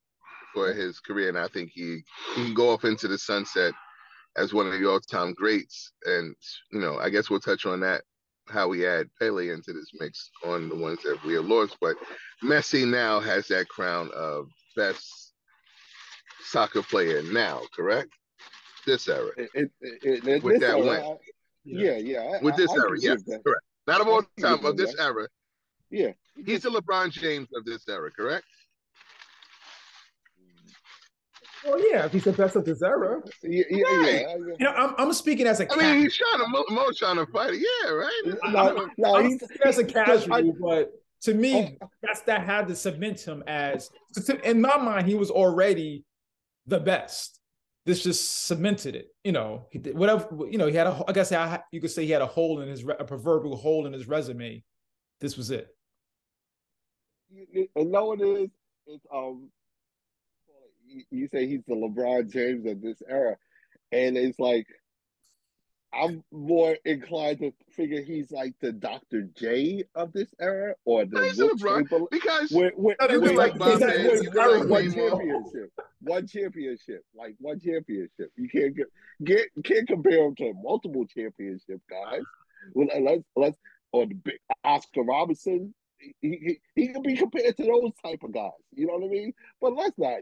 for 0.54 0.74
his 0.74 1.00
career, 1.00 1.30
and 1.30 1.38
I 1.38 1.48
think 1.48 1.72
he 1.74 2.04
he 2.36 2.46
can 2.46 2.54
go 2.54 2.72
off 2.72 2.86
into 2.86 3.08
the 3.08 3.18
sunset 3.18 3.74
as 4.38 4.54
one 4.54 4.66
of 4.66 4.80
the 4.80 4.90
all-time 4.90 5.34
greats. 5.34 5.92
And 6.06 6.36
you 6.72 6.80
know, 6.80 6.98
I 6.98 7.10
guess 7.10 7.30
we'll 7.30 7.40
touch 7.40 7.66
on 7.66 7.82
that 7.82 8.04
how 8.52 8.68
we 8.68 8.86
add 8.86 9.10
Pele 9.20 9.50
into 9.50 9.74
this 9.74 9.92
mix 10.00 10.30
on 10.46 10.70
the 10.70 10.76
ones 10.76 11.00
that 11.04 11.24
we 11.26 11.34
have 11.34 11.46
lost. 11.46 11.78
But 11.82 11.96
Messi 12.44 12.88
now 12.88 13.20
has 13.20 13.48
that 13.48 13.68
crown 13.70 14.10
of 14.14 14.48
best 14.76 15.34
soccer 16.44 16.82
player 16.82 17.22
now, 17.24 17.62
correct? 17.76 18.10
This 18.86 19.08
era. 19.08 19.30
it, 19.38 19.50
it, 19.54 19.72
it, 19.82 20.28
it, 20.28 20.44
With 20.44 20.60
that 20.62 20.70
era, 20.78 20.80
win. 20.80 20.90
I- 21.02 21.18
yeah, 21.64 21.98
yeah. 21.98 22.20
I- 22.40 22.44
With 22.44 22.56
this 22.56 22.72
I 22.72 22.76
era, 22.76 22.90
that. 23.00 23.42
correct. 23.46 23.62
Not 23.88 24.02
of 24.02 24.08
all 24.08 24.24
time, 24.40 24.66
of 24.66 24.78
this 24.78 24.96
that. 24.96 25.04
era. 25.04 25.28
Yeah, 25.90 26.12
He's 26.46 26.62
the 26.64 26.70
LeBron 26.70 27.12
James 27.12 27.50
of 27.54 27.66
this 27.66 27.88
era, 27.90 28.10
correct? 28.12 28.46
Well, 31.66 31.92
yeah, 31.92 32.06
if 32.06 32.14
he's 32.14 32.24
the 32.24 32.34
best 32.34 32.56
of 32.56 32.66
this 32.66 32.82
yeah, 32.82 32.94
yeah. 33.44 33.84
Right. 33.84 34.26
yeah. 34.28 34.36
You 34.38 34.66
know, 34.66 34.72
I'm, 34.72 34.96
I'm 34.98 35.14
speaking 35.14 35.46
as 35.48 35.60
a 35.60 35.64
I 35.64 35.66
casual. 35.68 35.84
mean, 35.84 36.02
he's 36.04 36.16
trying 36.16 36.40
to 36.40 36.48
Mo, 36.48 36.64
Mo 36.70 36.92
trying 36.96 37.18
to 37.18 37.26
fight 37.32 37.54
it. 37.54 37.60
Yeah, 37.60 37.92
right. 37.92 38.22
No, 38.52 38.90
no, 38.98 39.16
I'm 39.16 39.30
he's, 39.30 39.44
as 39.64 39.78
a 39.78 39.84
because 39.84 40.28
I- 40.30 40.42
casual, 40.42 40.54
but 40.60 40.92
to 41.22 41.34
me, 41.34 41.78
that's 42.02 42.22
that 42.22 42.46
had 42.46 42.68
to 42.68 42.76
cement 42.76 43.22
him 43.22 43.44
as. 43.46 43.90
In 44.44 44.62
my 44.62 44.78
mind, 44.78 45.08
he 45.08 45.16
was 45.16 45.30
already 45.30 46.04
the 46.66 46.80
best. 46.80 47.40
This 47.86 48.04
just 48.04 48.46
cemented 48.48 48.96
it. 48.96 49.08
You 49.24 49.32
know, 49.32 49.66
he 49.72 49.80
did 49.80 49.96
whatever. 49.98 50.28
You 50.50 50.58
know, 50.58 50.68
he 50.68 50.76
had 50.76 50.88
a. 50.88 51.04
I 51.08 51.12
guess 51.12 51.32
I, 51.32 51.62
you 51.72 51.82
could 51.82 51.92
say 51.92 52.06
he 52.06 52.12
had 52.12 52.22
a 52.22 52.28
hole 52.28 52.62
in 52.62 52.70
his 52.70 52.84
a 52.84 53.04
proverbial 53.06 53.56
hole 53.56 53.86
in 53.86 53.94
his 53.94 54.08
resume. 54.08 54.64
This 55.20 55.38
was 55.38 55.52
it. 55.52 55.68
And 57.32 57.68
you 57.76 57.86
know 57.86 58.14
it 58.14 58.22
is? 58.22 58.50
It's 58.88 59.06
um. 59.14 59.50
You, 61.10 61.28
say 61.28 61.48
he's 61.48 61.64
the 61.68 61.76
LeBron 61.76 62.32
James 62.32 62.66
of 62.66 62.82
this 62.82 63.02
era, 63.08 63.38
and 63.92 64.18
it's 64.18 64.40
like 64.40 64.68
I'm 65.94 66.24
more 66.32 66.78
inclined 66.86 67.40
to 67.40 67.54
figure 67.72 68.02
he's 68.02 68.32
like 68.32 68.54
the 68.62 68.72
Dr. 68.72 69.24
J 69.36 69.84
of 69.94 70.14
this 70.14 70.34
era 70.40 70.76
or 70.86 71.06
the 71.06 71.18
LeBron 71.18 72.10
because 72.10 72.52
Where, 72.52 72.72
where, 72.76 72.96
No, 73.02 73.08
you 73.10 73.20
where 73.20 73.30
can 73.30 73.38
like 73.38 73.52
he's 73.52 73.60
Bob 73.60 73.84
at 73.84 74.00
Hayes, 74.00 74.30
one, 74.34 74.60
like 74.60 74.70
one 74.70 74.94
championship, 74.94 75.72
one 76.02 76.28
championship, 76.28 77.04
like 77.14 77.36
one 77.40 77.60
championship. 77.60 78.32
You 78.38 78.48
can't 78.48 78.76
get, 78.76 78.88
get 79.24 79.50
can't 79.66 79.88
compare 79.88 80.26
him 80.26 80.36
to 80.36 80.54
multiple 80.62 81.06
championship 81.06 81.82
guys. 81.90 82.22
Well, 82.74 82.88
let's 83.02 83.24
let's 83.36 83.58
or 83.92 84.06
the 84.06 84.16
big 84.16 84.40
Oscar 84.64 85.04
Robinson. 85.04 85.74
He, 86.22 86.30
he 86.30 86.60
he 86.76 86.88
can 86.94 87.02
be 87.02 87.16
compared 87.16 87.58
to 87.58 87.64
those 87.64 87.92
type 88.04 88.24
of 88.24 88.34
guys. 88.34 88.52
You 88.74 88.88
know 88.88 88.98
what 88.98 89.08
I 89.08 89.10
mean? 89.10 89.34
But 89.60 89.76
let's 89.76 89.98
not 89.98 90.20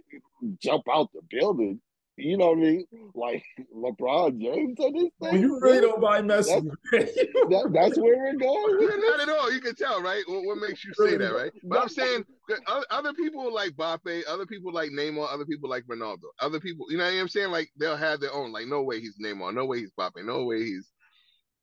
jump 0.60 0.84
out 0.92 1.10
the 1.14 1.22
building. 1.30 1.80
You 2.20 2.38
know 2.38 2.48
what 2.48 2.58
I 2.58 2.62
mean? 2.62 2.86
Like 3.16 3.44
LeBron 3.76 4.42
James 4.42 4.80
on 4.80 4.94
this 4.94 5.10
Well, 5.20 5.38
you 5.38 5.60
really 5.62 5.82
don't 5.82 6.02
buy 6.02 6.22
Messi. 6.22 6.70
That, 6.92 7.72
that's 7.74 7.98
where 7.98 8.18
we're 8.18 8.36
going. 8.36 8.78
with 8.78 8.90
Yeah, 8.92 9.10
not 9.10 9.22
at 9.22 9.30
all. 9.30 9.52
You 9.52 9.62
can 9.62 9.74
tell, 9.74 10.02
right? 10.02 10.22
What, 10.28 10.44
what 10.46 10.58
makes 10.58 10.84
you 10.84 10.92
say 10.94 11.18
that, 11.18 11.34
right? 11.34 11.52
But 11.64 11.82
I'm 11.82 11.90
saying 11.90 12.26
that 12.50 12.60
other 12.92 13.14
people 13.14 13.54
like 13.54 13.72
Mbappé, 13.72 14.24
other 14.28 14.46
people 14.46 14.72
like 14.72 14.92
Neymar, 14.92 15.32
other 15.32 15.46
people 15.46 15.70
like 15.70 15.84
Ronaldo, 15.86 16.26
other 16.40 16.60
people, 16.60 16.86
you 16.92 16.98
know 16.98 17.06
what 17.06 17.14
I'm 17.14 17.28
saying? 17.28 17.52
Like 17.52 17.70
they'll 17.80 17.98
have 17.98 18.20
their 18.20 18.34
own. 18.34 18.52
Like 18.52 18.68
no 18.68 18.84
way 18.84 19.00
he's 19.00 19.18
Neymar, 19.24 19.54
no 19.54 19.66
way 19.66 19.80
he's 19.80 19.92
Mbappé, 19.98 20.26
no 20.26 20.44
way 20.44 20.64
he's 20.64 20.92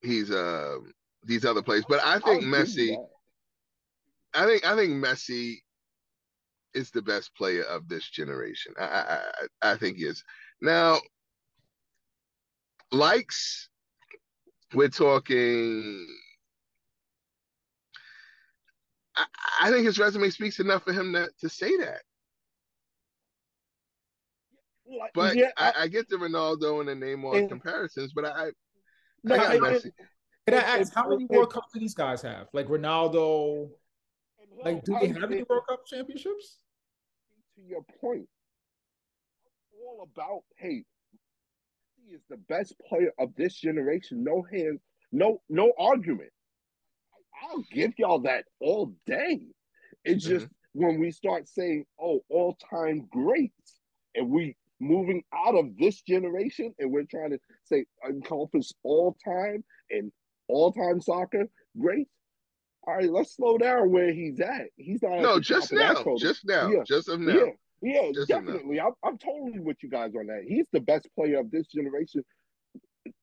he's 0.01 0.31
uh 0.31 0.77
these 1.25 1.45
other 1.45 1.63
players. 1.63 1.85
But 1.89 2.01
I 2.05 2.19
think 2.21 2.45
I'll 2.45 2.51
Messi, 2.51 2.89
that. 2.89 3.07
I 4.37 4.47
think 4.47 4.65
I 4.67 4.77
think 4.77 4.93
Messi 5.05 5.57
is 6.75 6.91
the 6.91 7.03
best 7.03 7.35
player 7.37 7.63
of 7.65 7.89
this 7.89 8.09
generation. 8.11 8.75
I 8.79 8.85
I 8.85 9.19
I, 9.63 9.73
I 9.73 9.77
think 9.77 9.97
he 9.97 10.05
is. 10.05 10.23
Now, 10.61 10.99
likes, 12.93 13.69
we're 14.75 14.89
talking. 14.89 16.07
I, 19.17 19.25
I 19.63 19.71
think 19.71 19.87
his 19.87 19.99
resume 19.99 20.29
speaks 20.31 20.61
enough 20.61 20.85
for 20.85 20.93
him 20.93 21.13
to, 21.15 21.29
to 21.41 21.49
say 21.49 21.75
that. 21.79 22.03
But 25.15 25.35
yeah, 25.37 25.51
I, 25.57 25.73
I 25.81 25.89
get 25.89 26.09
the 26.09 26.17
Ronaldo 26.17 26.81
and 26.81 26.89
the 26.89 27.07
Neymar 27.07 27.39
And- 27.39 27.49
comparisons, 27.49 28.13
but 28.15 28.25
I, 28.27 28.51
no, 29.25 29.35
I 29.35 29.39
got 29.39 29.55
and- 29.55 29.63
Messi. 29.63 29.91
Can 30.47 30.55
I 30.59 30.79
ask 30.79 30.95
how 30.95 31.09
many 31.09 31.23
and- 31.23 31.31
World 31.31 31.53
Cups 31.53 31.73
do 31.73 31.81
these 31.81 31.95
guys 31.95 32.23
have? 32.23 32.47
Like 32.53 32.69
Ronaldo, 32.69 33.63
and 33.63 33.71
like 34.65 34.85
do 34.85 34.97
they 35.01 35.09
have 35.09 35.31
any 35.31 35.45
World 35.45 35.65
Cup 35.69 35.87
championships? 35.87 36.59
to 37.57 37.63
your 37.63 37.83
point, 38.01 38.29
all 39.81 40.09
about 40.15 40.43
hey, 40.57 40.85
he 41.97 42.15
is 42.15 42.23
the 42.29 42.37
best 42.49 42.75
player 42.89 43.13
of 43.19 43.35
this 43.37 43.55
generation. 43.55 44.23
No 44.23 44.45
hands, 44.53 44.81
no 45.13 45.41
no 45.49 45.73
argument. 45.79 46.31
I'll 47.43 47.65
give 47.73 47.93
y'all 47.99 48.21
that 48.21 48.45
all 48.61 48.95
day. 49.07 49.41
It's 50.05 50.25
mm-hmm. 50.25 50.39
just 50.39 50.49
when 50.73 51.01
we 51.01 51.11
start 51.11 51.49
saying, 51.49 51.85
"Oh, 52.01 52.21
all 52.29 52.57
time 52.71 53.09
greats," 53.11 53.81
and 54.15 54.31
we 54.31 54.57
moving 54.79 55.23
out 55.35 55.55
of 55.55 55.77
this 55.79 56.03
generation, 56.03 56.75
and 56.79 56.93
we're 56.93 57.05
trying 57.05 57.31
to 57.31 57.39
say 57.65 57.87
encompass 58.07 58.73
all 58.83 59.17
time 59.25 59.65
and 59.91 60.13
all 60.49 60.73
time 60.73 61.01
soccer 61.01 61.49
greats. 61.79 62.11
All 62.87 62.95
right, 62.95 63.11
let's 63.11 63.35
slow 63.35 63.59
down 63.59 63.91
where 63.91 64.13
he's 64.13 64.39
at. 64.41 64.67
He's 64.77 65.03
not 65.03 65.21
No, 65.21 65.41
just 65.41 65.73
now, 65.73 66.05
just 66.19 66.47
now, 66.47 66.71
Yeah. 66.71 66.85
just 66.87 67.09
of 67.09 67.21
now. 67.21 67.35
Yeah, 67.35 67.51
yeah, 67.83 68.13
Just 68.13 68.29
definitely. 68.29 68.81
I'm, 68.81 68.93
I'm 69.03 69.19
totally 69.19 69.59
with 69.59 69.83
you 69.83 69.89
guys 69.89 70.13
on 70.15 70.27
that. 70.29 70.45
He's 70.47 70.67
the 70.73 70.81
best 70.81 71.09
player 71.17 71.41
of 71.41 71.51
this 71.51 71.67
generation. 71.67 72.25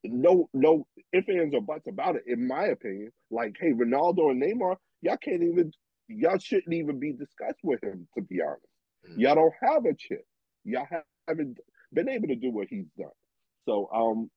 No, 0.04 0.50
no 0.54 0.86
ifs, 1.14 1.30
ands, 1.30 1.56
or 1.56 1.62
buts 1.62 1.88
about 1.88 2.18
it, 2.18 2.24
in 2.28 2.46
my 2.46 2.66
opinion. 2.66 3.12
Like, 3.32 3.56
hey, 3.60 3.72
Ronaldo 3.72 4.32
and 4.32 4.42
Neymar, 4.42 4.76
y'all 5.02 5.18
can't 5.18 5.44
even, 5.44 5.72
y'all 6.10 6.38
shouldn't 6.38 6.74
even 6.74 7.00
be 7.00 7.14
discussed 7.14 7.60
with 7.64 7.82
him, 7.84 8.08
to 8.16 8.22
be 8.22 8.42
honest. 8.42 8.66
Mhm. 9.06 9.20
Y'all 9.20 9.36
don't 9.36 9.54
have 9.62 9.86
a 9.86 9.94
chip. 9.94 10.26
Y'all 10.66 10.88
haven't 11.28 11.58
been 11.94 12.10
able 12.10 12.28
to 12.28 12.36
do 12.36 12.52
what 12.52 12.68
he's 12.70 12.88
done. 12.98 13.12
So, 13.66 13.90
um, 13.94 14.30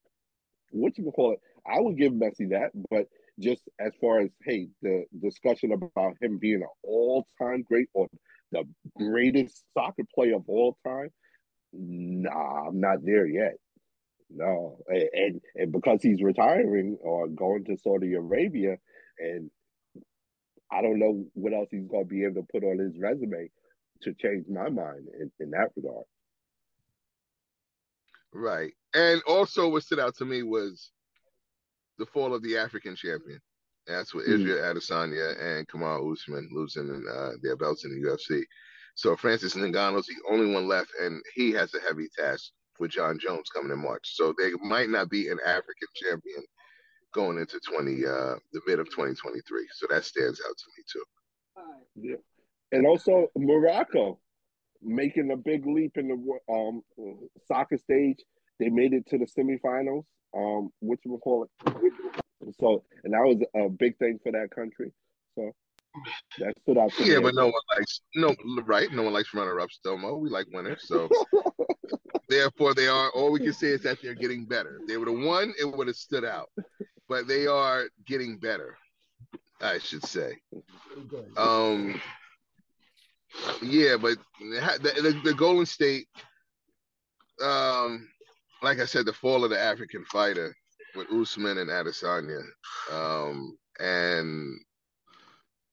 what 0.70 0.96
you 0.98 1.04
can 1.04 1.12
call 1.12 1.32
it? 1.32 1.40
I 1.66 1.80
would 1.80 1.96
give 1.96 2.12
Messi 2.12 2.50
that, 2.50 2.70
but 2.90 3.08
just 3.38 3.62
as 3.78 3.92
far 4.00 4.20
as 4.20 4.30
hey, 4.44 4.68
the 4.82 5.04
discussion 5.22 5.72
about 5.72 6.14
him 6.20 6.38
being 6.38 6.62
an 6.62 6.68
all-time 6.82 7.62
great 7.62 7.88
or 7.94 8.08
the 8.52 8.64
greatest 8.96 9.64
soccer 9.74 10.04
player 10.14 10.36
of 10.36 10.44
all 10.48 10.76
time, 10.86 11.10
nah, 11.72 12.68
I'm 12.68 12.80
not 12.80 12.98
there 13.04 13.26
yet. 13.26 13.54
No, 14.30 14.78
and 14.88 15.08
and, 15.12 15.40
and 15.54 15.72
because 15.72 16.02
he's 16.02 16.22
retiring 16.22 16.96
or 17.00 17.28
going 17.28 17.64
to 17.66 17.76
Saudi 17.76 18.14
Arabia, 18.14 18.76
and 19.18 19.50
I 20.72 20.82
don't 20.82 20.98
know 20.98 21.24
what 21.34 21.52
else 21.52 21.68
he's 21.70 21.86
going 21.86 22.04
to 22.04 22.08
be 22.08 22.24
able 22.24 22.42
to 22.42 22.48
put 22.50 22.64
on 22.64 22.78
his 22.78 22.98
resume 22.98 23.50
to 24.02 24.14
change 24.14 24.46
my 24.48 24.68
mind 24.68 25.06
in, 25.18 25.30
in 25.40 25.50
that 25.50 25.70
regard. 25.76 26.04
Right. 28.32 28.72
And 28.94 29.22
also 29.26 29.68
what 29.68 29.84
stood 29.84 30.00
out 30.00 30.16
to 30.16 30.24
me 30.24 30.42
was 30.42 30.90
the 31.98 32.06
fall 32.06 32.34
of 32.34 32.42
the 32.42 32.56
African 32.56 32.94
champion. 32.96 33.40
That's 33.86 34.12
with 34.12 34.26
Mhm. 34.26 34.34
Israel 34.34 34.74
Adesanya 34.74 35.38
and 35.40 35.68
Kamaru 35.68 36.12
Usman 36.12 36.48
losing 36.52 37.06
uh, 37.08 37.32
their 37.42 37.56
belts 37.56 37.84
in 37.84 37.92
the 37.92 38.08
UFC. 38.08 38.44
So 38.96 39.16
Francis 39.16 39.54
Ngannou's 39.54 40.06
the 40.06 40.16
only 40.28 40.52
one 40.52 40.66
left, 40.66 40.90
and 41.00 41.22
he 41.34 41.52
has 41.52 41.72
a 41.74 41.80
heavy 41.80 42.08
task 42.16 42.50
with 42.78 42.90
Jon 42.90 43.18
Jones 43.18 43.48
coming 43.50 43.70
in 43.70 43.78
March. 43.78 44.14
So 44.16 44.34
they 44.38 44.52
might 44.62 44.88
not 44.90 45.08
be 45.08 45.28
an 45.28 45.38
African 45.44 45.88
champion 45.94 46.44
going 47.12 47.38
into 47.38 47.60
20 47.60 48.04
uh 48.04 48.36
the 48.52 48.60
mid 48.66 48.78
of 48.80 48.86
2023. 48.90 49.68
So 49.74 49.86
that 49.88 50.04
stands 50.04 50.40
out 50.46 50.56
to 50.56 50.64
me 50.76 50.84
too. 50.92 51.04
Yeah. 51.94 52.16
And 52.72 52.86
also 52.86 53.28
Morocco 53.36 54.20
making 54.82 55.30
a 55.30 55.36
big 55.36 55.66
leap 55.66 55.96
in 55.96 56.08
the 56.08 56.52
um 56.52 56.82
soccer 57.46 57.78
stage. 57.78 58.18
They 58.58 58.68
made 58.68 58.92
it 58.92 59.06
to 59.08 59.18
the 59.18 59.26
semifinals. 59.26 60.04
Um, 60.34 60.70
what 60.80 60.98
you 61.04 61.18
call 61.18 61.44
it? 61.44 61.72
So, 62.60 62.84
and 63.04 63.12
that 63.12 63.20
was 63.20 63.42
a 63.54 63.68
big 63.68 63.96
thing 63.98 64.18
for 64.22 64.32
that 64.32 64.50
country. 64.50 64.92
So 65.34 65.52
that 66.38 66.54
stood 66.62 66.78
out. 66.78 66.92
Yeah, 67.00 67.20
but 67.20 67.34
no 67.34 67.46
one 67.46 67.62
likes 67.76 68.00
no 68.14 68.34
right. 68.64 68.90
No 68.92 69.02
one 69.02 69.12
likes 69.12 69.32
runner 69.34 69.58
ups, 69.60 69.80
Domo. 69.82 70.16
We 70.16 70.28
like 70.28 70.46
winners. 70.52 70.82
So 70.86 71.08
therefore 72.28 72.74
they 72.74 72.86
are 72.86 73.10
all 73.10 73.32
we 73.32 73.40
can 73.40 73.52
say 73.52 73.68
is 73.68 73.82
that 73.82 73.98
they're 74.02 74.14
getting 74.14 74.44
better. 74.44 74.78
If 74.80 74.88
they 74.88 74.96
would 74.96 75.08
have 75.08 75.18
won, 75.18 75.54
it 75.58 75.64
would 75.64 75.86
have 75.86 75.96
stood 75.96 76.24
out. 76.24 76.50
But 77.08 77.26
they 77.26 77.46
are 77.46 77.84
getting 78.06 78.38
better, 78.38 78.76
I 79.60 79.78
should 79.78 80.04
say. 80.04 80.38
Um 81.36 82.00
yeah, 83.62 83.96
but 83.96 84.18
the, 84.40 84.92
the, 85.02 85.20
the 85.24 85.34
Golden 85.34 85.66
State 85.66 86.08
um 87.42 88.08
like 88.62 88.80
I 88.80 88.86
said, 88.86 89.06
the 89.06 89.12
fall 89.12 89.44
of 89.44 89.50
the 89.50 89.58
African 89.58 90.04
fighter 90.06 90.54
with 90.94 91.10
Usman 91.12 91.58
and 91.58 91.70
Adesanya. 91.70 92.42
Um 92.90 93.56
and 93.78 94.58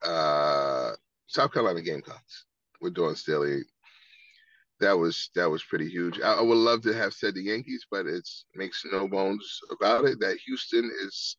uh 0.03 0.91
South 1.27 1.51
Carolina 1.53 1.81
Gamecocks 1.81 2.45
with 2.81 2.93
Dawn 2.93 3.15
Staley. 3.15 3.61
That 4.79 4.97
was 4.97 5.29
that 5.35 5.49
was 5.49 5.63
pretty 5.63 5.89
huge. 5.89 6.19
I, 6.19 6.33
I 6.33 6.41
would 6.41 6.57
love 6.57 6.81
to 6.83 6.93
have 6.93 7.13
said 7.13 7.35
the 7.35 7.43
Yankees, 7.43 7.85
but 7.89 8.05
it 8.05 8.27
makes 8.53 8.83
no 8.91 9.07
bones 9.07 9.59
about 9.71 10.05
it 10.05 10.19
that 10.19 10.37
Houston 10.45 10.91
is, 11.05 11.37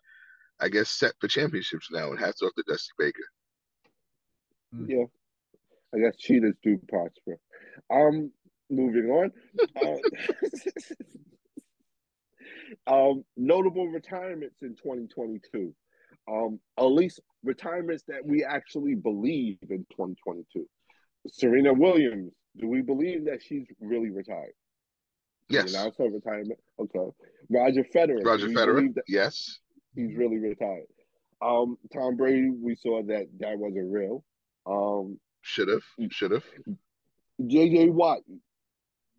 I 0.61 0.69
guess, 0.69 0.89
set 0.89 1.13
for 1.21 1.29
championships 1.29 1.89
now. 1.91 2.11
And 2.11 2.19
hats 2.19 2.43
off 2.43 2.55
to 2.57 2.65
Dusty 2.67 2.91
Baker. 2.99 3.25
Yeah, 4.87 5.05
I 5.95 5.99
guess 5.99 6.17
cheaters 6.17 6.55
do 6.63 6.81
prosper. 6.89 7.39
Um, 7.91 8.33
moving 8.71 9.11
on. 9.11 9.33
Uh, 9.77 9.97
um, 12.87 13.25
notable 13.37 13.89
retirements 13.89 14.57
in 14.63 14.77
2022. 14.77 15.75
Um, 16.31 16.59
at 16.79 16.85
least 16.85 17.21
retirements 17.43 18.05
that 18.09 18.25
we 18.25 18.45
actually 18.45 18.95
believe 18.95 19.59
in 19.69 19.87
2022. 19.91 20.67
Serena 21.29 21.73
Williams. 21.73 22.33
Do 22.57 22.69
we 22.69 22.83
believe 22.83 23.25
that 23.25 23.43
she's 23.43 23.67
really 23.81 24.11
retired? 24.11 24.53
Yes, 25.49 25.71
She 25.71 25.77
announced 25.77 25.99
her 25.99 26.09
retirement. 26.09 26.59
Okay. 26.79 27.11
Roger 27.51 27.85
Federer. 27.95 28.25
Roger 28.25 28.49
Federer. 28.49 28.89
Yes, 29.09 29.59
he's 29.95 30.17
really 30.17 30.39
retired. 30.39 30.87
Um, 31.43 31.77
Tom 31.93 32.17
Brady. 32.17 32.51
We 32.51 32.77
saw 32.77 33.03
that 33.03 33.27
that 33.41 33.59
wasn't 33.59 33.93
real. 33.93 34.25
Um, 34.67 35.19
should 35.43 35.69
have, 35.69 35.83
should 36.11 36.31
have. 36.31 36.45
JJ 37.43 37.93
Watt. 37.93 38.21
You 38.29 38.39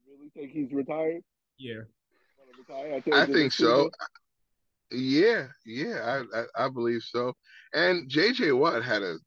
really 0.08 0.30
think 0.34 0.52
he's 0.52 0.74
retired? 0.74 1.22
Yeah. 1.60 1.82
Gonna 2.68 2.84
retire 2.84 2.94
at 2.98 3.06
the 3.06 3.14
I 3.14 3.26
think 3.26 3.52
so. 3.54 3.78
season? 3.78 3.92
Yeah, 4.92 5.48
yeah, 5.66 6.24
I, 6.34 6.40
I 6.40 6.66
I 6.66 6.70
believe 6.70 7.02
so. 7.02 7.34
And 7.74 8.10
JJ 8.10 8.58
Watt 8.58 8.84
had 8.84 9.02
a 9.02 9.18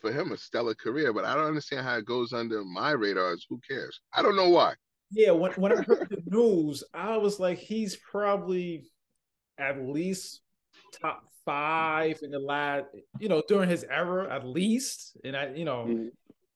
for 0.00 0.12
him 0.12 0.32
a 0.32 0.36
stellar 0.36 0.74
career, 0.74 1.12
but 1.12 1.24
I 1.24 1.34
don't 1.34 1.46
understand 1.46 1.84
how 1.86 1.96
it 1.96 2.04
goes 2.06 2.32
under 2.32 2.64
my 2.64 2.92
radars. 2.92 3.46
Who 3.48 3.60
cares? 3.68 4.00
I 4.12 4.22
don't 4.22 4.36
know 4.36 4.48
why. 4.50 4.74
Yeah, 5.10 5.32
when 5.32 5.52
when 5.52 5.72
I 5.72 5.76
heard 5.82 6.08
the 6.10 6.22
news, 6.26 6.84
I 6.94 7.16
was 7.16 7.40
like, 7.40 7.58
he's 7.58 7.96
probably 7.96 8.84
at 9.58 9.80
least 9.82 10.40
top 11.02 11.24
five 11.44 12.18
in 12.22 12.30
the 12.30 12.38
last, 12.38 12.84
you 13.18 13.28
know, 13.28 13.42
during 13.48 13.68
his 13.68 13.84
era, 13.90 14.32
at 14.32 14.46
least. 14.46 15.16
And 15.24 15.36
I, 15.36 15.48
you 15.54 15.64
know, 15.64 15.86
Mhm. 15.86 16.10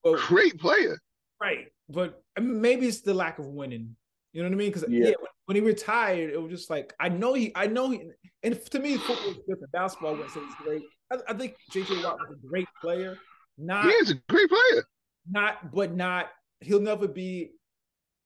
but, 0.05 0.20
Great 0.20 0.59
player. 0.61 0.98
right. 1.40 1.68
But 1.88 2.22
I 2.36 2.40
mean, 2.40 2.61
maybe 2.61 2.86
it's 2.86 3.00
the 3.00 3.14
lack 3.14 3.38
of 3.38 3.46
winning. 3.46 3.96
You 4.33 4.43
know 4.43 4.49
what 4.49 4.55
I 4.55 4.59
mean? 4.59 4.70
Because 4.72 4.85
yeah, 4.89 5.09
Yeah. 5.09 5.14
when, 5.47 5.57
he 5.57 5.61
retired, 5.62 6.30
it 6.30 6.41
was 6.41 6.51
just 6.51 6.70
like 6.70 6.95
I 6.99 7.09
know 7.09 7.35
he, 7.35 7.53
I 7.55 7.66
know 7.66 7.91
he, 7.91 8.01
and 8.43 8.59
to 8.66 8.78
me, 8.78 8.97
football 8.97 9.30
is 9.30 9.37
different. 9.49 9.72
Basketball, 9.72 10.16
say 10.28 10.41
great. 10.64 10.83
I, 11.12 11.16
I 11.28 11.35
think 11.35 11.57
JJ 11.70 12.03
Watt 12.03 12.18
was 12.18 12.39
a 12.43 12.47
great 12.47 12.68
player. 12.80 13.18
Not, 13.59 13.85
He 13.85 13.91
is 13.91 14.11
a 14.11 14.14
great 14.30 14.49
player. 14.49 14.85
not, 15.30 15.72
but 15.74 15.95
not. 15.95 16.30
He'll 16.61 16.80
never 16.80 17.07
be 17.07 17.51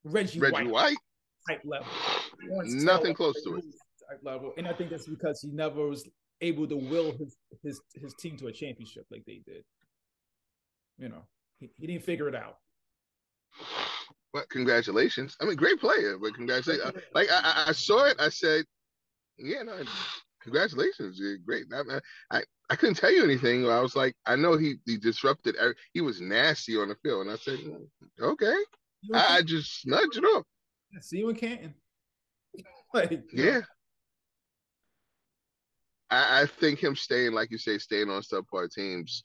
Reggie, 0.05 0.39
Reggie 0.39 0.55
White, 0.55 0.71
White, 0.71 0.97
type 1.49 1.63
level. 1.65 1.87
Nothing 2.65 3.15
close 3.15 3.43
to 3.43 3.57
it. 3.57 3.65
type 4.09 4.21
level, 4.23 4.53
and 4.57 4.69
I 4.69 4.73
think 4.73 4.91
that's 4.91 5.09
because 5.09 5.41
he 5.41 5.49
never 5.49 5.87
was 5.89 6.09
able 6.41 6.67
to 6.69 6.77
will 6.77 7.13
his 7.19 7.37
his 7.65 7.81
his 7.95 8.15
team 8.21 8.37
to 8.37 8.47
a 8.47 8.53
championship 8.53 9.05
like 9.11 9.25
they 9.27 9.41
did. 9.45 9.65
You 10.99 11.09
know, 11.09 11.23
he, 11.59 11.71
he 11.77 11.87
didn't 11.89 12.05
figure 12.05 12.29
it 12.29 12.35
out. 12.37 12.59
But 14.37 14.51
congratulations. 14.51 15.35
I 15.41 15.47
mean, 15.47 15.57
great 15.57 15.81
player, 15.81 16.19
but 16.21 16.35
congratulations. 16.35 16.93
Like 17.15 17.31
I, 17.31 17.41
I- 17.43 17.65
I 17.69 17.73
saw 17.73 18.05
it, 18.05 18.17
I 18.21 18.29
said, 18.29 18.67
yeah, 19.39 19.63
no, 19.63 19.73
congratulations, 20.43 21.19
you're 21.19 21.39
great. 21.39 21.65
I, 21.75 22.01
I, 22.31 22.43
I 22.69 22.77
couldn't 22.77 22.97
tell 22.97 23.11
you 23.11 23.25
anything. 23.25 23.67
I 23.67 23.81
was 23.81 23.97
like, 23.97 24.15
I 24.27 24.37
know 24.37 24.59
he 24.59 24.75
he 24.85 24.99
disrupted. 24.99 25.57
He 25.95 26.03
was 26.03 26.21
nasty 26.21 26.77
on 26.77 26.89
the 26.89 26.97
field, 26.97 27.23
and 27.23 27.31
I 27.31 27.37
said, 27.37 27.61
"Mm, 27.61 27.87
okay. 28.21 28.57
I, 29.15 29.39
I 29.39 29.43
just 29.43 29.87
nudged 29.87 30.19
it 30.19 30.25
off. 30.25 30.45
see 31.01 31.19
you 31.21 31.31
in 31.31 31.37
Canton. 31.37 31.75
like, 32.95 33.23
Yeah. 33.33 33.63
I, 36.11 36.43
I 36.43 36.47
think 36.47 36.79
him 36.79 36.95
staying, 36.95 37.33
like 37.33 37.51
you 37.51 37.57
say, 37.59 37.79
staying 37.79 38.11
on 38.11 38.21
subpar 38.21 38.71
teams 38.71 39.25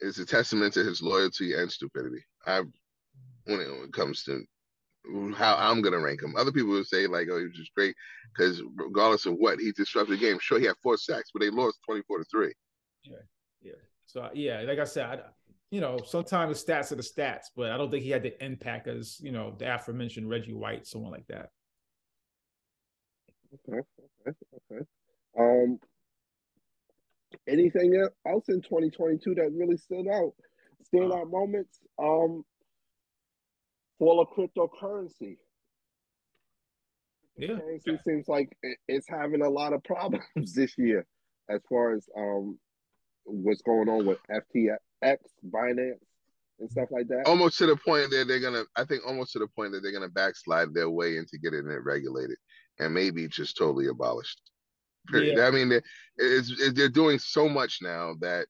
is 0.00 0.18
a 0.18 0.24
testament 0.24 0.72
to 0.74 0.82
his 0.84 1.02
loyalty 1.02 1.52
and 1.54 1.70
stupidity. 1.70 2.24
I 2.46 2.62
when 3.46 3.60
it, 3.60 3.70
when 3.70 3.84
it 3.84 3.92
comes 3.92 4.22
to 4.24 4.44
how 5.34 5.56
I'm 5.56 5.82
gonna 5.82 6.00
rank 6.00 6.22
him. 6.22 6.34
Other 6.36 6.52
people 6.52 6.70
would 6.70 6.86
say 6.86 7.06
like, 7.06 7.28
oh, 7.30 7.38
he 7.38 7.44
was 7.44 7.56
just 7.56 7.74
great 7.74 7.94
because 8.36 8.62
regardless 8.74 9.26
of 9.26 9.34
what, 9.34 9.58
he 9.58 9.72
disrupted 9.72 10.18
the 10.18 10.20
game. 10.20 10.38
Sure, 10.40 10.58
he 10.58 10.66
had 10.66 10.76
four 10.82 10.96
sacks, 10.96 11.30
but 11.32 11.40
they 11.40 11.50
lost 11.50 11.78
24 11.86 12.18
to 12.18 12.24
three. 12.24 12.52
yeah. 13.04 13.16
Yeah. 13.62 13.72
So 14.06 14.28
yeah, 14.34 14.62
like 14.62 14.78
I 14.78 14.84
said, 14.84 15.04
I, 15.04 15.18
you 15.70 15.80
know, 15.80 15.98
sometimes 16.04 16.62
the 16.62 16.72
stats 16.72 16.92
are 16.92 16.96
the 16.96 17.02
stats, 17.02 17.46
but 17.56 17.72
I 17.72 17.76
don't 17.76 17.90
think 17.90 18.04
he 18.04 18.10
had 18.10 18.22
the 18.22 18.44
impact 18.44 18.86
as 18.88 19.18
you 19.20 19.32
know 19.32 19.54
the 19.58 19.74
aforementioned 19.74 20.28
Reggie 20.28 20.54
White, 20.54 20.86
someone 20.86 21.12
like 21.12 21.26
that. 21.28 21.50
Okay, 23.68 23.80
okay, 24.26 24.36
okay. 24.72 24.84
Um, 25.38 25.78
anything 27.48 28.08
else 28.26 28.48
in 28.48 28.60
2022 28.62 29.34
that 29.34 29.52
really 29.52 29.76
stood 29.76 30.08
out? 30.08 30.32
Standout 30.94 31.30
moments. 31.30 31.80
Um, 31.98 32.44
fall 33.98 34.20
of 34.20 34.28
cryptocurrency. 34.28 35.36
Yeah. 37.36 37.58
Currency 37.58 37.98
seems 38.04 38.28
like 38.28 38.56
it's 38.88 39.08
having 39.08 39.42
a 39.42 39.48
lot 39.48 39.72
of 39.72 39.84
problems 39.84 40.24
this 40.54 40.76
year, 40.78 41.06
as 41.50 41.60
far 41.68 41.94
as 41.94 42.08
um 42.16 42.58
what's 43.24 43.62
going 43.62 43.88
on 43.88 44.06
with 44.06 44.18
FTX, 44.30 45.18
Binance, 45.50 45.98
and 46.60 46.70
stuff 46.70 46.88
like 46.90 47.08
that. 47.08 47.26
Almost 47.26 47.58
to 47.58 47.66
the 47.66 47.76
point 47.76 48.10
that 48.10 48.26
they're 48.28 48.40
gonna, 48.40 48.64
I 48.76 48.84
think, 48.84 49.02
almost 49.06 49.32
to 49.32 49.38
the 49.38 49.48
point 49.48 49.72
that 49.72 49.82
they're 49.82 49.92
gonna 49.92 50.08
backslide 50.08 50.72
their 50.72 50.90
way 50.90 51.16
into 51.16 51.38
getting 51.38 51.68
it 51.68 51.84
regulated 51.84 52.36
and 52.78 52.94
maybe 52.94 53.28
just 53.28 53.56
totally 53.56 53.88
abolished. 53.88 54.40
Period. 55.08 55.38
I 55.38 55.50
mean, 55.50 55.70
it's, 55.72 56.50
it's, 56.50 56.72
they're 56.72 56.88
doing 56.88 57.18
so 57.18 57.48
much 57.48 57.78
now 57.80 58.14
that 58.20 58.46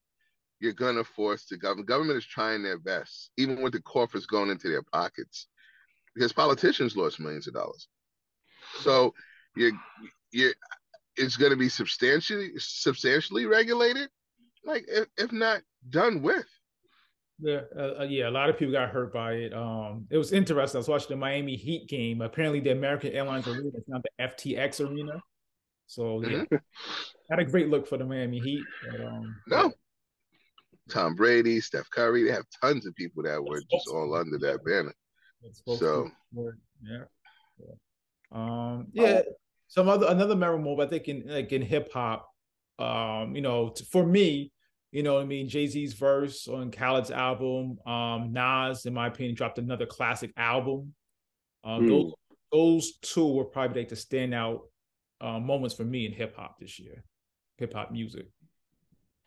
you're 0.61 0.73
gonna 0.73 1.05
force 1.05 1.47
the 1.47 1.57
government. 1.57 1.89
Government 1.89 2.19
is 2.19 2.27
trying 2.27 2.63
their 2.63 2.79
best, 2.79 3.31
even 3.37 3.63
with 3.63 3.73
the 3.73 3.83
coffers 3.83 4.27
going 4.27 4.51
into 4.51 4.69
their 4.69 4.83
pockets, 4.83 5.49
because 6.15 6.33
politicians 6.33 6.97
lost 6.97 7.21
millions 7.21 7.47
of 7.47 7.55
dollars. 7.55 7.89
So 8.81 9.15
you 9.57 9.79
you 10.33 10.53
it's 11.17 11.37
going 11.37 11.51
to 11.51 11.57
be 11.57 11.69
substantially 11.69 12.53
substantially 12.59 13.47
regulated, 13.47 14.09
like 14.65 14.85
if, 14.89 15.07
if 15.17 15.33
not 15.33 15.63
done 15.91 16.23
with. 16.23 16.47
Yeah, 17.39 17.61
uh, 17.77 18.01
uh, 18.01 18.07
yeah, 18.09 18.29
a 18.29 18.31
lot 18.31 18.49
of 18.49 18.59
people 18.59 18.73
got 18.73 18.89
hurt 18.89 19.13
by 19.13 19.33
it. 19.33 19.53
Um, 19.53 20.07
it 20.11 20.17
was 20.17 20.33
interesting. 20.33 20.79
I 20.79 20.81
was 20.81 20.89
watching 20.89 21.11
the 21.11 21.17
Miami 21.17 21.55
Heat 21.55 21.87
game. 21.87 22.23
Apparently, 22.23 22.61
the 22.61 22.71
American 22.71 23.13
Airlines 23.13 23.47
Arena 23.47 23.69
is 23.75 23.85
now 23.87 24.01
the 24.03 24.25
FTX 24.25 24.87
Arena. 24.87 25.21
So 25.87 26.23
yeah, 26.23 26.45
not 27.31 27.39
a 27.39 27.45
great 27.45 27.69
look 27.69 27.87
for 27.87 27.99
the 27.99 28.05
Miami 28.05 28.41
Heat. 28.41 28.65
But, 28.91 29.01
um, 29.03 29.37
No. 29.49 29.73
Tom 30.89 31.15
Brady, 31.15 31.61
Steph 31.61 31.89
Curry, 31.91 32.25
they 32.25 32.31
have 32.33 32.45
tons 32.63 32.87
of 32.87 32.95
people 32.95 33.23
that 33.25 33.43
were 33.43 33.61
just 33.71 33.89
all 33.89 34.15
under 34.15 34.39
that 34.39 34.65
banner. 34.65 34.95
it's 35.43 35.63
So- 35.65 36.09
yeah, 36.83 37.05
yeah. 37.59 37.75
Um, 38.33 38.89
yeah. 38.93 39.23
Some 39.69 39.89
other 39.89 40.07
another 40.09 40.37
memorable, 40.37 40.81
I 40.81 40.87
think 40.87 41.09
in 41.09 41.25
like 41.27 41.53
in 41.53 41.61
hip 41.63 41.93
hop, 41.93 42.29
um, 42.79 43.35
you 43.35 43.43
know, 43.43 43.71
t- 43.71 43.85
for 43.91 44.07
me, 44.07 44.53
you 44.93 45.03
know, 45.03 45.15
what 45.15 45.23
I 45.23 45.27
mean, 45.27 45.49
Jay 45.49 45.67
Z's 45.67 45.95
verse 45.95 46.47
on 46.47 46.71
Khaled's 46.71 47.11
album, 47.11 47.79
um, 47.85 48.33
Nas, 48.33 48.87
in 48.87 48.95
my 48.95 49.09
opinion, 49.09 49.35
dropped 49.35 49.59
another 49.59 49.85
classic 49.87 50.33
album. 50.37 50.95
Um, 51.65 51.83
Hmm. 51.83 51.89
those 51.89 52.13
those 52.53 52.97
two 52.99 53.27
were 53.33 53.45
probably 53.45 53.81
like 53.83 53.89
the 53.89 53.97
standout 53.97 54.61
uh, 55.21 55.41
moments 55.41 55.75
for 55.75 55.85
me 55.85 56.07
in 56.07 56.13
hip 56.13 56.37
hop 56.37 56.59
this 56.61 56.79
year, 56.79 57.03
hip 57.59 57.73
hop 57.75 57.91
music. 57.91 58.29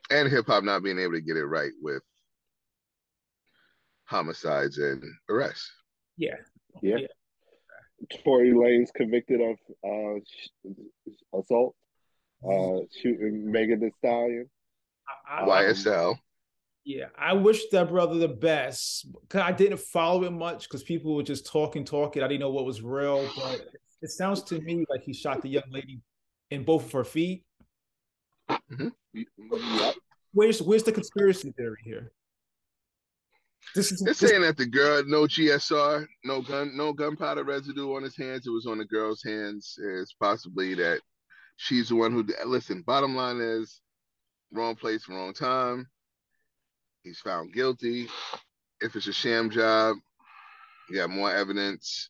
And 0.10 0.28
hip 0.28 0.47
hop 0.47 0.64
not 0.64 0.84
being 0.84 0.99
able 0.99 1.14
to 1.14 1.22
get 1.22 1.38
it 1.38 1.45
right 1.45 1.72
with 1.82 2.01
homicides 4.05 4.78
and 4.78 5.03
arrests. 5.30 5.72
Yeah, 6.18 6.36
Yeah. 6.82 6.97
Yeah. 6.97 7.07
Tory 8.24 8.51
Lanez 8.51 8.89
convicted 8.95 9.41
of 9.41 9.57
uh, 9.84 10.20
sh- 10.26 11.12
assault, 11.38 11.76
uh, 12.43 12.80
shooting 13.01 13.51
Megan 13.51 13.82
Thee 13.82 13.91
Stallion. 13.97 14.49
I, 15.30 15.41
I, 15.41 15.64
YSL. 15.64 16.16
Yeah, 16.86 17.05
I 17.18 17.34
wish 17.34 17.68
that 17.72 17.89
brother 17.89 18.18
the 18.18 18.30
best. 18.30 19.07
Cause 19.28 19.41
I 19.41 19.51
didn't 19.51 19.80
follow 19.80 20.24
it 20.24 20.32
much 20.32 20.64
because 20.64 20.82
people 20.82 21.14
were 21.14 21.24
just 21.24 21.45
talking, 21.45 21.84
talking. 21.84 22.24
I 22.24 22.28
didn't 22.28 22.39
know 22.39 22.51
what 22.51 22.66
was 22.66 22.82
real, 22.82 23.30
but 23.36 23.68
it 24.01 24.10
sounds 24.10 24.43
to 24.43 24.62
me 24.62 24.86
like 24.89 25.03
he 25.03 25.14
shot 25.14 25.41
the 25.41 25.49
young 25.49 25.70
lady 25.70 26.01
in 26.51 26.64
both 26.64 26.86
of 26.86 26.91
her 26.93 27.03
feet. 27.03 27.43
Mm-hmm. 28.50 28.88
Yep. 29.14 29.95
Where's 30.34 30.62
where's 30.62 30.84
the 30.84 30.91
conspiracy 30.91 31.52
theory 31.52 31.82
here? 31.84 32.12
This 33.76 33.91
is 33.91 34.00
They're 34.00 34.14
this, 34.14 34.30
saying 34.30 34.41
that 34.41 34.58
the 34.58 34.66
girl, 34.66 35.04
no 35.06 35.24
GSR, 35.24 36.08
no 36.24 36.41
gun, 36.41 36.76
no 36.76 36.91
gunpowder 36.93 37.43
residue 37.43 37.95
on 37.95 38.04
his 38.04 38.18
hands. 38.18 38.47
It 38.47 38.52
was 38.52 38.66
on 38.66 38.80
the 38.80 38.86
girl's 38.86 39.22
hands. 39.24 39.78
It's 39.78 40.14
possibly 40.14 40.74
that 40.76 41.02
she's 41.58 41.89
the 41.89 41.95
one 41.95 42.12
who. 42.12 42.26
Listen, 42.45 42.82
bottom 42.82 43.16
line 43.16 43.39
is, 43.39 43.82
wrong 44.52 44.76
place, 44.76 45.08
wrong 45.08 45.34
time. 45.34 45.88
He's 47.04 47.20
found 47.20 47.54
guilty. 47.54 48.08
If 48.82 48.95
it's 48.95 49.08
a 49.08 49.14
sham 49.14 49.50
job, 49.50 49.97
you 50.89 50.97
got 50.97 51.10
more 51.10 51.34
evidence. 51.34 52.10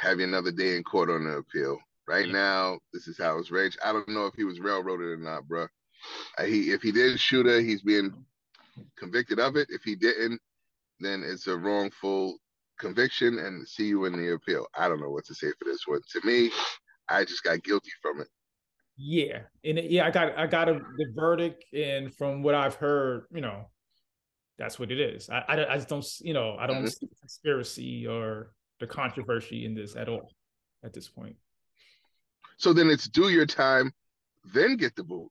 Have 0.00 0.18
you 0.18 0.24
another 0.24 0.52
day 0.52 0.76
in 0.76 0.82
court 0.82 1.10
on 1.10 1.24
the 1.24 1.38
appeal. 1.38 1.78
Right 2.08 2.26
Yeah. 2.26 2.32
now, 2.32 2.78
this 2.92 3.06
is 3.06 3.18
how 3.18 3.38
it's 3.38 3.50
raged. 3.50 3.78
I 3.84 3.92
don't 3.92 4.08
know 4.08 4.24
if 4.26 4.34
he 4.34 4.44
was 4.44 4.60
railroaded 4.60 5.08
or 5.08 5.16
not, 5.18 5.46
bro. 5.46 5.66
Uh, 6.38 6.44
he 6.44 6.72
if 6.72 6.80
he 6.80 6.90
did 6.90 7.20
shoot 7.20 7.44
her, 7.46 7.60
he's 7.60 7.82
being 7.82 8.24
convicted 8.96 9.38
of 9.38 9.56
it. 9.56 9.68
If 9.70 9.82
he 9.82 9.94
didn't, 9.94 10.40
then 11.00 11.22
it's 11.24 11.46
a 11.48 11.56
wrongful 11.56 12.38
conviction 12.78 13.38
and 13.40 13.68
see 13.68 13.88
you 13.88 14.06
in 14.06 14.14
the 14.14 14.32
appeal. 14.34 14.66
I 14.74 14.88
don't 14.88 15.00
know 15.00 15.10
what 15.10 15.26
to 15.26 15.34
say 15.34 15.48
for 15.58 15.64
this 15.66 15.86
one. 15.86 16.00
To 16.12 16.26
me, 16.26 16.50
I 17.08 17.24
just 17.24 17.44
got 17.44 17.62
guilty 17.62 17.90
from 18.02 18.22
it. 18.22 18.28
yeah, 18.96 19.42
and 19.64 19.78
it, 19.78 19.90
yeah, 19.90 20.06
I 20.06 20.10
got 20.10 20.36
I 20.38 20.46
got 20.46 20.68
a, 20.68 20.74
the 20.96 21.12
verdict, 21.14 21.64
and 21.72 22.12
from 22.14 22.42
what 22.42 22.54
I've 22.54 22.74
heard, 22.74 23.26
you 23.32 23.40
know, 23.40 23.66
that's 24.58 24.78
what 24.78 24.90
it 24.92 25.00
is. 25.00 25.30
I 25.30 25.38
I, 25.48 25.72
I 25.72 25.76
just 25.76 25.88
don't 25.88 26.06
you 26.20 26.34
know 26.34 26.56
I 26.58 26.66
don't 26.66 26.84
Mhm. 26.84 26.88
see 26.88 27.06
the 27.06 27.14
conspiracy 27.20 28.06
or 28.06 28.54
the 28.80 28.86
controversy 28.86 29.64
in 29.64 29.74
this 29.74 29.96
at 29.96 30.08
all 30.08 30.34
at 30.84 30.92
this 30.92 31.08
point. 31.08 31.36
So 32.58 32.72
then 32.72 32.90
it's 32.90 33.08
do 33.08 33.30
your 33.30 33.46
time, 33.46 33.92
then 34.52 34.76
get 34.76 34.94
the 34.96 35.04
boot 35.04 35.30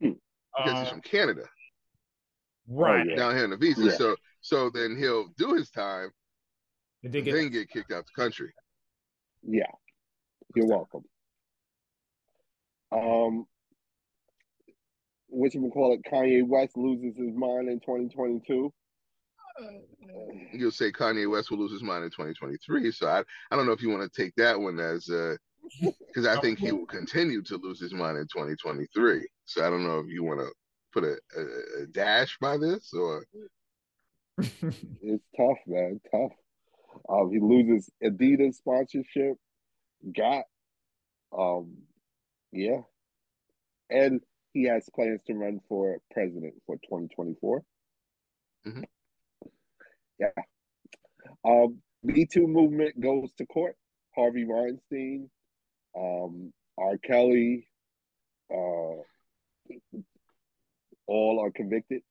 because 0.00 0.18
he's 0.80 0.88
Uh, 0.88 0.90
from 0.90 1.00
Canada 1.00 1.44
right, 2.66 3.06
yeah. 3.08 3.16
down 3.16 3.34
here 3.34 3.44
in 3.44 3.50
the 3.50 3.56
visa. 3.56 3.84
Yeah. 3.84 3.92
So 3.92 4.16
so 4.40 4.70
then 4.70 4.96
he'll 4.96 5.28
do 5.36 5.54
his 5.54 5.70
time, 5.70 6.10
and 7.02 7.12
then 7.12 7.24
get 7.24 7.34
then 7.34 7.50
get 7.50 7.70
kicked 7.70 7.92
out 7.92 8.04
the 8.06 8.20
country. 8.20 8.52
Yeah. 9.42 9.70
You're 10.54 10.66
welcome. 10.66 11.04
Um, 12.90 13.46
which 15.28 15.54
we 15.54 15.70
call 15.70 15.94
it, 15.94 16.02
Kanye 16.10 16.44
West 16.44 16.76
loses 16.76 17.16
his 17.16 17.34
mind 17.36 17.68
in 17.68 17.78
2022. 17.78 18.72
You'll 20.52 20.70
say 20.70 20.90
Kanye 20.90 21.30
West 21.30 21.50
will 21.50 21.58
lose 21.58 21.72
his 21.72 21.82
mind 21.82 22.04
in 22.04 22.10
2023. 22.10 22.90
So 22.92 23.08
I, 23.08 23.22
I 23.50 23.56
don't 23.56 23.66
know 23.66 23.72
if 23.72 23.82
you 23.82 23.90
want 23.90 24.10
to 24.10 24.22
take 24.22 24.34
that 24.36 24.58
one 24.58 24.78
as 24.80 25.08
uh 25.08 25.36
because 25.80 26.26
I 26.26 26.40
think 26.40 26.58
he 26.58 26.72
will 26.72 26.86
continue 26.86 27.42
to 27.42 27.56
lose 27.56 27.80
his 27.80 27.92
mind 27.92 28.18
in 28.18 28.24
2023. 28.24 29.28
So 29.44 29.64
I 29.64 29.70
don't 29.70 29.84
know 29.86 29.98
if 30.00 30.06
you 30.08 30.24
want 30.24 30.40
to 30.40 30.50
put 30.92 31.04
a, 31.04 31.16
a, 31.36 31.82
a 31.82 31.86
dash 31.86 32.36
by 32.40 32.56
this 32.56 32.92
or 32.92 33.24
it's 34.38 35.24
tough, 35.36 35.58
man. 35.66 36.00
Tough. 36.10 36.32
Um, 37.08 37.30
he 37.30 37.38
loses 37.40 37.90
Adidas 38.02 38.54
sponsorship, 38.54 39.36
Got, 40.16 40.44
Um, 41.36 41.76
yeah, 42.52 42.80
and 43.90 44.20
he 44.52 44.64
has 44.64 44.88
plans 44.94 45.22
to 45.26 45.34
run 45.34 45.60
for 45.68 45.98
president 46.10 46.54
for 46.66 46.76
2024. 46.76 47.62
Mhm. 48.66 48.84
Yeah. 50.20 50.28
Um, 51.44 51.78
Me 52.02 52.26
Too 52.26 52.46
movement 52.46 53.00
goes 53.00 53.32
to 53.38 53.46
court. 53.46 53.76
Harvey 54.14 54.44
Weinstein, 54.44 55.30
um, 55.96 56.52
R. 56.76 56.98
Kelly, 56.98 57.66
uh, 58.52 59.02
all 61.06 61.40
are 61.40 61.50
convicted 61.50 62.02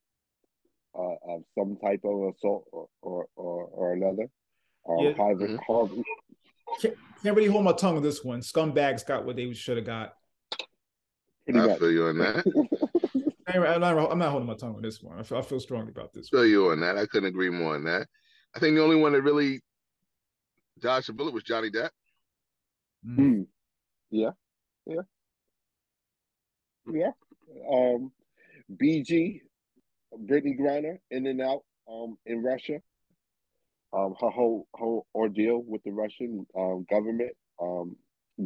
uh, 0.97 1.15
of 1.27 1.43
some 1.57 1.77
type 1.77 2.01
of 2.03 2.33
assault 2.33 2.65
or 2.71 2.87
or, 3.01 3.27
or, 3.35 3.63
or 3.65 3.93
another. 3.93 4.29
Um, 4.87 4.99
Yeah. 4.99 5.13
Harvey, 5.13 5.45
Mhm. 5.45 5.59
Harvey, 5.67 6.03
Can't, 6.81 6.95
can't 7.21 7.35
really 7.35 7.49
hold 7.49 7.65
my 7.65 7.73
tongue 7.73 7.97
on 7.97 8.03
this 8.03 8.23
one. 8.23 8.39
Scumbags 8.41 9.05
got 9.05 9.25
what 9.25 9.35
they 9.35 9.53
should 9.53 9.77
have 9.77 9.85
got. 9.85 10.15
I 11.53 11.77
feel 11.77 11.91
you 11.91 12.05
on 12.05 12.17
that. 12.19 12.45
I 13.49 13.55
ain't- 13.55 13.65
I'm 13.65 13.81
not, 13.81 14.11
I'm 14.11 14.19
not 14.19 14.29
holding 14.29 14.47
my 14.47 14.55
tongue 14.55 14.75
on 14.75 14.81
this 14.81 15.01
one. 15.01 15.17
I 15.17 15.23
feel, 15.23 15.37
I 15.39 15.41
feel 15.41 15.59
strongly 15.59 15.89
about 15.91 16.13
this. 16.13 16.29
One. 16.31 16.41
feel 16.43 16.49
you 16.49 16.69
on 16.71 16.79
that. 16.81 16.97
I 16.97 17.05
couldn't 17.07 17.29
agree 17.29 17.49
more 17.49 17.75
on 17.75 17.83
that. 17.85 18.07
I 18.55 18.59
think 18.59 18.75
the 18.75 18.83
only 18.83 18.95
one 18.95 19.13
that 19.13 19.21
really 19.23 19.59
dodged 20.79 21.09
a 21.09 21.13
bullet 21.13 21.33
was 21.33 21.43
Johnny 21.43 21.69
Depp. 21.69 21.89
Mm. 23.05 23.15
Hmm. 23.15 23.41
Yeah, 24.11 24.31
yeah, 24.85 25.01
yeah. 26.91 27.11
Um, 27.71 28.11
BG, 28.71 29.41
Brittney 30.13 30.59
Griner, 30.59 30.97
in 31.11 31.27
and 31.27 31.41
out 31.41 31.61
um, 31.91 32.17
in 32.25 32.41
Russia. 32.43 32.79
Um, 33.93 34.15
her 34.19 34.29
whole 34.29 34.67
whole 34.75 35.07
ordeal 35.15 35.63
with 35.65 35.81
the 35.83 35.91
Russian 35.91 36.45
um, 36.57 36.85
government 36.89 37.31
um, 37.61 37.95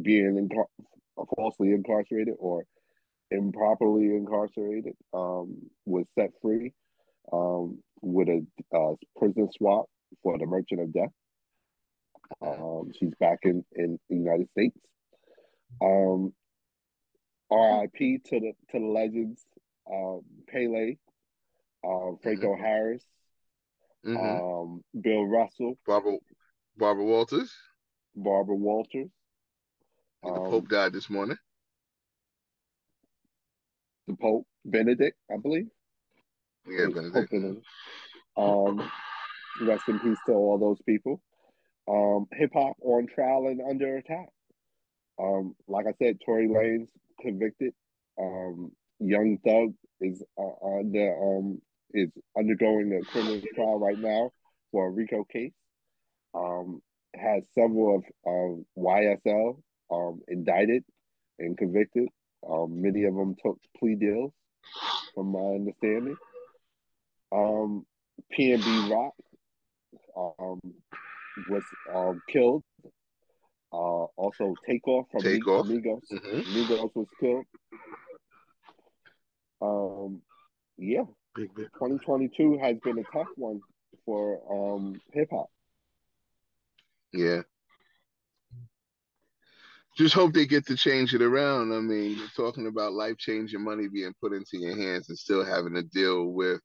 being 0.02 0.36
incar- 0.48 1.26
falsely 1.36 1.72
incarcerated 1.72 2.34
or 2.38 2.64
improperly 3.34 4.06
incarcerated 4.06 4.94
um, 5.12 5.56
was 5.84 6.06
set 6.18 6.30
free 6.40 6.72
um, 7.32 7.78
with 8.00 8.28
a 8.28 8.44
uh, 8.76 8.94
prison 9.16 9.48
swap 9.56 9.86
for 10.22 10.38
the 10.38 10.46
Merchant 10.46 10.80
of 10.80 10.92
Death. 10.92 11.10
Um, 12.40 12.90
she's 12.98 13.14
back 13.20 13.40
in, 13.42 13.64
in 13.74 13.98
the 14.08 14.16
United 14.16 14.48
States. 14.50 14.78
Um, 15.82 16.32
R.I.P. 17.50 18.20
to 18.26 18.40
the 18.40 18.52
to 18.70 18.78
the 18.80 18.86
legends, 18.86 19.44
um, 19.92 20.22
Pele, 20.48 20.96
um, 21.86 22.18
Franco 22.22 22.56
Harris, 22.56 23.04
hmm 24.04 24.16
um, 24.16 24.82
Bill 25.00 25.24
Russell, 25.24 25.78
Barbara 25.86 26.16
Barbara 26.76 27.04
Walters. 27.04 27.52
Barbara 28.16 28.56
Walters, 28.56 29.10
The 30.22 30.30
um, 30.30 30.50
Pope 30.50 30.68
died 30.68 30.92
this 30.92 31.10
morning. 31.10 31.36
The 34.06 34.14
Pope 34.14 34.46
Benedict, 34.64 35.16
I 35.32 35.36
believe. 35.38 35.68
Yeah, 36.66 36.86
Benedict. 36.94 37.64
Um, 38.36 38.90
rest 39.62 39.84
in 39.88 39.98
peace 40.00 40.18
to 40.26 40.32
all 40.32 40.58
those 40.58 40.80
people. 40.86 41.20
Um, 41.86 42.26
Hip 42.32 42.50
hop 42.54 42.76
on 42.82 43.06
trial 43.06 43.46
and 43.48 43.60
under 43.60 43.96
attack. 43.96 44.28
Um, 45.20 45.54
like 45.68 45.86
I 45.86 45.92
said, 46.02 46.18
Tory 46.24 46.48
Lanez 46.48 46.88
convicted. 47.20 47.72
Um, 48.20 48.72
Young 49.00 49.38
Thug 49.44 49.74
is 50.00 50.22
uh, 50.38 50.66
under 50.78 51.38
um 51.38 51.60
is 51.92 52.10
undergoing 52.36 52.92
a 52.92 53.04
criminal 53.04 53.40
trial 53.54 53.78
right 53.78 53.98
now 53.98 54.30
for 54.72 54.86
a 54.86 54.90
RICO 54.90 55.24
case. 55.24 55.52
Um, 56.34 56.80
has 57.14 57.44
several 57.54 57.96
of 57.96 58.04
um, 58.26 58.66
YSL 58.76 59.56
um, 59.90 60.20
indicted 60.26 60.84
and 61.38 61.56
convicted. 61.56 62.08
Um, 62.48 62.80
many 62.82 63.04
of 63.04 63.14
them 63.14 63.36
took 63.44 63.58
plea 63.78 63.94
deals, 63.94 64.32
from 65.14 65.28
my 65.28 65.38
understanding. 65.38 66.16
Um, 67.32 67.86
PNB 68.38 68.90
Rock 68.90 69.14
um, 70.16 70.60
was 71.48 71.62
um, 71.94 72.22
killed. 72.28 72.62
Uh, 73.72 74.06
also, 74.16 74.54
Takeoff 74.66 75.06
from 75.10 75.22
Takeoff. 75.22 75.64
Amigos. 75.64 76.02
hmm 76.10 76.40
Amigos 76.40 76.90
was 76.94 77.06
killed. 77.18 77.44
Um, 79.60 80.22
yeah, 80.76 81.04
Big, 81.34 81.52
big. 81.54 81.66
2022 81.74 82.58
has 82.58 82.76
been 82.84 82.98
a 82.98 83.02
tough 83.12 83.28
one 83.36 83.60
for 84.04 84.40
um, 84.50 85.00
hip 85.12 85.28
hop. 85.32 85.50
Yeah. 87.12 87.42
Just 89.96 90.14
hope 90.14 90.32
they 90.32 90.46
get 90.46 90.66
to 90.66 90.76
change 90.76 91.14
it 91.14 91.22
around. 91.22 91.72
I 91.72 91.78
mean, 91.78 92.18
you're 92.18 92.28
talking 92.36 92.66
about 92.66 92.94
life 92.94 93.16
changing 93.16 93.62
money 93.62 93.86
being 93.88 94.12
put 94.20 94.32
into 94.32 94.58
your 94.58 94.76
hands 94.76 95.08
and 95.08 95.16
still 95.16 95.44
having 95.44 95.74
to 95.74 95.82
deal 95.82 96.26
with 96.26 96.60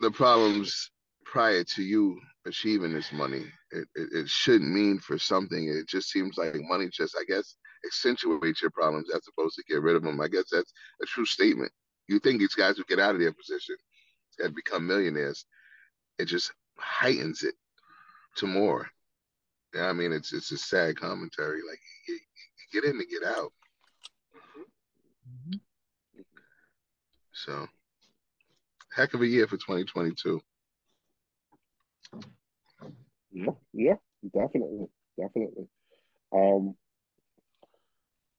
the 0.00 0.10
problems 0.10 0.90
prior 1.24 1.64
to 1.64 1.82
you 1.82 2.18
achieving 2.46 2.94
this 2.94 3.12
money. 3.12 3.44
It, 3.70 3.86
it, 3.94 4.08
it 4.12 4.28
shouldn't 4.28 4.72
mean 4.72 4.98
for 4.98 5.18
something. 5.18 5.68
It 5.68 5.86
just 5.86 6.10
seems 6.10 6.38
like 6.38 6.54
money 6.56 6.88
just, 6.90 7.16
I 7.18 7.24
guess, 7.24 7.56
accentuates 7.84 8.62
your 8.62 8.70
problems 8.70 9.08
as 9.14 9.22
opposed 9.28 9.56
to 9.56 9.64
get 9.68 9.82
rid 9.82 9.96
of 9.96 10.02
them. 10.02 10.20
I 10.20 10.28
guess 10.28 10.44
that's 10.50 10.72
a 11.02 11.06
true 11.06 11.26
statement. 11.26 11.72
You 12.08 12.18
think 12.18 12.40
these 12.40 12.54
guys 12.54 12.78
would 12.78 12.86
get 12.88 12.98
out 12.98 13.14
of 13.14 13.20
their 13.20 13.32
position 13.32 13.76
and 14.38 14.54
become 14.54 14.86
millionaires. 14.86 15.44
It 16.18 16.24
just 16.24 16.52
heightens 16.78 17.42
it 17.42 17.54
to 18.36 18.46
more. 18.46 18.90
Yeah, 19.74 19.88
I 19.88 19.92
mean, 19.92 20.12
it's 20.12 20.32
it's 20.32 20.52
a 20.52 20.58
sad 20.58 20.96
commentary. 20.96 21.60
Like, 21.68 21.80
you, 22.06 22.14
you 22.14 22.80
get 22.80 22.88
in 22.88 22.98
to 22.98 23.06
get 23.06 23.24
out. 23.24 23.52
So, 27.32 27.66
heck 28.94 29.14
of 29.14 29.22
a 29.22 29.26
year 29.26 29.46
for 29.46 29.56
2022. 29.56 30.40
Yeah, 33.32 33.46
yeah, 33.72 33.94
definitely, 34.34 34.88
definitely. 35.18 35.66
Um, 36.34 36.74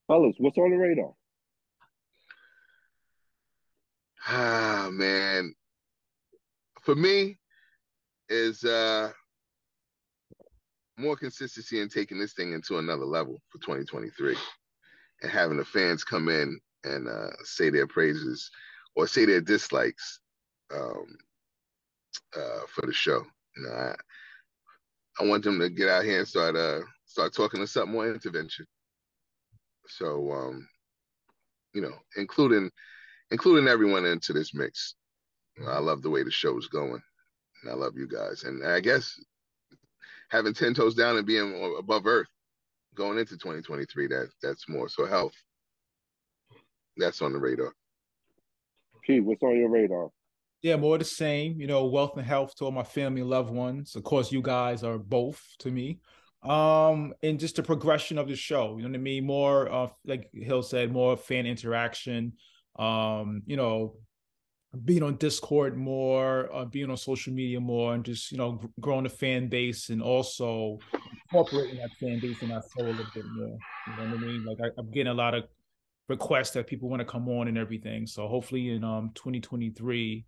fellas, 0.08 0.36
what's 0.38 0.58
on 0.58 0.70
the 0.70 0.78
radar? 0.78 1.14
Ah, 4.28 4.90
man. 4.92 5.56
For 6.82 6.96
me, 6.96 7.40
is 8.30 8.64
uh 8.64 9.12
more 10.98 11.16
consistency 11.16 11.82
in 11.82 11.90
taking 11.90 12.20
this 12.20 12.34
thing 12.34 12.54
into 12.54 12.78
another 12.78 13.06
level 13.06 13.42
for 13.50 13.58
2023 13.60 14.36
and 15.22 15.32
having 15.32 15.58
the 15.58 15.66
fans 15.66 16.04
come 16.04 16.30
in 16.30 16.60
and 16.84 17.08
uh, 17.08 17.30
say 17.44 17.70
their 17.70 17.88
praises 17.88 18.50
or 18.96 19.08
say 19.08 19.26
their 19.26 19.42
dislikes 19.42 20.20
um, 20.74 21.06
uh, 22.36 22.62
for 22.68 22.86
the 22.86 22.94
show. 22.94 23.24
You 23.56 23.64
know, 23.64 23.74
I, 23.74 23.96
I 25.20 25.28
want 25.28 25.44
them 25.44 25.60
to 25.60 25.70
get 25.70 25.90
out 25.90 26.04
here 26.04 26.20
and 26.20 26.28
start 26.28 26.56
uh, 26.56 26.82
start 27.06 27.34
talking 27.34 27.60
to 27.60 27.68
something 27.68 27.94
more 27.94 28.12
intervention. 28.12 28.66
So, 29.88 30.32
um, 30.32 30.68
you 31.74 31.82
know, 31.82 31.94
including 32.18 32.72
including 33.32 33.68
everyone 33.68 34.06
into 34.06 34.34
this 34.34 34.54
mix. 34.54 34.96
I 35.68 35.78
love 35.80 36.02
the 36.02 36.10
way 36.10 36.24
the 36.24 36.32
show 36.32 36.58
is 36.58 36.68
going, 36.68 37.02
and 37.62 37.72
I 37.72 37.76
love 37.76 37.94
you 37.96 38.08
guys. 38.08 38.44
And 38.44 38.66
I 38.66 38.80
guess 38.80 39.14
having 40.34 40.54
ten 40.54 40.74
toes 40.74 40.96
down 40.96 41.16
and 41.16 41.28
being 41.28 41.76
above 41.78 42.08
earth 42.08 42.28
going 42.96 43.18
into 43.18 43.38
2023, 43.38 44.08
that 44.08 44.30
that's 44.42 44.68
more 44.68 44.90
so 44.90 45.06
health. 45.06 45.34
That's 46.98 47.22
on 47.22 47.34
the 47.34 47.40
radar. 47.40 47.74
Pete, 49.06 49.24
what's 49.24 49.44
on 49.44 49.56
your 49.56 49.70
radar? 49.70 50.10
Yeah, 50.64 50.78
more 50.78 50.98
the 50.98 51.06
same. 51.06 51.62
You 51.62 51.68
know, 51.68 51.86
wealth 51.86 52.18
and 52.18 52.26
health 52.26 52.56
to 52.56 52.66
all 52.66 52.72
my 52.72 52.84
family, 52.84 53.22
and 53.22 53.30
loved 53.30 53.52
ones. 53.52 53.96
Of 53.96 54.04
course, 54.04 54.32
you 54.32 54.42
guys 54.42 54.84
are 54.84 54.98
both 54.98 55.42
to 55.60 55.72
me. 55.72 56.00
Um, 56.42 57.14
and 57.22 57.40
just 57.40 57.56
the 57.56 57.64
progression 57.64 58.18
of 58.18 58.28
the 58.28 58.36
show. 58.36 58.78
You 58.78 58.84
know 58.84 58.90
what 58.90 58.96
I 58.96 59.02
mean? 59.02 59.26
More 59.26 59.72
uh, 59.72 59.90
like 60.06 60.30
Hill 60.34 60.64
said, 60.64 60.92
more 60.92 61.16
fan 61.16 61.46
interaction. 61.46 62.34
Um, 62.78 63.44
you 63.46 63.56
know, 63.56 63.98
being 64.86 65.04
on 65.04 65.18
Discord 65.18 65.78
more, 65.78 66.54
uh, 66.54 66.66
being 66.66 66.90
on 66.90 66.98
social 66.98 67.34
media 67.34 67.60
more, 67.60 67.94
and 67.94 68.04
just 68.04 68.32
you 68.32 68.38
know, 68.38 68.54
gr- 68.54 68.68
growing 68.80 69.04
the 69.04 69.10
fan 69.10 69.48
base, 69.48 69.90
and 69.90 70.02
also 70.02 70.80
incorporating 71.26 71.78
that 71.78 71.92
fan 72.00 72.20
base 72.20 72.42
in 72.42 72.52
our 72.52 72.62
soul 72.62 72.88
a 72.88 72.90
little 72.90 73.06
bit 73.14 73.26
more. 73.36 73.58
You 73.88 74.04
know 74.04 74.16
what 74.16 74.24
I 74.24 74.26
mean? 74.26 74.46
Like 74.46 74.58
I, 74.64 74.70
I'm 74.78 74.92
getting 74.92 75.12
a 75.12 75.14
lot 75.14 75.36
of 75.36 75.44
requests 76.10 76.52
that 76.52 76.68
people 76.68 76.90
want 76.90 77.00
to 77.02 77.06
come 77.06 77.30
on 77.30 77.48
and 77.48 77.58
everything. 77.58 78.08
So 78.08 78.28
hopefully 78.28 78.72
in 78.72 78.84
um 78.84 79.12
2023 79.16 80.26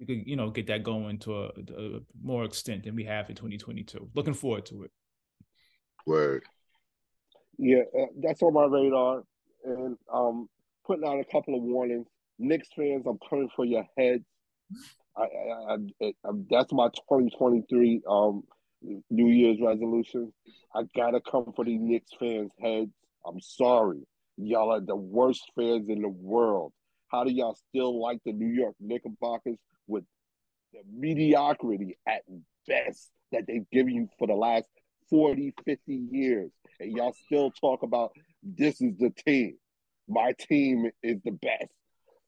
we 0.00 0.06
could 0.06 0.26
you 0.26 0.36
know 0.36 0.50
get 0.50 0.66
that 0.68 0.82
going 0.82 1.18
to 1.18 1.34
a, 1.36 1.46
a 1.46 2.00
more 2.22 2.44
extent 2.44 2.84
than 2.84 2.96
we 2.96 3.04
have 3.04 3.28
in 3.28 3.36
2022. 3.36 4.10
Looking 4.14 4.34
forward 4.34 4.66
to 4.66 4.84
it. 4.84 4.90
Word. 6.06 6.44
Yeah, 7.58 7.82
uh, 7.96 8.06
that's 8.22 8.42
on 8.42 8.54
my 8.54 8.64
radar, 8.64 9.22
and 9.64 9.98
um, 10.12 10.48
putting 10.86 11.06
out 11.06 11.20
a 11.20 11.24
couple 11.24 11.54
of 11.54 11.62
warnings. 11.62 12.06
Knicks 12.40 12.68
fans, 12.74 13.04
I'm 13.06 13.18
coming 13.28 13.50
for 13.54 13.64
your 13.64 13.86
heads. 13.96 14.24
I, 15.16 15.22
I, 15.22 15.76
I, 16.02 16.30
that's 16.50 16.72
my 16.72 16.88
2023 16.88 18.02
um 18.08 18.42
New 19.10 19.28
Year's 19.28 19.58
resolution. 19.60 20.32
I 20.74 20.82
gotta 20.96 21.20
come 21.20 21.52
for 21.54 21.64
the 21.64 21.76
Knicks 21.76 22.12
fans' 22.18 22.52
heads. 22.60 22.90
I'm 23.26 23.40
sorry, 23.40 24.00
y'all 24.36 24.72
are 24.72 24.80
the 24.80 24.96
worst 24.96 25.50
fans 25.54 25.88
in 25.88 26.00
the 26.02 26.08
world. 26.08 26.72
How 27.08 27.24
do 27.24 27.32
y'all 27.32 27.58
still 27.68 28.00
like 28.00 28.20
the 28.24 28.32
New 28.32 28.48
York 28.48 28.74
Knickerbockers 28.80 29.58
with 29.86 30.04
the 30.72 30.80
mediocrity 30.90 31.98
at 32.06 32.22
best 32.66 33.10
that 33.32 33.46
they've 33.46 33.68
given 33.70 33.94
you 33.94 34.08
for 34.18 34.26
the 34.26 34.34
last 34.34 34.66
40, 35.10 35.52
50 35.64 35.92
years? 36.10 36.50
And 36.78 36.92
y'all 36.92 37.14
still 37.26 37.50
talk 37.50 37.82
about 37.82 38.12
this 38.42 38.80
is 38.80 38.96
the 38.98 39.10
team. 39.26 39.56
My 40.08 40.32
team 40.38 40.90
is 41.02 41.18
the 41.24 41.32
best. 41.32 41.70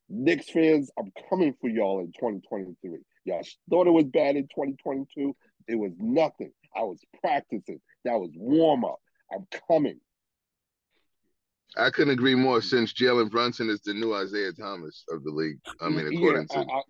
Knicks 0.09 0.49
fans, 0.49 0.91
I'm 0.97 1.11
coming 1.29 1.55
for 1.59 1.69
y'all 1.69 1.99
in 1.99 2.07
2023. 2.07 2.99
Y'all 3.25 3.41
thought 3.69 3.87
it 3.87 3.91
was 3.91 4.05
bad 4.05 4.35
in 4.35 4.43
2022. 4.43 5.35
It 5.67 5.75
was 5.75 5.91
nothing. 5.97 6.51
I 6.75 6.81
was 6.81 6.99
practicing. 7.21 7.79
That 8.05 8.19
was 8.19 8.31
warm 8.35 8.83
up. 8.85 8.99
I'm 9.31 9.47
coming. 9.67 9.99
I 11.75 11.89
couldn't 11.89 12.13
agree 12.13 12.35
more. 12.35 12.61
Since 12.61 12.93
Jalen 12.93 13.31
Brunson 13.31 13.69
is 13.69 13.81
the 13.81 13.93
new 13.93 14.13
Isaiah 14.13 14.53
Thomas 14.53 15.03
of 15.09 15.23
the 15.23 15.31
league. 15.31 15.57
I 15.81 15.89
mean, 15.89 16.07
according 16.07 16.47
yeah, 16.51 16.63
to 16.63 16.69
I, 16.69 16.77
I, 16.77 16.81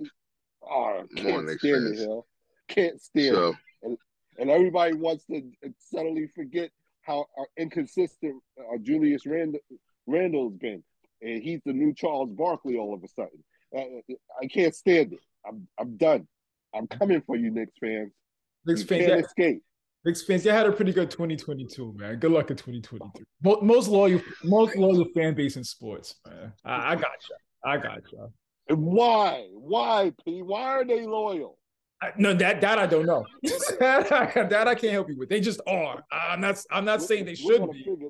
oh, 0.70 1.04
can't 1.16 1.50
stand 1.50 1.60
fans. 1.60 2.00
Hill. 2.00 2.26
Can't 2.68 3.02
stand 3.02 3.36
So. 3.36 3.56
And, 3.84 3.98
and 4.40 4.50
everybody 4.50 4.94
wants 4.96 5.26
to 5.26 5.42
suddenly 5.80 6.28
forget 6.36 6.72
how 7.02 7.28
uh, 7.40 7.44
inconsistent 7.58 8.42
uh, 8.60 8.78
Julius 8.82 9.26
Randle, 9.26 9.60
Randle's 10.08 10.54
been, 10.54 10.84
and 11.24 11.42
he's 11.42 11.62
the 11.66 11.74
new 11.74 11.94
Charles 11.94 12.30
Barkley 12.32 12.78
all 12.78 12.94
of 12.94 13.04
a 13.04 13.08
sudden. 13.08 13.44
Uh, 13.76 14.14
I 14.42 14.48
can't 14.48 14.76
stand 14.76 15.14
it. 15.14 15.20
I'm 15.48 15.68
I'm 15.80 15.98
done. 15.98 16.28
I'm 16.74 16.88
coming 16.88 17.22
for 17.26 17.36
you, 17.36 17.52
Knicks 17.52 17.74
fans. 17.80 18.12
Knicks 18.66 18.82
you 18.82 18.88
fans, 18.88 19.06
can't 19.06 19.26
escape. 19.26 19.64
Knicks 20.06 20.24
fans, 20.24 20.46
you 20.46 20.52
had 20.52 20.66
a 20.66 20.72
pretty 20.72 20.92
good 20.92 21.10
2022, 21.10 21.94
man. 21.98 22.20
Good 22.20 22.32
luck 22.32 22.50
in 22.50 22.58
2023. 22.58 23.26
Most 23.62 23.88
loyal, 23.88 24.22
most 24.44 24.76
loyal 24.76 25.06
fan 25.16 25.34
base 25.34 25.56
in 25.56 25.64
sports, 25.64 26.16
man. 26.28 26.52
I, 26.66 26.92
I 26.92 26.96
got 26.96 27.12
you. 27.30 27.36
I 27.66 27.78
got 27.78 28.12
you. 28.12 28.32
And 28.70 28.80
why? 28.80 29.48
Why, 29.52 30.12
P? 30.26 30.42
Why 30.42 30.64
are 30.64 30.86
they 30.86 31.06
loyal? 31.06 31.58
I, 32.02 32.12
no, 32.18 32.34
that 32.34 32.60
that 32.62 32.80
I 32.80 32.86
don't 32.86 33.06
know. 33.06 33.26
that, 33.80 34.12
I, 34.12 34.44
that 34.44 34.68
I 34.68 34.76
can't 34.76 34.94
help 34.94 35.10
you 35.10 35.18
with. 35.18 35.30
They 35.30 35.40
just 35.40 35.62
are. 35.68 36.04
I'm 36.12 36.42
not. 36.42 36.62
I'm 36.70 36.86
not 36.86 37.02
saying 37.02 37.26
they 37.26 37.38
We're 37.44 37.56
should 37.56 37.72
be. 37.72 37.84
Figure, 37.84 38.10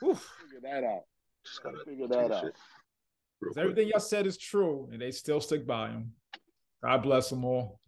figure 0.00 0.60
that 0.62 0.84
out. 0.84 1.02
Just 1.44 1.62
Gotta 1.62 1.76
gotta 1.78 1.90
figure 1.90 2.08
that 2.08 2.32
out. 2.32 2.42
shit 2.42 2.42
real 2.42 2.52
'Cause 2.52 3.54
quick. 3.54 3.58
Everything 3.58 3.88
y'all 3.88 4.00
said 4.00 4.26
is 4.26 4.36
true, 4.36 4.88
and 4.92 5.00
they 5.00 5.10
still 5.10 5.40
stick 5.40 5.66
by 5.66 5.90
him. 5.90 6.12
God 6.82 7.02
bless 7.02 7.30
them 7.30 7.44
all. 7.44 7.80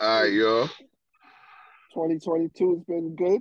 All 0.00 0.20
right, 0.22 0.32
y'all. 0.32 0.68
2022 1.94 2.74
has 2.76 2.84
been 2.84 3.14
good. 3.16 3.40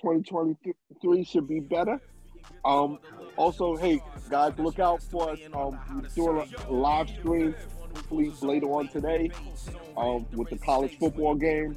2023 0.00 1.24
should 1.24 1.46
be 1.46 1.60
better. 1.60 2.00
Um, 2.64 2.98
also, 3.36 3.76
hey 3.76 4.02
guys, 4.28 4.52
look 4.58 4.80
out 4.80 5.00
for 5.04 5.30
us. 5.30 5.38
Um, 5.54 5.78
we're 5.94 6.08
doing 6.40 6.54
a 6.66 6.72
live 6.72 7.08
stream 7.08 7.54
hopefully 7.94 8.32
later 8.42 8.66
on 8.66 8.88
today. 8.88 9.30
Um, 9.96 10.26
with 10.32 10.48
the 10.50 10.58
college 10.58 10.98
football 10.98 11.36
game. 11.36 11.76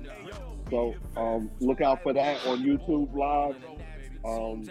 So 0.72 0.96
um, 1.16 1.52
look 1.60 1.82
out 1.82 2.02
for 2.02 2.14
that 2.14 2.44
on 2.48 2.64
YouTube 2.64 3.14
live. 3.16 3.56
Um, 4.26 4.64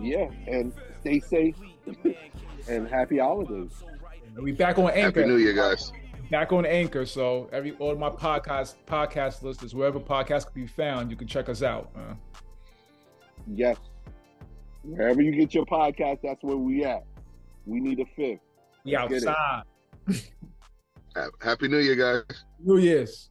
yeah, 0.00 0.28
and 0.46 0.72
stay 1.00 1.20
safe 1.20 1.56
and 2.68 2.88
happy 2.88 3.18
holidays. 3.18 3.70
We 4.36 4.52
back 4.52 4.78
on 4.78 4.90
Anchor. 4.90 5.20
Happy 5.20 5.32
New 5.32 5.36
Year, 5.36 5.52
guys. 5.52 5.92
Back 6.30 6.52
on 6.52 6.66
Anchor. 6.66 7.06
So 7.06 7.48
every 7.52 7.72
all 7.78 7.92
of 7.92 7.98
my 7.98 8.10
podcast 8.10 8.74
podcast 8.86 9.42
listeners, 9.42 9.74
wherever 9.74 10.00
podcasts 10.00 10.46
can 10.52 10.62
be 10.62 10.66
found, 10.66 11.10
you 11.10 11.16
can 11.16 11.28
check 11.28 11.48
us 11.48 11.62
out. 11.62 11.94
man. 11.94 12.18
Yes, 13.46 13.76
wherever 14.82 15.22
you 15.22 15.32
get 15.32 15.54
your 15.54 15.66
podcast, 15.66 16.20
that's 16.22 16.42
where 16.42 16.56
we 16.56 16.84
at. 16.84 17.04
We 17.66 17.80
need 17.80 18.00
a 18.00 18.06
fifth. 18.16 18.40
We 18.84 18.96
Let's 18.96 19.26
outside. 19.26 19.62
Happy 21.40 21.68
New 21.68 21.78
Year, 21.78 21.94
guys. 21.94 22.44
New 22.58 22.78
Year's. 22.78 23.30